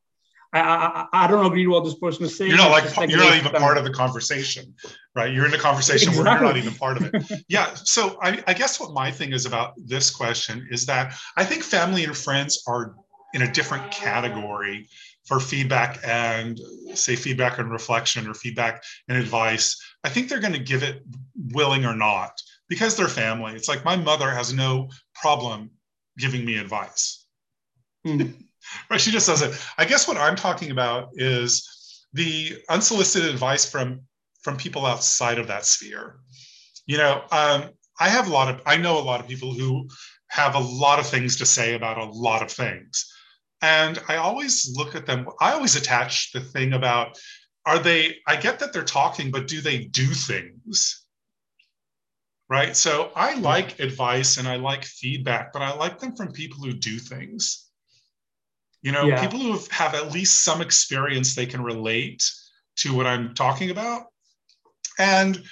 I, 0.54 0.60
I, 0.60 1.24
I 1.24 1.26
don't 1.28 1.46
agree 1.46 1.66
with 1.66 1.76
what 1.76 1.84
this 1.84 1.94
person 1.94 2.26
is 2.26 2.36
saying. 2.36 2.50
You're 2.50 2.58
not 2.58 2.70
like, 2.70 2.94
like 2.98 3.08
you're 3.08 3.20
not 3.20 3.36
even 3.36 3.52
part 3.52 3.78
of 3.78 3.84
the 3.84 3.90
conversation, 3.90 4.74
right? 5.14 5.32
You're 5.32 5.46
in 5.46 5.50
the 5.50 5.56
conversation 5.56 6.10
exactly. 6.10 6.24
where 6.24 6.34
you're 6.34 6.42
not 6.42 6.56
even 6.58 6.74
part 6.74 6.98
of 6.98 7.04
it. 7.14 7.44
yeah. 7.48 7.72
So 7.72 8.18
I, 8.20 8.44
I 8.46 8.52
guess 8.52 8.78
what 8.78 8.92
my 8.92 9.10
thing 9.10 9.32
is 9.32 9.46
about 9.46 9.72
this 9.78 10.10
question 10.10 10.68
is 10.70 10.84
that 10.84 11.14
I 11.38 11.44
think 11.46 11.62
family 11.62 12.04
and 12.04 12.14
friends 12.14 12.62
are 12.66 12.96
in 13.32 13.40
a 13.40 13.50
different 13.50 13.90
category 13.90 14.90
for 15.24 15.40
feedback 15.40 16.00
and 16.04 16.60
say 16.92 17.16
feedback 17.16 17.58
and 17.58 17.70
reflection 17.70 18.28
or 18.28 18.34
feedback 18.34 18.84
and 19.08 19.16
advice. 19.16 19.80
I 20.04 20.10
think 20.10 20.28
they're 20.28 20.38
going 20.38 20.52
to 20.52 20.58
give 20.58 20.82
it 20.82 21.02
willing 21.54 21.86
or 21.86 21.94
not 21.94 22.38
because 22.72 22.96
they're 22.96 23.06
family. 23.06 23.52
It's 23.52 23.68
like 23.68 23.84
my 23.84 23.96
mother 23.96 24.30
has 24.30 24.50
no 24.54 24.88
problem 25.14 25.72
giving 26.16 26.42
me 26.42 26.56
advice. 26.56 27.26
Mm 28.06 28.32
right? 28.90 28.98
She 28.98 29.10
just 29.10 29.26
does 29.26 29.42
it 29.42 29.52
i 29.76 29.84
guess 29.84 30.08
what 30.08 30.16
i'm 30.16 30.36
talking 30.36 30.70
about 30.70 31.10
is 31.14 32.06
the 32.14 32.56
unsolicited 32.70 33.28
advice 33.28 33.68
from 33.68 34.00
from 34.42 34.56
people 34.56 34.86
outside 34.86 35.38
of 35.38 35.48
that 35.48 35.66
sphere. 35.66 36.20
You 36.86 36.96
know 36.96 37.24
um, 37.30 37.70
i 38.00 38.08
have 38.08 38.26
a 38.26 38.32
lot 38.32 38.48
of 38.48 38.62
i 38.64 38.78
know 38.78 38.98
a 38.98 39.08
lot 39.10 39.20
of 39.20 39.28
people 39.28 39.52
who 39.52 39.86
have 40.28 40.54
a 40.54 40.66
lot 40.84 40.98
of 40.98 41.06
things 41.06 41.36
to 41.36 41.44
say 41.44 41.74
about 41.74 41.98
a 41.98 42.10
lot 42.10 42.40
of 42.42 42.50
things. 42.50 43.06
And 43.60 44.00
i 44.08 44.16
always 44.16 44.72
look 44.78 44.94
at 44.94 45.04
them 45.04 45.28
i 45.40 45.52
always 45.52 45.76
attach 45.76 46.32
the 46.32 46.40
thing 46.40 46.72
about 46.72 47.18
are 47.66 47.78
they 47.78 48.16
i 48.26 48.36
get 48.36 48.58
that 48.60 48.72
they're 48.72 48.94
talking 49.00 49.30
but 49.30 49.48
do 49.48 49.60
they 49.60 49.78
do 49.84 50.06
things 50.06 51.01
right 52.52 52.76
so 52.76 53.10
i 53.16 53.34
like 53.36 53.80
advice 53.80 54.36
and 54.36 54.46
i 54.46 54.56
like 54.56 54.84
feedback 54.84 55.52
but 55.52 55.62
i 55.62 55.72
like 55.74 55.98
them 55.98 56.14
from 56.14 56.30
people 56.30 56.58
who 56.62 56.72
do 56.72 56.98
things 56.98 57.70
you 58.82 58.90
know, 58.90 59.04
yeah. 59.04 59.20
people 59.20 59.38
who 59.38 59.58
have 59.70 59.94
at 59.94 60.12
least 60.12 60.42
some 60.42 60.60
experience, 60.60 61.34
they 61.34 61.46
can 61.46 61.62
relate 61.62 62.28
to 62.78 62.94
what 62.94 63.06
I'm 63.06 63.32
talking 63.34 63.70
about. 63.70 64.06
And 64.98 65.42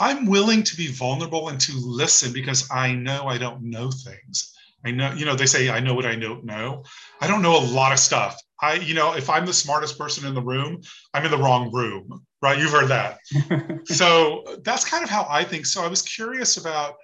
I'm 0.00 0.26
willing 0.26 0.62
to 0.62 0.76
be 0.76 0.88
vulnerable 0.88 1.50
and 1.50 1.60
to 1.60 1.72
listen 1.76 2.32
because 2.32 2.68
I 2.70 2.92
know 2.92 3.26
I 3.26 3.36
don't 3.36 3.62
know 3.62 3.90
things. 3.90 4.54
I 4.84 4.92
know, 4.92 5.12
you 5.12 5.24
know, 5.24 5.34
they 5.34 5.46
say 5.46 5.70
I 5.70 5.80
know 5.80 5.94
what 5.94 6.06
I 6.06 6.14
don't 6.14 6.44
know. 6.44 6.84
I 7.20 7.26
don't 7.26 7.42
know 7.42 7.58
a 7.58 7.64
lot 7.64 7.92
of 7.92 7.98
stuff. 7.98 8.40
I, 8.60 8.74
you 8.74 8.94
know, 8.94 9.14
if 9.14 9.30
I'm 9.30 9.46
the 9.46 9.52
smartest 9.52 9.98
person 9.98 10.26
in 10.26 10.34
the 10.34 10.42
room, 10.42 10.80
I'm 11.14 11.24
in 11.24 11.30
the 11.30 11.38
wrong 11.38 11.72
room, 11.72 12.24
right? 12.42 12.58
You've 12.58 12.72
heard 12.72 12.88
that. 12.88 13.18
so 13.86 14.44
that's 14.64 14.84
kind 14.84 15.04
of 15.04 15.10
how 15.10 15.26
I 15.28 15.44
think. 15.44 15.66
So 15.66 15.82
I 15.82 15.88
was 15.88 16.02
curious 16.02 16.56
about 16.56 16.94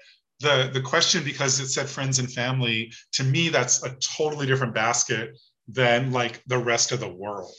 the 0.40 0.70
the 0.72 0.80
question 0.80 1.24
because 1.24 1.60
it 1.60 1.68
said 1.68 1.88
friends 1.88 2.18
and 2.18 2.30
family. 2.32 2.92
To 3.12 3.24
me, 3.24 3.48
that's 3.48 3.84
a 3.84 3.94
totally 3.96 4.46
different 4.46 4.74
basket 4.74 5.38
than 5.68 6.12
like 6.12 6.42
the 6.46 6.58
rest 6.58 6.92
of 6.92 7.00
the 7.00 7.08
world. 7.08 7.52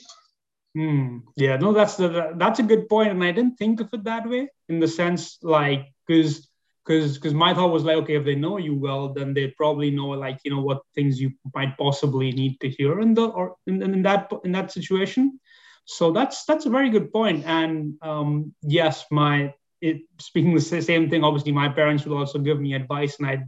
Hmm. 0.74 1.18
Yeah, 1.36 1.56
no, 1.56 1.72
that's 1.72 1.96
the 1.96 2.34
that's 2.36 2.58
a 2.58 2.62
good 2.62 2.88
point, 2.88 3.10
and 3.10 3.24
I 3.24 3.32
didn't 3.32 3.56
think 3.56 3.80
of 3.80 3.88
it 3.92 4.04
that 4.04 4.28
way 4.28 4.48
in 4.68 4.78
the 4.78 4.88
sense 4.88 5.38
like 5.42 5.86
because 6.06 6.48
because 6.86 7.18
because 7.18 7.34
my 7.34 7.52
thought 7.52 7.72
was 7.72 7.84
like 7.84 7.96
okay 7.96 8.14
if 8.14 8.24
they 8.24 8.34
know 8.34 8.58
you 8.58 8.74
well 8.74 9.12
then 9.12 9.34
they 9.34 9.48
probably 9.48 9.90
know 9.90 10.08
like 10.08 10.38
you 10.44 10.50
know 10.50 10.60
what 10.60 10.82
things 10.94 11.20
you 11.20 11.32
might 11.54 11.76
possibly 11.76 12.30
need 12.32 12.60
to 12.60 12.68
hear 12.68 13.00
in 13.00 13.14
the 13.14 13.26
or 13.26 13.56
in, 13.66 13.82
in 13.82 14.02
that 14.02 14.30
in 14.44 14.52
that 14.52 14.70
situation. 14.70 15.40
So 15.84 16.12
that's 16.12 16.44
that's 16.44 16.66
a 16.66 16.70
very 16.70 16.90
good 16.90 17.12
point. 17.12 17.44
And 17.44 17.94
um 18.02 18.54
yes 18.62 19.04
my 19.10 19.52
it 19.80 20.02
speaking 20.18 20.54
the 20.54 20.60
same 20.60 21.10
thing 21.10 21.22
obviously 21.22 21.52
my 21.52 21.68
parents 21.68 22.04
would 22.04 22.16
also 22.16 22.38
give 22.38 22.58
me 22.58 22.72
advice 22.72 23.18
and 23.18 23.28
i'd 23.28 23.44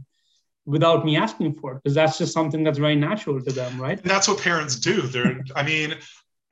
without 0.65 1.03
me 1.03 1.17
asking 1.17 1.55
for 1.55 1.73
it 1.73 1.83
because 1.83 1.95
that's 1.95 2.19
just 2.19 2.33
something 2.33 2.63
that's 2.63 2.77
very 2.77 2.95
natural 2.95 3.41
to 3.41 3.51
them 3.51 3.81
right? 3.81 3.99
And 3.99 4.09
that's 4.09 4.27
what 4.27 4.39
parents 4.39 4.75
do. 4.75 5.01
They're 5.01 5.43
i 5.55 5.63
mean 5.63 5.95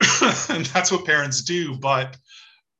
that's 0.72 0.90
what 0.90 1.04
parents 1.04 1.42
do 1.42 1.76
but 1.76 2.16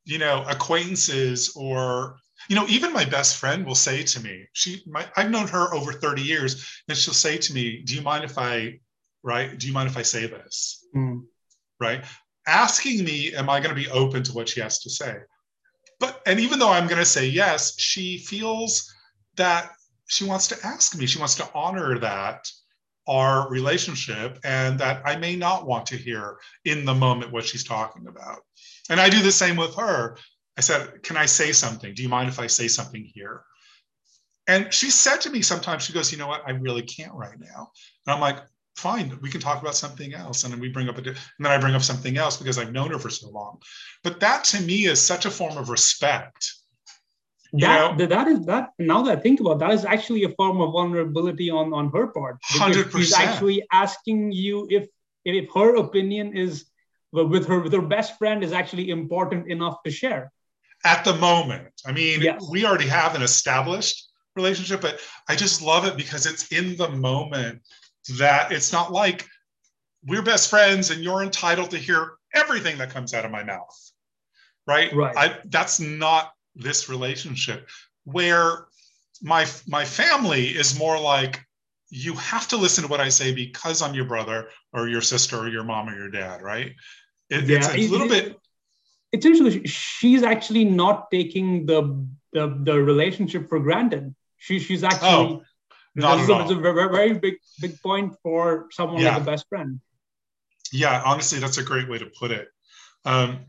you 0.04 0.18
know 0.18 0.44
acquaintances 0.48 1.52
or 1.54 2.18
you 2.48 2.56
know 2.56 2.66
even 2.68 2.92
my 2.92 3.04
best 3.04 3.36
friend 3.36 3.64
will 3.64 3.74
say 3.74 4.02
to 4.02 4.20
me 4.20 4.44
she 4.52 4.82
my, 4.86 5.06
i've 5.16 5.30
known 5.30 5.46
her 5.46 5.72
over 5.74 5.92
30 5.92 6.22
years 6.22 6.82
and 6.88 6.96
she'll 6.96 7.14
say 7.14 7.36
to 7.36 7.52
me 7.52 7.82
do 7.82 7.94
you 7.94 8.02
mind 8.02 8.24
if 8.24 8.38
i 8.38 8.78
right 9.22 9.58
do 9.58 9.66
you 9.66 9.72
mind 9.72 9.88
if 9.88 9.96
i 9.96 10.02
say 10.02 10.26
this 10.26 10.86
mm. 10.94 11.22
right 11.80 12.04
asking 12.46 13.04
me 13.04 13.34
am 13.34 13.50
i 13.50 13.60
going 13.60 13.74
to 13.74 13.80
be 13.80 13.90
open 13.90 14.22
to 14.22 14.32
what 14.32 14.48
she 14.48 14.60
has 14.60 14.78
to 14.80 14.90
say 14.90 15.16
but 16.00 16.22
and 16.26 16.40
even 16.40 16.58
though 16.58 16.70
i'm 16.70 16.86
going 16.86 16.98
to 16.98 17.04
say 17.04 17.26
yes 17.26 17.78
she 17.78 18.18
feels 18.18 18.94
that 19.36 19.72
she 20.08 20.24
wants 20.24 20.48
to 20.48 20.66
ask 20.66 20.96
me, 20.96 21.06
she 21.06 21.18
wants 21.18 21.36
to 21.36 21.48
honor 21.54 21.98
that 21.98 22.50
our 23.06 23.48
relationship 23.48 24.38
and 24.44 24.78
that 24.80 25.02
I 25.04 25.16
may 25.16 25.36
not 25.36 25.66
want 25.66 25.86
to 25.86 25.96
hear 25.96 26.38
in 26.64 26.84
the 26.84 26.94
moment 26.94 27.32
what 27.32 27.44
she's 27.44 27.64
talking 27.64 28.06
about. 28.06 28.40
And 28.90 29.00
I 29.00 29.08
do 29.08 29.22
the 29.22 29.32
same 29.32 29.56
with 29.56 29.74
her. 29.76 30.18
I 30.58 30.60
said, 30.60 31.02
Can 31.02 31.16
I 31.16 31.26
say 31.26 31.52
something? 31.52 31.94
Do 31.94 32.02
you 32.02 32.08
mind 32.08 32.28
if 32.28 32.38
I 32.38 32.48
say 32.48 32.68
something 32.68 33.10
here? 33.14 33.42
And 34.46 34.72
she 34.72 34.90
said 34.90 35.20
to 35.22 35.30
me 35.30 35.40
sometimes, 35.40 35.84
she 35.84 35.92
goes, 35.92 36.12
You 36.12 36.18
know 36.18 36.26
what? 36.26 36.42
I 36.46 36.50
really 36.50 36.82
can't 36.82 37.14
right 37.14 37.38
now. 37.38 37.70
And 38.06 38.14
I'm 38.14 38.20
like, 38.20 38.38
Fine, 38.76 39.18
we 39.22 39.30
can 39.30 39.40
talk 39.40 39.60
about 39.60 39.74
something 39.74 40.14
else. 40.14 40.44
And 40.44 40.52
then 40.52 40.60
we 40.60 40.68
bring 40.68 40.88
up 40.88 40.98
a, 40.98 41.00
and 41.00 41.16
then 41.40 41.52
I 41.52 41.58
bring 41.58 41.74
up 41.74 41.82
something 41.82 42.16
else 42.16 42.36
because 42.36 42.58
I've 42.58 42.72
known 42.72 42.90
her 42.90 42.98
for 42.98 43.10
so 43.10 43.28
long. 43.30 43.58
But 44.04 44.20
that 44.20 44.44
to 44.44 44.60
me 44.60 44.86
is 44.86 45.00
such 45.00 45.24
a 45.24 45.30
form 45.30 45.56
of 45.56 45.68
respect 45.68 46.52
that, 47.52 47.98
that 47.98 48.08
that 48.10 48.28
is 48.28 48.44
that 48.46 48.70
now 48.78 49.02
that 49.02 49.18
I 49.18 49.20
think 49.20 49.40
about 49.40 49.52
it, 49.52 49.58
that 49.60 49.70
is 49.70 49.84
actually 49.84 50.24
a 50.24 50.28
form 50.30 50.60
of 50.60 50.72
vulnerability 50.72 51.50
on 51.50 51.72
on 51.72 51.90
her 51.92 52.08
part. 52.08 52.36
Hundred 52.42 52.90
percent. 52.90 53.04
She's 53.04 53.14
actually 53.14 53.62
asking 53.72 54.32
you 54.32 54.66
if 54.70 54.88
if 55.24 55.48
her 55.54 55.76
opinion 55.76 56.36
is 56.36 56.66
with 57.12 57.46
her 57.46 57.60
with 57.60 57.72
her 57.72 57.82
best 57.82 58.18
friend 58.18 58.44
is 58.44 58.52
actually 58.52 58.90
important 58.90 59.50
enough 59.50 59.82
to 59.84 59.90
share. 59.90 60.30
At 60.84 61.04
the 61.04 61.14
moment, 61.14 61.68
I 61.86 61.92
mean, 61.92 62.20
yes. 62.20 62.46
we 62.50 62.64
already 62.64 62.86
have 62.86 63.14
an 63.14 63.22
established 63.22 64.08
relationship, 64.36 64.80
but 64.80 65.00
I 65.28 65.34
just 65.34 65.60
love 65.60 65.84
it 65.86 65.96
because 65.96 66.24
it's 66.26 66.52
in 66.52 66.76
the 66.76 66.88
moment 66.90 67.62
that 68.18 68.52
it's 68.52 68.72
not 68.72 68.92
like 68.92 69.26
we're 70.06 70.22
best 70.22 70.48
friends 70.48 70.90
and 70.90 71.02
you're 71.02 71.22
entitled 71.22 71.72
to 71.72 71.78
hear 71.78 72.12
everything 72.34 72.78
that 72.78 72.90
comes 72.90 73.12
out 73.12 73.24
of 73.24 73.30
my 73.30 73.42
mouth. 73.42 73.92
Right? 74.66 74.92
Right. 74.94 75.16
I, 75.16 75.38
that's 75.46 75.80
not 75.80 76.32
this 76.54 76.88
relationship 76.88 77.68
where 78.04 78.66
my 79.22 79.46
my 79.66 79.84
family 79.84 80.46
is 80.46 80.78
more 80.78 81.00
like 81.00 81.40
you 81.90 82.14
have 82.14 82.46
to 82.48 82.56
listen 82.56 82.84
to 82.84 82.88
what 82.88 83.00
I 83.00 83.08
say 83.08 83.34
because 83.34 83.82
I'm 83.82 83.94
your 83.94 84.04
brother 84.04 84.48
or 84.72 84.88
your 84.88 85.00
sister 85.00 85.38
or 85.38 85.48
your 85.48 85.64
mom 85.64 85.88
or 85.88 85.96
your 85.96 86.10
dad, 86.10 86.42
right? 86.42 86.74
It, 87.30 87.44
yeah, 87.44 87.56
it's 87.56 87.68
a 87.68 87.88
little 87.88 88.08
bit. 88.08 88.36
It's 89.12 89.24
interesting. 89.24 89.64
She's 89.64 90.22
actually 90.22 90.64
not 90.64 91.10
taking 91.10 91.66
the 91.66 92.06
the, 92.32 92.58
the 92.62 92.80
relationship 92.80 93.48
for 93.48 93.58
granted. 93.58 94.14
She, 94.36 94.58
she's 94.58 94.84
actually. 94.84 95.08
Oh, 95.08 95.42
not. 95.94 96.20
It's 96.20 96.50
a 96.50 96.54
very, 96.54 96.90
very 96.90 97.14
big 97.14 97.34
big 97.60 97.80
point 97.80 98.14
for 98.22 98.68
someone 98.70 99.02
yeah. 99.02 99.14
like 99.14 99.22
a 99.22 99.24
best 99.24 99.46
friend. 99.48 99.80
Yeah, 100.72 101.02
honestly, 101.04 101.38
that's 101.38 101.58
a 101.58 101.62
great 101.62 101.88
way 101.88 101.98
to 101.98 102.06
put 102.18 102.30
it. 102.30 102.48
Um, 103.04 103.46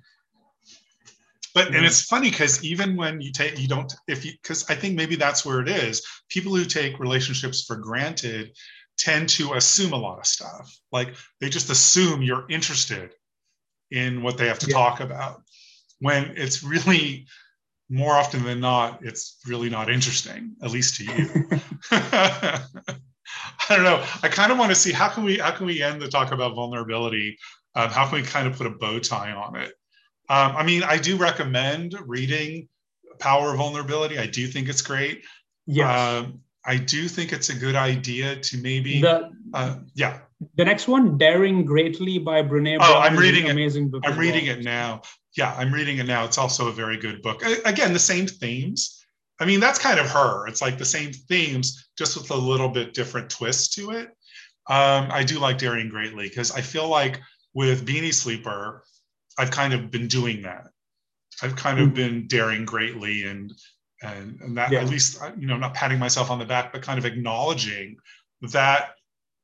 but 1.54 1.76
and 1.76 1.86
it's 1.86 2.04
funny 2.04 2.30
because 2.30 2.64
even 2.64 2.96
when 2.96 3.22
you 3.22 3.32
take 3.32 3.60
you 3.60 3.68
don't 3.68 3.92
if 4.08 4.26
you 4.26 4.34
because 4.42 4.70
I 4.70 4.76
think 4.76 4.96
maybe 4.96 5.16
that's 5.16 5.46
where 5.46 5.60
it 5.60 5.70
is. 5.70 6.06
People 6.30 6.56
who 6.56 6.66
take 6.66 7.00
relationships 7.00 7.66
for 7.66 7.76
granted 7.76 8.56
tend 8.98 9.30
to 9.30 9.54
assume 9.54 9.94
a 9.94 9.98
lot 9.98 10.20
of 10.20 10.26
stuff. 10.26 10.76
Like 10.92 11.16
they 11.42 11.50
just 11.50 11.70
assume 11.70 12.22
you're 12.22 12.46
interested 12.50 13.14
in 13.92 14.22
what 14.22 14.38
they 14.38 14.48
have 14.48 14.60
to 14.60 14.68
yeah. 14.68 14.76
talk 14.76 15.00
about. 15.00 15.42
When 16.00 16.34
it's 16.36 16.64
really 16.64 17.28
more 17.90 18.14
often 18.14 18.44
than 18.44 18.60
not, 18.60 19.00
it's 19.04 19.40
really 19.48 19.70
not 19.70 19.90
interesting, 19.90 20.56
at 20.62 20.72
least 20.72 20.96
to 20.98 21.06
you. 21.06 21.46
I 21.92 23.76
don't 23.76 23.84
know. 23.84 24.04
I 24.24 24.28
kind 24.30 24.52
of 24.52 24.58
want 24.58 24.72
to 24.72 24.76
see 24.76 24.92
how 24.92 25.10
can 25.10 25.24
we 25.24 25.38
how 25.38 25.52
can 25.52 25.66
we 25.66 25.82
end 25.82 26.02
the 26.02 26.08
talk 26.08 26.32
about 26.32 26.56
vulnerability? 26.56 27.38
Um, 27.76 27.90
how 27.90 28.08
can 28.08 28.22
we 28.22 28.24
kind 28.26 28.48
of 28.48 28.58
put 28.58 28.68
a 28.68 28.72
bow 28.72 29.00
tie 29.00 29.32
on 29.32 29.56
it? 29.56 29.74
Um, 30.30 30.56
I 30.56 30.64
mean, 30.64 30.84
I 30.84 30.98
do 30.98 31.18
recommend 31.18 31.96
reading 32.06 32.68
Power 33.20 33.52
of 33.52 33.58
Vulnerability. 33.58 34.18
I 34.18 34.28
do 34.28 34.48
think 34.48 34.70
it's 34.70 34.82
great. 34.82 35.24
Yeah. 35.66 36.20
Um, 36.20 36.42
I 36.66 36.78
do 36.78 37.08
think 37.08 37.34
it's 37.34 37.50
a 37.50 37.56
good 37.56 37.76
idea 37.76 38.36
to 38.36 38.58
maybe. 38.58 39.02
The, 39.02 39.32
uh, 39.54 39.78
yeah. 39.96 40.20
The 40.56 40.66
next 40.66 40.88
one, 40.88 41.18
Daring 41.18 41.66
Greatly 41.66 42.20
by 42.20 42.42
Brene 42.44 42.78
Brown. 42.78 42.92
Oh, 42.92 43.00
I'm 43.00 43.18
reading 43.18 43.48
it. 43.48 43.52
Amazing 43.52 43.90
book. 43.90 44.04
I'm 44.06 44.18
reading 44.18 44.48
well. 44.48 44.58
it 44.58 44.64
now. 44.64 45.02
Yeah, 45.38 45.54
I'm 45.58 45.74
reading 45.74 46.00
it 46.00 46.06
now. 46.06 46.26
It's 46.26 46.38
also 46.38 46.68
a 46.70 46.74
very 46.74 46.98
good 46.98 47.22
book. 47.22 47.44
Again, 47.66 47.94
the 47.94 48.00
same 48.00 48.28
themes. 48.28 49.06
I 49.40 49.46
mean, 49.46 49.60
that's 49.60 49.80
kind 49.80 50.00
of 50.00 50.08
her. 50.08 50.48
It's 50.48 50.62
like 50.62 50.78
the 50.78 50.86
same 50.86 51.14
themes, 51.14 51.90
just 51.98 52.18
with 52.18 52.30
a 52.32 52.36
little 52.36 52.70
bit 52.70 52.94
different 52.94 53.30
twist 53.30 53.74
to 53.74 53.92
it. 53.92 54.08
Um, 54.68 55.08
I 55.12 55.24
do 55.24 55.40
like 55.40 55.58
Daring 55.58 55.90
Greatly 55.90 56.28
because 56.28 56.52
I 56.52 56.62
feel 56.62 56.88
like 56.88 57.22
with 57.54 57.86
Beanie 57.86 58.14
Sleeper, 58.14 58.84
I've 59.38 59.52
kind 59.52 59.74
of 59.74 59.90
been 59.90 60.08
doing 60.08 60.42
that. 60.44 60.68
I've 61.42 61.56
kind 61.56 61.80
of 61.80 61.90
hmm. 61.90 61.94
been 61.94 62.28
daring 62.28 62.66
greatly 62.66 63.24
and 63.24 63.54
and, 64.02 64.40
and 64.42 64.58
that 64.58 64.72
yeah. 64.72 64.80
at 64.80 64.90
least 64.90 65.22
you 65.38 65.48
know 65.48 65.58
not 65.58 65.74
patting 65.74 66.00
myself 66.00 66.32
on 66.32 66.40
the 66.40 66.46
back 66.46 66.72
but 66.72 66.82
kind 66.82 66.98
of 66.98 67.06
acknowledging 67.06 67.98
that 68.54 68.92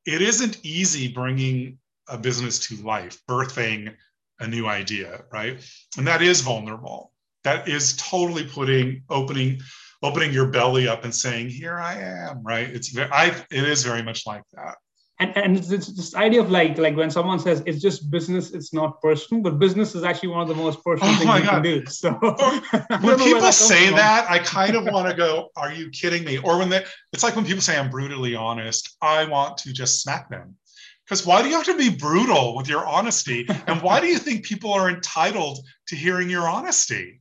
it 0.06 0.22
isn't 0.22 0.64
easy 0.64 1.08
bringing 1.08 1.78
a 2.08 2.16
business 2.16 2.58
to 2.58 2.76
life 2.76 3.18
birthing 3.28 3.94
a 4.40 4.46
new 4.46 4.66
idea 4.66 5.24
right? 5.32 5.60
And 5.96 6.06
that 6.06 6.22
is 6.22 6.40
vulnerable. 6.40 7.12
That 7.44 7.68
is 7.68 7.96
totally 7.96 8.44
putting 8.44 9.02
opening 9.08 9.60
opening 10.02 10.32
your 10.32 10.48
belly 10.48 10.86
up 10.86 11.04
and 11.04 11.14
saying 11.14 11.48
here 11.48 11.78
i 11.78 11.94
am 11.94 12.42
right? 12.42 12.68
It's 12.68 12.96
i 12.98 13.28
it 13.50 13.64
is 13.64 13.82
very 13.82 14.02
much 14.02 14.26
like 14.26 14.42
that. 14.52 14.76
And 15.18 15.34
and 15.36 15.56
it's 15.56 15.68
this 15.68 16.14
idea 16.14 16.40
of 16.42 16.50
like 16.50 16.76
like 16.76 16.94
when 16.96 17.10
someone 17.10 17.38
says 17.38 17.62
it's 17.64 17.80
just 17.80 18.10
business 18.10 18.50
it's 18.52 18.74
not 18.74 19.00
personal 19.00 19.42
but 19.42 19.58
business 19.58 19.94
is 19.94 20.04
actually 20.04 20.28
one 20.28 20.42
of 20.42 20.48
the 20.48 20.54
most 20.54 20.84
personal 20.84 21.10
oh 21.14 21.16
things 21.16 21.34
you 21.34 21.42
God. 21.44 21.50
can 21.50 21.62
do 21.62 21.86
so. 21.86 22.10
When 23.00 23.18
people 23.28 23.52
say 23.52 23.86
from. 23.86 23.96
that 23.96 24.26
i 24.30 24.38
kind 24.40 24.76
of 24.76 24.84
want 24.92 25.08
to 25.08 25.16
go 25.16 25.48
are 25.56 25.72
you 25.72 25.88
kidding 25.90 26.24
me? 26.24 26.36
Or 26.38 26.58
when 26.58 26.68
they 26.68 26.84
it's 27.14 27.22
like 27.22 27.34
when 27.36 27.46
people 27.46 27.62
say 27.62 27.78
i'm 27.78 27.90
brutally 27.90 28.34
honest. 28.34 28.96
I 29.00 29.24
want 29.24 29.56
to 29.58 29.72
just 29.72 30.02
smack 30.02 30.28
them 30.28 30.56
because 31.06 31.24
why 31.24 31.42
do 31.42 31.48
you 31.48 31.54
have 31.54 31.64
to 31.64 31.76
be 31.76 31.90
brutal 31.90 32.56
with 32.56 32.68
your 32.68 32.84
honesty 32.84 33.46
and 33.66 33.80
why 33.82 34.00
do 34.00 34.06
you 34.06 34.18
think 34.18 34.44
people 34.44 34.72
are 34.72 34.90
entitled 34.90 35.58
to 35.88 35.96
hearing 35.96 36.28
your 36.28 36.48
honesty 36.48 37.20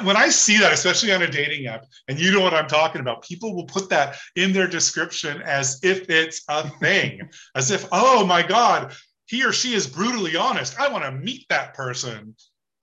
when 0.00 0.16
I 0.16 0.28
see 0.30 0.58
that, 0.58 0.72
especially 0.72 1.12
on 1.12 1.22
a 1.22 1.30
dating 1.30 1.66
app, 1.66 1.86
and 2.08 2.18
you 2.18 2.32
know 2.32 2.40
what 2.40 2.54
I'm 2.54 2.68
talking 2.68 3.00
about, 3.00 3.22
people 3.22 3.54
will 3.54 3.66
put 3.66 3.90
that 3.90 4.16
in 4.36 4.52
their 4.52 4.66
description 4.66 5.42
as 5.42 5.80
if 5.82 6.08
it's 6.08 6.42
a 6.48 6.68
thing, 6.78 7.28
as 7.54 7.70
if, 7.70 7.86
oh 7.92 8.24
my 8.24 8.42
God, 8.42 8.94
he 9.26 9.44
or 9.44 9.52
she 9.52 9.74
is 9.74 9.86
brutally 9.86 10.36
honest. 10.36 10.78
I 10.78 10.88
want 10.88 11.04
to 11.04 11.12
meet 11.12 11.46
that 11.48 11.74
person. 11.74 12.34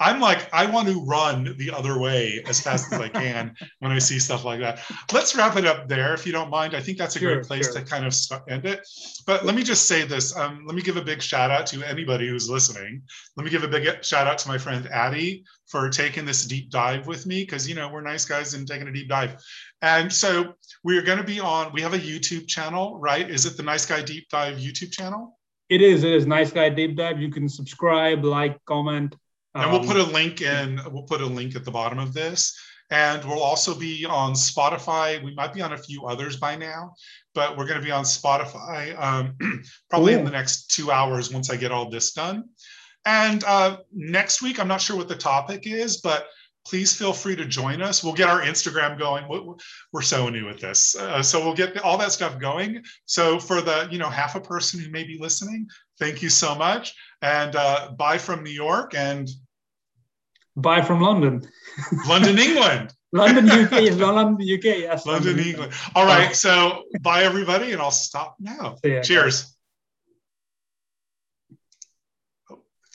I'm 0.02 0.22
like, 0.22 0.48
I 0.54 0.66
want 0.66 0.88
to 0.88 1.04
run 1.06 1.56
the 1.58 1.72
other 1.72 2.00
way 2.00 2.42
as 2.48 2.62
fast 2.62 2.94
as 2.94 3.02
I 3.02 3.10
can 3.10 3.54
when 3.80 3.92
I 3.92 4.00
see 4.00 4.18
stuff 4.18 4.46
like 4.46 4.62
that. 4.62 4.80
Let's 5.12 5.36
wrap 5.36 5.58
it 5.58 5.66
up 5.66 5.90
there, 5.90 6.14
if 6.14 6.26
you 6.26 6.32
don't 6.32 6.50
mind. 6.50 6.74
I 6.74 6.80
think 6.80 6.98
that's 6.98 7.18
a 7.18 7.20
sure, 7.20 7.36
great 7.36 7.48
place 7.48 7.66
sure. 7.66 7.82
to 7.82 7.86
kind 7.86 8.06
of 8.06 8.16
end 8.48 8.66
it. 8.66 8.88
But 9.28 9.46
let 9.46 9.56
me 9.56 9.64
just 9.64 9.88
say 9.88 10.06
this. 10.06 10.36
Um, 10.38 10.64
let 10.66 10.76
me 10.76 10.82
give 10.82 10.96
a 10.96 11.02
big 11.02 11.22
shout 11.22 11.52
out 11.52 11.68
to 11.68 11.84
anybody 11.84 12.30
who's 12.30 12.50
listening. 12.50 13.02
Let 13.36 13.44
me 13.44 13.50
give 13.50 13.64
a 13.64 13.68
big 13.68 14.04
shout 14.04 14.26
out 14.26 14.38
to 14.40 14.48
my 14.48 14.58
friend 14.58 14.88
Addie 14.88 15.44
for 15.68 15.90
taking 15.90 16.24
this 16.24 16.46
deep 16.46 16.70
dive 16.70 17.06
with 17.06 17.26
me 17.26 17.42
because, 17.42 17.68
you 17.68 17.76
know, 17.76 17.90
we're 17.90 18.02
nice 18.02 18.24
guys 18.24 18.54
and 18.54 18.66
taking 18.66 18.88
a 18.88 18.94
deep 18.94 19.10
dive. 19.10 19.36
And 19.82 20.12
so 20.12 20.54
we're 20.84 21.02
going 21.02 21.18
to 21.18 21.26
be 21.26 21.42
on, 21.42 21.74
we 21.74 21.82
have 21.82 21.94
a 21.94 22.00
YouTube 22.00 22.48
channel, 22.48 22.98
right? 23.00 23.30
Is 23.30 23.46
it 23.46 23.58
the 23.58 23.64
Nice 23.64 23.86
Guy 23.86 24.02
Deep 24.02 24.30
Dive 24.30 24.58
YouTube 24.58 24.92
channel? 24.92 25.38
It 25.70 25.82
is. 25.82 26.04
It 26.04 26.14
is 26.14 26.26
Nice 26.26 26.52
Guy 26.52 26.70
Deep 26.70 26.96
Dive. 26.96 27.22
You 27.22 27.30
can 27.30 27.48
subscribe, 27.48 28.24
like, 28.24 28.58
comment 28.66 29.16
and 29.56 29.72
we'll 29.72 29.84
put 29.84 29.98
a 29.98 30.04
um, 30.04 30.14
link 30.14 30.42
in, 30.42 30.80
we'll 30.92 31.04
put 31.04 31.22
a 31.22 31.26
link 31.26 31.56
at 31.56 31.66
the 31.66 31.72
bottom 31.72 32.00
of 32.00 32.14
this. 32.14 32.58
And 32.92 33.24
we'll 33.24 33.44
also 33.44 33.76
be 33.76 34.04
on 34.06 34.34
Spotify. 34.34 35.24
We 35.24 35.36
might 35.36 35.54
be 35.54 35.62
on 35.62 35.74
a 35.74 35.78
few 35.78 36.06
others 36.08 36.38
by 36.38 36.56
now, 36.56 36.96
but 37.36 37.56
we're 37.56 37.68
going 37.68 37.80
to 37.80 37.86
be 37.86 37.92
on 37.92 38.04
Spotify 38.04 39.00
um, 39.00 39.36
probably 39.92 40.14
in 40.14 40.26
the 40.26 40.32
next 40.32 40.72
two 40.72 40.90
hours 40.90 41.32
once 41.32 41.52
I 41.52 41.56
get 41.56 41.72
all 41.72 41.90
this 41.90 42.14
done. 42.14 42.46
And 43.06 43.44
uh, 43.44 43.78
next 43.94 44.42
week, 44.42 44.60
I'm 44.60 44.68
not 44.68 44.82
sure 44.82 44.98
what 44.98 45.08
the 45.08 45.16
topic 45.16 45.68
is, 45.68 45.98
but 45.98 46.28
please 46.66 46.96
feel 46.96 47.14
free 47.14 47.36
to 47.36 47.46
join 47.46 47.82
us. 47.82 48.04
We'll 48.04 48.14
get 48.14 48.30
our 48.30 48.42
Instagram 48.42 49.00
going. 49.00 49.26
We're 49.92 50.02
so 50.02 50.30
new 50.30 50.50
at 50.50 50.60
this. 50.60 50.96
Uh, 50.96 51.24
so 51.24 51.44
we'll 51.44 51.56
get 51.56 51.78
all 51.80 51.98
that 51.98 52.12
stuff 52.12 52.40
going. 52.40 52.84
So 53.06 53.40
for 53.40 53.62
the, 53.62 53.88
you 53.92 53.98
know, 53.98 54.10
half 54.10 54.36
a 54.36 54.42
person 54.42 54.80
who 54.80 54.90
may 54.92 55.04
be 55.04 55.18
listening, 55.20 55.68
thank 55.98 56.22
you 56.22 56.30
so 56.30 56.56
much. 56.56 56.96
And 57.22 57.56
uh, 57.56 57.92
bye 57.98 58.18
from 58.18 58.44
New 58.44 58.52
York 58.52 58.94
and 58.96 59.30
bye 60.56 60.82
from 60.82 61.02
London. 61.02 61.48
London, 62.08 62.40
England. 62.40 62.94
London, 63.12 63.50
UK. 63.50 63.98
London, 63.98 64.36
UK. 64.36 64.64
Yes. 64.64 65.06
London, 65.06 65.36
London 65.36 65.48
England. 65.48 65.74
All 65.96 66.06
right. 66.06 66.36
So 66.36 66.84
bye, 67.02 67.24
everybody. 67.24 67.72
And 67.72 67.82
I'll 67.82 67.92
stop 67.92 68.36
now. 68.40 68.78
Cheers. 69.04 69.56